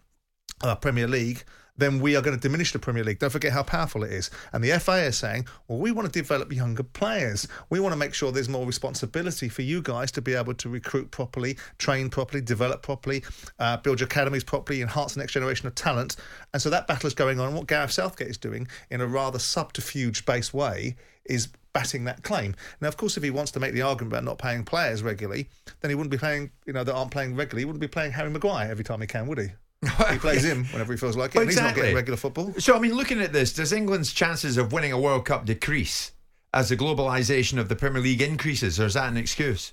Premier 0.83 1.09
League, 1.09 1.44
then 1.76 2.00
we 2.00 2.16
are 2.16 2.22
going 2.22 2.37
to 2.37 2.40
diminish 2.40 2.72
the 2.72 2.78
Premier 2.78 3.04
League. 3.04 3.18
Don't 3.18 3.30
forget 3.30 3.52
how 3.52 3.62
powerful 3.62 4.04
it 4.04 4.12
is. 4.12 4.30
And 4.52 4.62
the 4.62 4.78
FA 4.78 5.04
is 5.04 5.16
saying, 5.16 5.46
well, 5.68 5.78
we 5.78 5.90
want 5.90 6.12
to 6.12 6.12
develop 6.12 6.52
younger 6.52 6.82
players. 6.82 7.48
We 7.70 7.80
want 7.80 7.92
to 7.92 7.96
make 7.96 8.14
sure 8.14 8.30
there's 8.30 8.48
more 8.48 8.66
responsibility 8.66 9.48
for 9.48 9.62
you 9.62 9.82
guys 9.82 10.12
to 10.12 10.22
be 10.22 10.35
able 10.35 10.54
to 10.54 10.68
recruit 10.68 11.11
properly, 11.11 11.56
train 11.78 12.11
properly, 12.11 12.42
develop 12.42 12.82
properly, 12.82 13.24
uh, 13.58 13.78
build 13.78 14.00
your 14.00 14.06
academies 14.06 14.44
properly, 14.44 14.82
enhance 14.82 15.14
the 15.14 15.20
next 15.20 15.32
generation 15.32 15.66
of 15.66 15.74
talent. 15.74 16.16
And 16.52 16.61
so 16.61 16.70
that 16.70 16.87
battle 16.87 17.06
is 17.06 17.14
going 17.14 17.40
on. 17.40 17.48
And 17.48 17.56
what 17.56 17.66
Gareth 17.66 17.92
Southgate 17.92 18.28
is 18.28 18.38
doing 18.38 18.68
in 18.90 19.00
a 19.00 19.06
rather 19.06 19.38
subterfuge 19.38 20.26
based 20.26 20.52
way 20.52 20.96
is 21.24 21.48
batting 21.72 22.04
that 22.04 22.22
claim. 22.22 22.54
Now, 22.80 22.88
of 22.88 22.96
course, 22.96 23.16
if 23.16 23.22
he 23.22 23.30
wants 23.30 23.50
to 23.52 23.61
make 23.61 23.72
the 23.72 23.82
argument 23.82 24.12
about 24.12 24.24
not 24.24 24.38
paying 24.38 24.64
players 24.64 25.02
regularly, 25.02 25.48
then 25.80 25.90
he 25.90 25.94
wouldn't 25.94 26.11
be 26.11 26.18
playing, 26.18 26.50
you 26.66 26.72
know, 26.72 26.85
that 26.85 26.94
aren't 26.94 27.11
playing 27.11 27.35
regularly. 27.35 27.62
He 27.62 27.64
wouldn't 27.64 27.80
be 27.80 27.88
playing 27.88 28.12
Harry 28.12 28.30
Maguire 28.30 28.70
every 28.70 28.85
time 28.85 29.00
he 29.00 29.06
can, 29.06 29.26
would 29.26 29.38
he? 29.38 29.48
He 29.82 30.18
plays 30.18 30.44
him 30.50 30.64
whenever 30.66 30.92
he 30.92 30.98
feels 30.98 31.16
like 31.16 31.30
it. 31.30 31.36
Well, 31.36 31.42
and 31.42 31.50
He's 31.50 31.56
not 31.56 31.64
exactly. 31.64 31.82
getting 31.82 31.96
regular 31.96 32.16
football. 32.16 32.54
So, 32.58 32.76
I 32.76 32.78
mean, 32.78 32.94
looking 32.94 33.20
at 33.20 33.32
this, 33.32 33.52
does 33.52 33.72
England's 33.72 34.12
chances 34.12 34.56
of 34.56 34.72
winning 34.72 34.92
a 34.92 34.98
World 35.00 35.24
Cup 35.24 35.44
decrease 35.44 36.12
as 36.54 36.68
the 36.68 36.76
globalisation 36.76 37.58
of 37.58 37.68
the 37.68 37.76
Premier 37.76 38.02
League 38.02 38.22
increases, 38.22 38.78
or 38.78 38.86
is 38.86 38.94
that 38.94 39.08
an 39.08 39.16
excuse? 39.16 39.72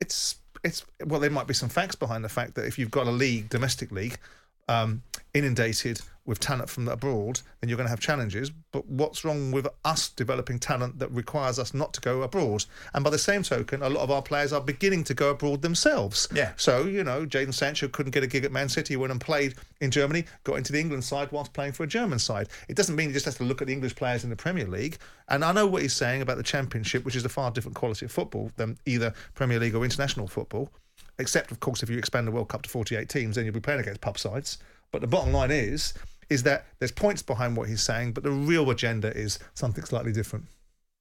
It's 0.00 0.36
it's 0.64 0.84
well, 1.04 1.20
there 1.20 1.30
might 1.30 1.46
be 1.46 1.54
some 1.54 1.68
facts 1.68 1.94
behind 1.94 2.24
the 2.24 2.28
fact 2.28 2.54
that 2.54 2.66
if 2.66 2.78
you've 2.78 2.90
got 2.90 3.06
a 3.06 3.10
league, 3.10 3.48
domestic 3.48 3.92
league, 3.92 4.18
um, 4.68 5.02
inundated 5.36 6.00
with 6.24 6.40
talent 6.40 6.68
from 6.68 6.88
abroad, 6.88 7.40
then 7.60 7.68
you're 7.68 7.76
going 7.76 7.86
to 7.86 7.90
have 7.90 8.00
challenges. 8.00 8.50
But 8.72 8.86
what's 8.88 9.24
wrong 9.24 9.52
with 9.52 9.68
us 9.84 10.08
developing 10.08 10.58
talent 10.58 10.98
that 10.98 11.10
requires 11.12 11.58
us 11.58 11.72
not 11.72 11.94
to 11.94 12.00
go 12.00 12.22
abroad? 12.22 12.64
And 12.94 13.04
by 13.04 13.10
the 13.10 13.18
same 13.18 13.42
token, 13.42 13.82
a 13.82 13.88
lot 13.88 14.02
of 14.02 14.10
our 14.10 14.22
players 14.22 14.52
are 14.52 14.60
beginning 14.60 15.04
to 15.04 15.14
go 15.14 15.30
abroad 15.30 15.62
themselves. 15.62 16.26
Yeah. 16.34 16.52
So 16.56 16.84
you 16.84 17.04
know, 17.04 17.24
Jadon 17.26 17.54
Sancho 17.54 17.88
couldn't 17.88 18.12
get 18.12 18.24
a 18.24 18.26
gig 18.26 18.44
at 18.44 18.52
Man 18.52 18.68
City, 18.68 18.96
went 18.96 19.12
and 19.12 19.20
played 19.20 19.54
in 19.80 19.90
Germany, 19.90 20.24
got 20.44 20.54
into 20.54 20.72
the 20.72 20.80
England 20.80 21.04
side 21.04 21.30
whilst 21.30 21.52
playing 21.52 21.72
for 21.72 21.84
a 21.84 21.86
German 21.86 22.18
side. 22.18 22.48
It 22.68 22.76
doesn't 22.76 22.96
mean 22.96 23.08
he 23.08 23.12
just 23.12 23.26
has 23.26 23.36
to 23.36 23.44
look 23.44 23.60
at 23.60 23.68
the 23.68 23.72
English 23.72 23.94
players 23.94 24.24
in 24.24 24.30
the 24.30 24.36
Premier 24.36 24.66
League. 24.66 24.98
And 25.28 25.44
I 25.44 25.52
know 25.52 25.66
what 25.66 25.82
he's 25.82 25.94
saying 25.94 26.22
about 26.22 26.38
the 26.38 26.42
Championship, 26.42 27.04
which 27.04 27.16
is 27.16 27.24
a 27.24 27.28
far 27.28 27.50
different 27.50 27.76
quality 27.76 28.06
of 28.06 28.12
football 28.12 28.50
than 28.56 28.78
either 28.86 29.14
Premier 29.34 29.60
League 29.60 29.74
or 29.74 29.84
international 29.84 30.26
football. 30.26 30.70
Except, 31.18 31.50
of 31.50 31.60
course, 31.60 31.82
if 31.82 31.90
you 31.90 31.98
expand 31.98 32.26
the 32.26 32.30
World 32.30 32.48
Cup 32.48 32.62
to 32.62 32.68
48 32.68 33.08
teams, 33.08 33.36
then 33.36 33.44
you'll 33.44 33.54
be 33.54 33.60
playing 33.60 33.80
against 33.80 34.00
pub 34.00 34.18
sides. 34.18 34.58
But 34.90 35.00
the 35.00 35.06
bottom 35.06 35.32
line 35.32 35.50
is, 35.50 35.94
is 36.28 36.42
that 36.44 36.66
there's 36.78 36.92
points 36.92 37.22
behind 37.22 37.56
what 37.56 37.68
he's 37.68 37.82
saying, 37.82 38.12
but 38.12 38.24
the 38.24 38.30
real 38.30 38.70
agenda 38.70 39.16
is 39.16 39.38
something 39.54 39.84
slightly 39.84 40.12
different. 40.12 40.46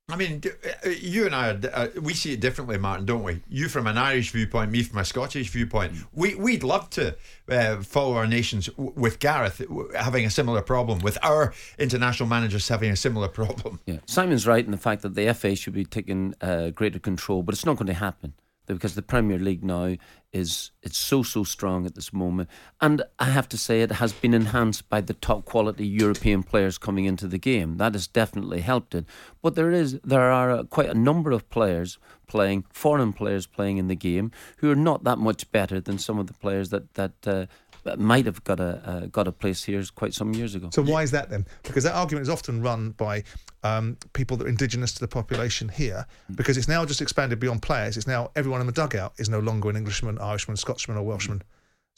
I 0.08 0.17
mean, 0.17 0.43
uh, 0.86 0.89
you 0.89 1.26
and 1.26 1.34
I, 1.34 1.50
are, 1.50 1.60
uh, 1.74 1.88
we 2.00 2.13
see 2.13 2.32
it 2.32 2.39
differently, 2.39 2.78
Martin, 2.78 3.08
don't 3.08 3.24
we? 3.24 3.41
You 3.50 3.67
from 3.67 3.88
an 3.88 3.98
Irish 3.98 4.30
viewpoint, 4.30 4.71
me 4.71 4.84
from 4.84 5.00
a 5.00 5.06
Scottish 5.06 5.50
viewpoint. 5.50 5.93
We, 6.13 6.36
we'd 6.36 6.62
love 6.63 6.91
to 6.91 7.15
uh, 7.50 7.78
follow 7.82 8.13
our 8.15 8.28
nations 8.28 8.67
w- 8.67 8.93
with 8.95 9.17
Gareth 9.17 9.58
w- 9.58 9.91
having 9.95 10.24
a 10.24 10.30
similar 10.30 10.62
problem, 10.62 11.00
with 11.00 11.17
our 11.24 11.56
international 11.80 12.30
managers 12.30 12.67
having 12.67 12.91
a 12.91 12.95
similar 12.95 13.28
problem. 13.28 13.80
Yeah, 13.88 13.98
Simon's 14.06 14.45
right 14.45 14.63
in 14.63 14.69
the 14.69 14.78
fact 14.78 15.02
that 15.02 15.15
the 15.15 15.34
FA 15.34 15.56
should 15.56 15.74
be 15.74 15.86
taking 15.86 16.36
uh, 16.39 16.69
greater 16.69 17.00
control, 17.00 17.41
but 17.41 17.56
it's 17.56 17.65
not 17.65 17.78
going 17.78 17.88
to 17.88 17.93
happen 17.93 18.34
because 18.73 18.95
the 18.95 19.01
Premier 19.01 19.38
League 19.38 19.63
now 19.63 19.95
is 20.34 20.71
it's 20.84 20.97
so 20.97 21.23
so 21.23 21.43
strong 21.43 21.86
at 21.86 21.95
this 21.95 22.12
moment, 22.12 22.49
and 22.82 23.04
I 23.19 23.25
have 23.25 23.47
to 23.49 23.58
say 23.58 23.82
it 23.82 23.93
has 23.93 24.12
been 24.13 24.34
enhanced 24.34 24.89
by 24.89 25.01
the 25.01 25.13
top 25.13 25.45
quality 25.45 25.88
European 25.88 26.43
players 26.43 26.78
coming 26.78 27.06
into 27.06 27.28
the 27.28 27.38
game. 27.38 27.78
That 27.78 27.93
has 27.93 28.08
definitely 28.08 28.62
helped 28.62 28.95
it. 28.95 29.06
But 29.41 29.56
there 29.56 29.71
is 29.71 29.99
there 30.04 30.32
are 30.32 30.63
quite 30.65 30.89
a 30.89 30.93
number 30.93 31.32
of 31.32 31.49
players 31.49 31.97
playing, 32.28 32.65
foreign 32.71 33.13
players 33.13 33.47
playing 33.47 33.78
in 33.78 33.88
the 33.88 33.95
game, 33.95 34.32
who 34.58 34.71
are 34.71 34.75
not 34.75 35.04
that 35.04 35.19
much 35.19 35.49
better 35.51 35.80
than 35.80 35.97
some 35.97 36.19
of 36.19 36.28
the 36.28 36.34
players 36.34 36.69
that 36.69 36.93
that. 36.95 37.13
Uh, 37.25 37.34
that 37.36 37.64
might 37.98 38.26
have 38.26 38.43
got 38.43 38.60
a 38.60 38.82
uh, 38.86 39.06
got 39.08 39.28
a 39.28 39.32
place 39.32 39.63
here 39.63 39.84
quite 39.95 40.13
some 40.13 40.34
years 40.34 40.56
ago. 40.56 40.69
So 40.71 40.82
why 40.82 41.04
is 41.04 41.12
that 41.12 41.30
then? 41.30 41.45
Because 41.63 41.84
that 41.84 41.93
argument 41.93 42.24
is 42.24 42.30
often 42.30 42.62
run 42.62 42.91
by 42.91 43.24
um, 43.63 43.98
people 44.13 44.38
that 44.38 44.45
are 44.45 44.50
indigenous 44.50 44.91
to 44.93 45.00
the 45.00 45.08
population 45.08 45.69
here, 45.69 46.06
because 46.36 46.58
it's 46.58 46.67
now 46.67 46.86
just 46.86 47.02
expanded 47.02 47.39
beyond 47.39 47.62
players. 47.62 47.98
It's 47.98 48.08
now 48.08 48.32
everyone 48.36 48.62
in 48.62 48.67
the 48.67 48.74
dugout 48.74 49.13
is 49.17 49.30
no 49.30 49.39
longer 49.39 49.69
an 49.69 49.76
Englishman, 49.76 50.17
Irishman, 50.19 50.58
Scotsman, 50.58 50.98
or 50.98 51.04
Welshman. 51.04 51.41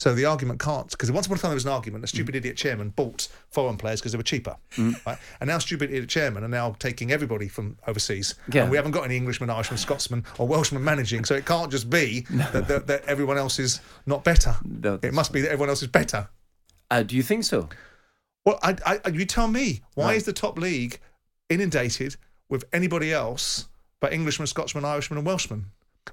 So 0.00 0.14
the 0.14 0.26
argument 0.26 0.60
can't 0.60 0.88
because 0.88 1.10
once 1.10 1.26
upon 1.26 1.38
a 1.38 1.40
time 1.40 1.50
there 1.50 1.56
was 1.56 1.64
an 1.64 1.72
argument. 1.72 2.04
A 2.04 2.06
stupid 2.06 2.36
idiot 2.36 2.56
chairman 2.56 2.90
bought 2.90 3.26
foreign 3.50 3.76
players 3.76 4.00
because 4.00 4.12
they 4.12 4.16
were 4.18 4.22
cheaper, 4.22 4.56
right? 5.04 5.18
And 5.40 5.48
now 5.48 5.58
stupid 5.58 5.90
idiot 5.90 6.08
chairman 6.08 6.44
are 6.44 6.48
now 6.48 6.76
taking 6.78 7.10
everybody 7.10 7.48
from 7.48 7.76
overseas, 7.86 8.36
Yeah. 8.52 8.62
and 8.62 8.70
we 8.70 8.76
haven't 8.76 8.92
got 8.92 9.04
any 9.04 9.16
Englishmen, 9.16 9.50
Irishmen, 9.50 9.76
Scotsmen, 9.76 10.24
or 10.38 10.46
Welshmen 10.46 10.84
managing. 10.84 11.24
So 11.24 11.34
it 11.34 11.46
can't 11.46 11.70
just 11.72 11.90
be 11.90 12.20
that, 12.30 12.68
that, 12.68 12.86
that 12.86 13.04
everyone 13.06 13.38
else 13.38 13.58
is 13.58 13.80
not 14.06 14.22
better. 14.22 14.54
it 15.02 15.12
must 15.14 15.32
be 15.32 15.40
that 15.40 15.48
everyone 15.50 15.68
else 15.68 15.82
is 15.82 15.88
better. 15.88 16.28
Uh, 16.92 17.02
do 17.02 17.16
you 17.16 17.22
think 17.24 17.42
so? 17.42 17.68
Well, 18.46 18.60
I, 18.62 18.76
I, 19.04 19.08
you 19.08 19.24
tell 19.26 19.48
me. 19.48 19.82
Why 19.94 20.06
Right. 20.06 20.16
is 20.16 20.24
the 20.24 20.32
top 20.32 20.58
league 20.58 21.00
inundated 21.48 22.14
with 22.48 22.64
anybody 22.72 23.12
else 23.12 23.66
but 24.00 24.12
Englishmen, 24.12 24.46
Scotsmen, 24.46 24.84
Irishmen, 24.84 25.18
and 25.18 25.26
Welshmen? 25.26 25.64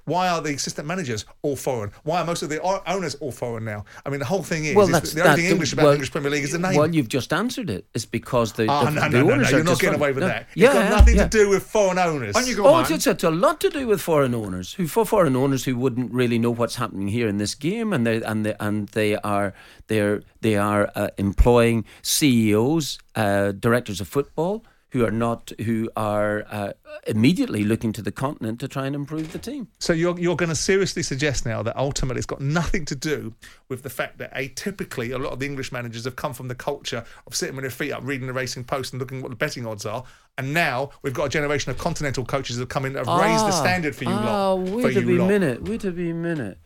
Why 0.04 0.28
are 0.28 0.40
the 0.40 0.54
assistant 0.54 0.86
managers 0.86 1.24
all 1.42 1.56
foreign? 1.56 1.90
Why 2.04 2.20
are 2.20 2.24
most 2.24 2.42
of 2.42 2.48
the 2.48 2.60
owners 2.88 3.14
all 3.16 3.32
foreign 3.32 3.64
now? 3.64 3.84
I 4.04 4.10
mean, 4.10 4.20
the 4.20 4.26
whole 4.26 4.42
thing 4.42 4.64
is, 4.64 4.74
Well, 4.76 4.86
is 4.86 4.92
that's 4.92 5.12
the 5.12 5.20
only 5.22 5.30
that- 5.30 5.36
thing 5.42 5.50
English 5.52 5.72
about 5.72 5.82
well, 5.82 5.90
the 5.92 5.96
English 5.96 6.12
Premier 6.12 6.30
League 6.30 6.44
is 6.44 6.52
the 6.52 6.58
name. 6.58 6.76
Well, 6.76 6.94
you've 6.94 7.08
just 7.08 7.32
answered 7.32 7.70
it. 7.70 7.86
It's 7.94 8.04
because 8.06 8.52
the, 8.54 8.66
Oh, 8.70 8.84
the, 8.84 8.90
no, 8.90 9.00
the 9.02 9.08
no, 9.08 9.22
no, 9.26 9.32
owners 9.32 9.50
no, 9.50 9.56
are 9.56 9.60
you're 9.60 9.64
not 9.64 9.78
getting 9.80 9.98
away 10.00 10.12
with 10.12 10.22
No. 10.22 10.28
that. 10.28 10.42
It's 10.52 10.56
Yeah, 10.56 10.72
got 10.74 10.90
nothing 10.90 11.16
yeah. 11.16 11.24
to 11.24 11.28
do 11.38 11.48
with 11.48 11.62
foreign 11.62 11.98
owners. 11.98 12.34
oh, 12.36 12.80
it's, 12.80 12.90
it's, 12.90 13.06
it's 13.06 13.24
a 13.24 13.30
lot 13.30 13.60
to 13.60 13.70
do 13.70 13.86
with 13.86 14.00
foreign 14.00 14.34
owners 14.34 14.74
who, 14.74 14.86
for 14.86 15.04
foreign 15.06 15.36
owners 15.36 15.64
who 15.64 15.76
wouldn't 15.76 16.12
really 16.12 16.38
know 16.38 16.50
what's 16.50 16.76
happening 16.76 17.08
here 17.08 17.28
in 17.28 17.38
this 17.38 17.54
game, 17.54 17.92
and 17.92 18.06
they 18.06 18.22
and 18.22 18.44
they 18.46 18.54
and 18.60 18.88
they 18.90 19.16
are 19.16 19.54
they're 19.88 20.22
they 20.40 20.56
are 20.56 20.90
uh, 20.94 21.08
employing 21.18 21.84
CEOs, 22.02 22.98
uh, 23.14 23.52
directors 23.52 24.00
of 24.00 24.08
football, 24.08 24.64
who 24.90 25.04
are 25.04 25.10
not 25.10 25.52
who 25.64 25.90
are 25.96 26.44
uh, 26.50 26.72
immediately 27.06 27.64
looking 27.64 27.92
to 27.92 28.00
the 28.02 28.12
continent 28.12 28.60
to 28.60 28.68
try 28.68 28.86
and 28.86 28.94
improve 28.94 29.32
the 29.32 29.38
team. 29.38 29.68
So 29.80 29.92
you're 29.92 30.18
you're 30.18 30.36
going 30.36 30.48
to 30.48 30.54
seriously 30.56 31.02
suggest 31.02 31.44
now 31.44 31.62
that 31.64 31.76
ultimately 31.76 32.18
it's 32.18 32.26
got 32.26 32.40
nothing 32.40 32.84
to 32.86 32.94
do 32.94 33.34
with 33.68 33.82
the 33.82 33.90
fact 33.90 34.18
that 34.18 34.32
atypically 34.34 35.12
a 35.14 35.18
lot 35.18 35.32
of 35.32 35.38
the 35.40 35.46
English 35.46 35.72
managers 35.72 36.04
have 36.04 36.16
come 36.16 36.32
from 36.32 36.48
the 36.48 36.54
culture 36.54 37.04
of 37.26 37.34
sitting 37.34 37.56
with 37.56 37.64
their 37.64 37.70
feet 37.70 37.92
up, 37.92 38.00
reading 38.04 38.26
the 38.26 38.32
Racing 38.32 38.64
Post 38.64 38.92
and 38.92 39.00
looking 39.00 39.22
what 39.22 39.30
the 39.30 39.36
betting 39.36 39.66
odds 39.66 39.84
are, 39.84 40.04
and 40.38 40.54
now 40.54 40.90
we've 41.02 41.14
got 41.14 41.24
a 41.24 41.28
generation 41.30 41.70
of 41.70 41.78
continental 41.78 42.24
coaches 42.24 42.56
that 42.56 42.62
have 42.62 42.68
come 42.68 42.84
in 42.86 42.92
that 42.94 43.06
have 43.06 43.20
raised 43.20 43.44
the 43.44 43.48
Ah, 43.48 43.62
standard 43.62 43.94
for 43.96 44.04
you 44.04 44.10
ah, 44.10 44.52
lot. 44.54 44.60
Wait 44.70 44.82
for 44.94 45.00
a 45.00 45.02
you 45.02 45.18
lot. 45.18 45.28
minute. 45.28 45.62
Wait 45.68 45.84
a 45.84 45.90
minute. 45.90 46.58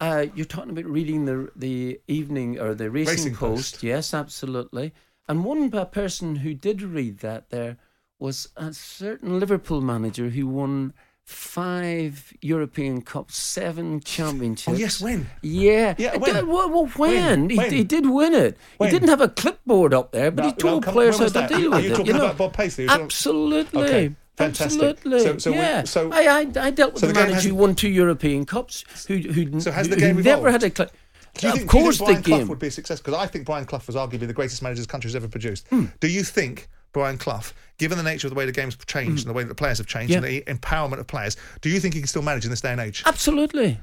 Uh, 0.00 0.26
you're 0.34 0.44
talking 0.46 0.70
about 0.70 0.84
reading 0.84 1.24
the 1.24 1.50
the 1.56 2.00
evening 2.06 2.58
or 2.60 2.74
the 2.74 2.90
Racing, 2.90 3.14
Racing 3.14 3.34
Post. 3.34 3.72
Post. 3.74 3.82
Yes, 3.82 4.12
absolutely. 4.14 4.92
And 5.28 5.44
one 5.44 5.70
person 5.70 6.36
who 6.36 6.54
did 6.54 6.82
read 6.82 7.18
that 7.18 7.50
there 7.50 7.76
was 8.18 8.48
a 8.56 8.72
certain 8.72 9.38
Liverpool 9.40 9.80
manager 9.80 10.28
who 10.30 10.46
won 10.46 10.92
five 11.24 12.32
European 12.40 13.02
Cups, 13.02 13.36
seven 13.36 13.96
oh, 13.96 14.00
championships. 14.00 14.68
Oh 14.76 14.78
yes, 14.78 15.00
when? 15.00 15.26
Yeah. 15.42 15.94
Yeah, 15.98 16.16
when? 16.16 16.34
d- 16.34 16.42
Well, 16.42 16.70
well, 16.70 16.86
when? 16.96 17.50
He, 17.50 17.56
When? 17.56 17.72
he 17.72 17.82
did 17.82 18.06
win 18.08 18.32
it. 18.32 18.56
When? 18.76 18.88
He 18.88 18.94
didn't 18.96 19.08
have 19.08 19.20
a 19.20 19.28
clipboard 19.28 19.92
up 19.92 20.12
there, 20.12 20.30
but 20.30 20.42
No, 20.42 20.48
he 20.50 20.54
told 20.54 20.86
no, 20.86 20.92
players 20.92 21.18
how 21.18 21.24
was 21.24 21.32
to 21.32 21.40
that? 21.40 21.48
deal 21.50 21.74
Are 21.74 21.76
with 21.76 21.84
you 21.86 21.92
it. 21.92 21.96
talking 21.96 22.16
know? 22.16 22.24
about 22.26 22.38
Bob 22.38 22.52
Paisley? 22.52 22.86
Absolutely. 22.88 23.82
Okay, 23.82 24.14
fantastic. 24.36 24.80
Absolutely. 24.82 25.20
So- 25.20 25.38
so 25.38 25.50
we- 25.50 25.56
yeah. 25.58 25.82
so- 25.82 26.12
I, 26.12 26.20
I, 26.42 26.66
I 26.66 26.70
dealt 26.70 26.92
with 26.94 27.00
so 27.00 27.08
a 27.08 27.12
the 27.12 27.18
manager 27.20 27.48
who 27.48 27.54
won 27.56 27.74
two 27.74 27.88
European 27.90 28.44
Cups, 28.46 28.84
who, 29.08 29.16
who, 29.16 29.60
So 29.60 29.72
has 29.72 29.88
the 29.88 29.96
game 29.96 30.14
who 30.16 30.22
never 30.22 30.52
had 30.52 30.62
a 30.62 30.70
clip. 30.70 30.92
Do 31.38 31.46
you 31.46 31.52
of 31.52 31.58
think, 31.58 31.70
do 31.70 31.78
you 31.78 31.84
course, 31.84 31.98
think 31.98 32.08
Brian 32.08 32.22
the 32.22 32.28
Clough 32.30 32.44
would 32.46 32.58
be 32.58 32.66
a 32.68 32.70
success? 32.70 33.00
Because 33.00 33.14
I 33.14 33.26
think 33.26 33.46
Brian 33.46 33.64
Clough 33.64 33.82
was 33.86 33.96
arguably 33.96 34.26
the 34.26 34.32
greatest 34.32 34.62
manager 34.62 34.80
this 34.80 34.86
country 34.86 35.08
has 35.08 35.16
ever 35.16 35.28
produced. 35.28 35.66
Hmm. 35.68 35.86
Do 36.00 36.08
you 36.08 36.22
think 36.22 36.68
Brian 36.96 37.18
Clough, 37.18 37.52
given 37.76 37.98
the 37.98 38.04
nature 38.04 38.26
of 38.26 38.30
the 38.30 38.38
way 38.38 38.46
the 38.46 38.52
game's 38.52 38.74
changed 38.86 39.26
and 39.26 39.28
the 39.28 39.34
way 39.34 39.42
that 39.42 39.50
the 39.50 39.54
players 39.54 39.76
have 39.76 39.86
changed. 39.86 40.12
Yeah. 40.12 40.16
and 40.16 40.26
the 40.26 40.40
empowerment 40.46 40.98
of 40.98 41.06
players, 41.06 41.36
do 41.60 41.68
you 41.68 41.78
think 41.78 41.92
he 41.92 42.00
can 42.00 42.08
still 42.08 42.22
manage 42.22 42.44
in 42.44 42.50
this 42.50 42.62
day 42.62 42.72
and 42.72 42.80
age? 42.80 43.02
Absolutely. 43.04 43.78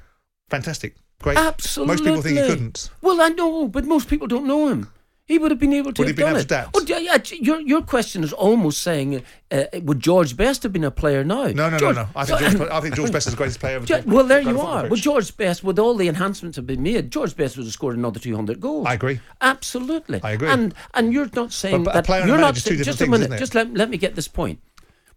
Fantastic. 0.50 0.96
Great. 1.22 1.38
Absolutely. 1.38 1.94
Most 1.94 2.04
people 2.04 2.22
think 2.24 2.40
he 2.40 2.48
couldn't. 2.48 2.90
Well, 3.04 3.22
I 3.22 3.30
know, 3.30 3.68
but 3.68 3.86
most 3.86 4.10
people 4.10 4.26
don't 4.26 4.48
know 4.48 4.68
him. 4.68 4.90
He 5.26 5.40
would 5.40 5.52
have 5.52 5.60
been 5.60 5.72
able 5.72 5.94
to 5.94 6.02
Would 6.02 6.08
he 6.08 6.10
have 6.10 6.16
been 6.18 6.26
done 6.26 6.62
able 6.62 6.68
it. 6.68 6.70
Oh, 6.76 6.84
yeah, 6.86 6.98
yeah, 6.98 7.18
your 7.40 7.62
your 7.62 7.82
question 7.82 8.26
is 8.26 8.34
almost 8.34 8.82
saying, 8.82 9.24
uh, 9.52 9.64
would 9.82 10.02
George 10.02 10.36
Best 10.36 10.64
have 10.64 10.74
been 10.74 10.84
a 10.84 10.92
player 10.92 11.24
now? 11.24 11.46
No, 11.48 11.70
no, 11.70 11.78
George, 11.78 11.96
no, 11.96 12.04
no. 12.04 12.10
I 12.14 12.26
think 12.26 12.40
George, 12.58 12.70
I 12.70 12.82
think 12.82 12.96
George 12.96 13.12
Best 13.14 13.28
is 13.28 13.34
the 13.34 13.38
greatest 13.38 13.60
player 13.62 13.78
ever. 13.78 14.04
Well, 14.06 14.26
there 14.26 14.42
you 14.42 14.60
are. 14.60 14.82
pitch. 14.84 14.92
Well, 14.92 15.00
George 15.00 15.38
Best, 15.38 15.64
with 15.64 15.80
all 15.80 15.96
the 15.96 16.10
enhancements 16.10 16.58
have 16.58 16.68
been 16.68 16.84
made, 16.84 17.10
George 17.10 17.38
Best 17.38 17.56
would 17.56 17.64
have 17.66 17.72
scored 17.74 17.96
another 17.98 18.20
200 18.20 18.60
goals. 18.60 18.86
I 18.86 18.96
agree. 18.96 19.22
Absolutely. 19.40 20.20
I 20.22 20.32
agree. 20.32 20.50
And 20.50 20.74
and 20.94 21.14
you're 21.14 21.30
not 21.34 21.54
saying 21.54 21.84
But- 21.86 21.86
but 21.86 21.94
that 21.94 22.06
player 22.06 22.22
and 22.22 22.30
a 22.30 22.34
you're 22.34 22.42
not 22.42 22.58
saying, 22.58 22.84
just 22.84 23.00
a 23.02 23.08
minute. 23.08 23.40
Just 23.40 23.56
let, 23.56 23.74
let 23.74 23.90
me 23.90 23.96
get 23.98 24.16
this 24.16 24.28
point. 24.28 24.60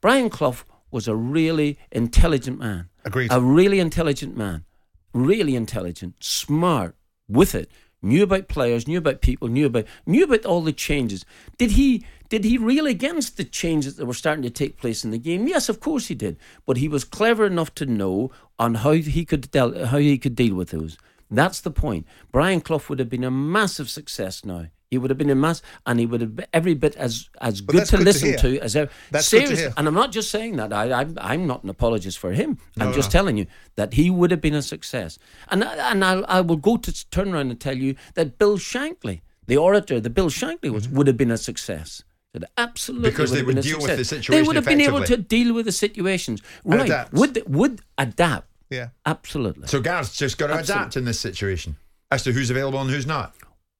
Brian 0.00 0.30
Clough 0.30 0.58
was 0.92 1.08
a 1.08 1.16
really 1.16 1.78
intelligent 1.90 2.60
man. 2.60 2.90
Agreed. 3.04 3.32
A 3.32 3.40
really 3.40 3.80
intelligent 3.80 4.36
man. 4.36 4.64
Really 5.12 5.56
intelligent, 5.56 6.14
smart, 6.20 6.94
with 7.28 7.54
it. 7.54 7.70
Knew 8.02 8.22
about 8.22 8.48
players, 8.48 8.86
knew 8.86 8.98
about 8.98 9.20
people, 9.20 9.48
knew 9.48 9.66
about 9.66 9.86
knew 10.04 10.24
about 10.24 10.44
all 10.44 10.60
the 10.60 10.72
changes. 10.72 11.24
Did 11.58 11.72
he 11.72 12.04
did 12.28 12.44
he 12.44 12.58
rail 12.58 12.86
against 12.86 13.36
the 13.36 13.44
changes 13.44 13.96
that 13.96 14.06
were 14.06 14.14
starting 14.14 14.42
to 14.42 14.50
take 14.50 14.76
place 14.76 15.04
in 15.04 15.10
the 15.10 15.18
game? 15.18 15.48
Yes, 15.48 15.68
of 15.68 15.80
course 15.80 16.08
he 16.08 16.14
did. 16.14 16.36
But 16.66 16.76
he 16.76 16.88
was 16.88 17.04
clever 17.04 17.46
enough 17.46 17.74
to 17.76 17.86
know 17.86 18.30
on 18.58 18.76
how 18.76 18.92
he 18.92 19.24
could 19.24 19.50
del- 19.50 19.86
how 19.86 19.98
he 19.98 20.18
could 20.18 20.34
deal 20.34 20.54
with 20.54 20.70
those. 20.70 20.98
That's 21.30 21.60
the 21.60 21.70
point. 21.70 22.06
Brian 22.30 22.60
Clough 22.60 22.82
would 22.88 22.98
have 22.98 23.10
been 23.10 23.24
a 23.24 23.30
massive 23.30 23.88
success 23.90 24.44
now 24.44 24.66
He 24.90 24.98
would 24.98 25.10
have 25.10 25.18
been 25.18 25.30
a 25.30 25.34
mass, 25.34 25.62
and 25.84 25.98
he 25.98 26.06
would 26.06 26.20
have 26.20 26.36
been 26.36 26.46
every 26.52 26.74
bit 26.74 26.94
as 26.96 27.28
as 27.40 27.60
good 27.60 27.86
to 27.86 27.96
good 27.96 28.04
listen 28.04 28.28
hear. 28.28 28.38
to, 28.38 28.60
as 28.60 28.76
ever. 28.76 28.90
That's 29.10 29.28
good 29.28 29.40
to 29.40 29.46
Seriously, 29.46 29.64
hear. 29.64 29.74
and 29.76 29.88
I'm 29.88 29.94
not 29.94 30.12
just 30.12 30.30
saying 30.30 30.56
that. 30.56 30.72
I, 30.72 30.92
I'm 30.92 31.18
I'm 31.20 31.46
not 31.46 31.64
an 31.64 31.70
apologist 31.70 32.18
for 32.18 32.32
him. 32.32 32.58
I'm 32.78 32.92
just 32.92 33.08
no. 33.08 33.18
telling 33.18 33.36
you 33.36 33.46
that 33.74 33.94
he 33.94 34.10
would 34.10 34.30
have 34.30 34.40
been 34.40 34.54
a 34.54 34.62
success. 34.62 35.18
And 35.50 35.64
I, 35.64 35.90
and 35.90 36.04
I, 36.04 36.20
I 36.20 36.40
will 36.40 36.56
go 36.56 36.76
to 36.76 37.10
turn 37.10 37.34
around 37.34 37.50
and 37.50 37.60
tell 37.60 37.76
you 37.76 37.96
that 38.14 38.38
Bill 38.38 38.58
Shankly, 38.58 39.22
the 39.46 39.56
orator, 39.56 40.00
the 40.00 40.10
Bill 40.10 40.28
Shankly 40.28 40.70
was 40.70 40.88
would 40.88 41.08
have 41.08 41.16
been 41.16 41.32
a 41.32 41.38
success. 41.38 42.04
That 42.32 42.50
absolutely 42.58 43.10
Because 43.10 43.30
would 43.30 43.38
they 43.38 43.42
would 43.42 43.62
deal 43.62 43.80
with 43.80 43.96
the 43.96 44.26
They 44.28 44.42
would 44.42 44.56
have 44.56 44.66
been 44.66 44.80
able 44.82 45.02
to 45.04 45.16
deal 45.16 45.54
with 45.54 45.64
the 45.64 45.72
situations. 45.72 46.42
Right? 46.64 46.82
adapt. 46.82 47.12
Would 47.14 47.42
would 47.48 47.80
adapt? 47.98 48.48
Yeah. 48.70 48.88
Absolutely. 49.04 49.66
So 49.68 49.80
Gareth's 49.80 50.16
just 50.16 50.38
got 50.38 50.48
to 50.48 50.54
Absolutely. 50.54 50.82
adapt 50.82 50.96
in 50.96 51.04
this 51.06 51.18
situation 51.18 51.76
as 52.10 52.22
to 52.24 52.32
who's 52.32 52.50
available 52.50 52.80
and 52.80 52.90
who's 52.90 53.06
not. 53.06 53.34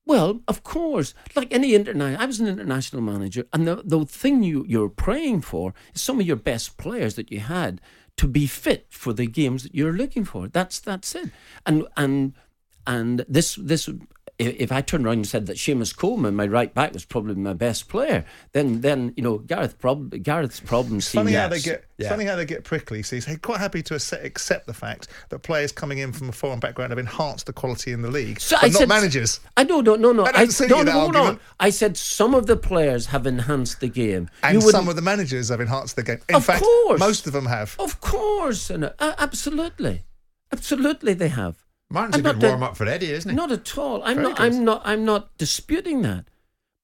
Well, 0.07 0.41
of 0.47 0.63
course, 0.63 1.15
like 1.35 1.53
any 1.53 1.75
international, 1.75 2.23
I 2.23 2.27
was 2.27 2.39
an 2.39 2.47
international 2.47 3.03
manager, 3.03 3.45
and 3.53 3.67
the 3.67 3.83
the 3.85 4.07
thing 4.07 4.45
you 4.45 4.65
you're 4.69 4.89
praying 4.89 5.43
for 5.43 5.75
is 5.95 6.01
some 6.01 6.21
of 6.21 6.27
your 6.27 6.37
best 6.37 6.77
players 6.79 7.17
that 7.17 7.33
you 7.33 7.41
had 7.41 7.81
to 8.17 8.29
be 8.29 8.47
fit 8.47 8.87
for 8.91 9.13
the 9.13 9.27
games 9.27 9.65
that 9.65 9.75
you're 9.75 9.93
looking 9.93 10.25
for. 10.25 10.47
That's 10.47 10.79
that's 10.79 11.15
it. 11.17 11.31
And 11.67 11.89
and 11.97 12.35
and 12.87 13.25
this 13.29 13.57
this 13.57 13.91
if 14.39 14.55
if 14.61 14.73
I 14.73 14.81
turned 14.83 15.07
around 15.07 15.15
and 15.15 15.27
said 15.27 15.47
that 15.47 15.57
Seamus 15.57 15.97
Coleman, 15.97 16.35
my 16.37 16.47
right 16.47 16.73
back, 16.75 16.93
was 16.93 17.05
probably 17.05 17.35
my 17.37 17.53
best 17.55 17.89
player, 17.89 18.25
then 18.53 18.81
then 18.83 19.13
you 19.17 19.23
know 19.23 19.39
Gareth 19.39 19.79
prob- 19.79 20.23
Gareth's 20.23 20.61
problems 20.61 21.05
It's 21.05 21.13
seem 21.13 21.21
funny 21.25 21.33
how 21.33 21.49
they 21.49 21.61
get. 21.61 21.85
It's 21.99 22.09
funny 22.11 22.27
how 22.27 22.37
they 22.37 22.45
get 22.45 22.63
prickly. 22.63 23.03
So 23.03 23.17
he's 23.17 23.39
quite 23.39 23.59
happy 23.59 23.83
to 23.85 23.95
accept, 23.95 24.23
accept 24.27 24.67
the 24.67 24.75
fact 24.75 25.09
that 25.31 25.39
players 25.39 25.73
coming 25.73 25.97
in 25.99 26.13
from 26.13 26.29
a 26.29 26.33
foreign 26.33 26.61
background 26.61 26.91
have 26.91 26.99
enhanced 26.99 27.47
the 27.47 27.55
quality 27.55 27.93
in 27.93 28.03
the 28.03 28.11
league, 28.11 28.39
So 28.39 28.57
but 28.57 28.65
I 28.65 28.69
not 28.69 28.79
said- 28.81 28.89
managers. 28.89 29.41
I 29.57 29.65
no 29.65 29.81
no 29.81 29.95
no 29.97 30.13
no. 30.13 30.25
I 30.27 30.33
I, 30.35 30.45
don't 30.47 30.69
no, 30.69 30.83
no, 30.83 30.93
hold 30.93 31.17
on. 31.17 31.41
I 31.59 31.71
said 31.71 31.97
some 31.97 32.35
of 32.35 32.47
the 32.47 32.57
players 32.57 33.07
have 33.07 33.27
enhanced 33.27 33.81
the 33.81 33.89
game. 33.89 34.29
And 34.43 34.63
You 34.63 34.71
some 34.71 34.89
of 34.89 34.97
the 34.97 35.03
managers 35.03 35.49
have 35.49 35.61
enhanced 35.63 35.97
the 35.97 36.03
game. 36.03 36.19
In 36.29 36.35
Of 36.35 36.45
fact, 36.45 36.63
course. 36.63 37.01
most 37.01 37.27
of 37.27 37.33
them 37.33 37.47
have. 37.47 37.75
Of 37.79 38.01
course, 38.03 38.69
and, 38.69 38.85
uh, 38.85 39.15
absolutely, 39.19 40.05
absolutely, 40.53 41.15
they 41.15 41.29
have. 41.29 41.65
Martin's 41.91 42.17
I'm 42.17 42.27
a 42.27 42.33
good 42.35 42.43
warm 42.43 42.63
up 42.63 42.77
for 42.77 42.87
Eddie, 42.87 43.13
isn't 43.13 43.31
he? 43.31 43.37
Not 43.37 43.53
at 43.53 43.79
all. 43.79 44.03
I'm 44.03 44.17
Very 44.17 44.29
not. 44.29 44.37
good. 44.39 44.45
I'm 44.47 44.65
not. 44.65 44.83
I'm 44.85 45.05
not 45.05 45.37
disputing 45.39 46.03
that. 46.03 46.25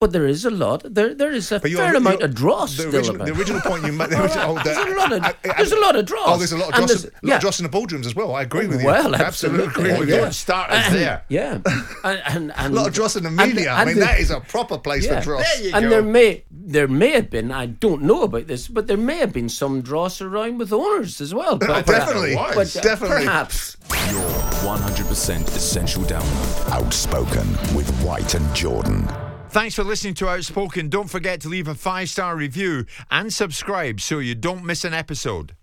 But 0.03 0.11
there 0.13 0.27
is 0.27 0.45
a 0.45 0.51
lot. 0.51 0.83
There, 0.83 1.15
there 1.15 1.31
is 1.31 1.53
a 1.53 1.61
fair 1.61 1.71
you're- 1.71 1.97
amount 1.97 2.19
you're- 2.21 2.25
of 2.31 2.35
dross 2.35 2.71
the 2.77 2.83
still 2.83 2.95
original, 2.97 3.15
about. 3.17 3.27
the 3.29 3.35
original 3.39 3.61
point 3.61 3.85
you 3.87 3.93
made. 3.93 4.11
The 4.13 4.21
original, 4.21 4.55
right. 4.57 4.67
oh, 4.67 4.69
There's 4.69 4.83
a 4.93 4.97
lot 4.99 5.13
of- 5.13 5.23
I- 5.23 5.35
I- 5.51 5.55
there's 5.59 5.73
a 5.73 5.81
lot 5.87 5.95
of 6.01 6.05
dross. 6.11 6.27
Oh, 6.27 6.37
there's 6.39 6.51
a 6.53 6.57
lot 6.59 6.69
of 6.71 6.75
And 6.75 6.87
dross, 6.89 7.03
there's- 7.03 7.15
lot 7.23 7.29
yeah. 7.31 7.35
of 7.37 7.41
dross 7.41 7.61
in 7.61 7.63
the 7.63 7.69
ballrooms 7.77 8.07
as 8.11 8.15
well. 8.17 8.35
I 8.35 8.43
agree 8.43 8.67
with 8.67 8.81
you. 8.81 8.87
Well, 8.89 9.15
absolutely 9.15 9.67
absolutely. 9.67 9.91
agree 9.91 10.01
with 10.01 10.09
yeah. 10.09 10.27
you. 10.27 10.33
starters 10.33 10.93
there. 10.93 11.25
Yeah, 11.29 11.61
and, 12.03 12.23
and, 12.27 12.53
and 12.57 12.73
A 12.75 12.77
lot 12.77 12.89
of 12.89 12.95
dross 12.95 13.15
in 13.15 13.23
the 13.23 13.29
and- 13.29 13.37
media. 13.55 13.71
I 13.73 13.85
mean, 13.85 13.95
the- 13.95 14.01
that 14.07 14.19
is 14.19 14.33
a 14.33 14.41
proper 14.41 14.77
place 14.77 15.07
Yeah. 15.07 15.21
for 15.21 15.25
dross. 15.25 15.45
There 15.55 15.67
you 15.69 15.73
and 15.77 15.85
go. 15.85 15.91
there 15.91 16.03
may 16.03 16.43
there 16.51 16.89
may 16.89 17.11
have 17.13 17.31
been 17.31 17.53
I 17.53 17.67
don't 17.67 18.03
know 18.03 18.23
about 18.23 18.49
this, 18.49 18.67
but 18.67 18.89
there 18.89 18.97
may 18.97 19.19
have 19.19 19.33
been 19.33 19.49
some 19.49 19.83
dross 19.83 20.21
around 20.21 20.59
with 20.59 20.73
owners 20.73 21.21
as 21.21 21.33
well. 21.33 21.57
But 21.73 21.87
Definitely. 21.87 22.35
but, 22.35 22.57
Was. 22.57 22.77
uh, 22.77 22.81
Definitely. 22.83 23.25
perhaps. 23.27 23.77
Your 24.11 24.29
100% 24.67 25.47
essential 25.57 26.03
download. 26.03 26.71
Outspoken 26.73 27.47
with 27.77 27.89
White 28.03 28.35
and 28.35 28.53
Jordan. 28.55 29.07
Thanks 29.53 29.75
for 29.75 29.85
listening 29.85 30.15
to 30.15 30.31
Outspoken. 30.31 30.89
Don't 30.89 31.11
forget 31.11 31.43
to 31.43 31.51
leave 31.51 31.69
a 31.69 31.75
five 31.75 32.09
star 32.09 32.35
review 32.37 32.87
and 33.11 33.31
subscribe 33.31 34.01
so 34.01 34.19
you 34.19 34.35
don't 34.35 34.65
miss 34.65 34.83
an 34.83 34.95
episode. 34.95 35.55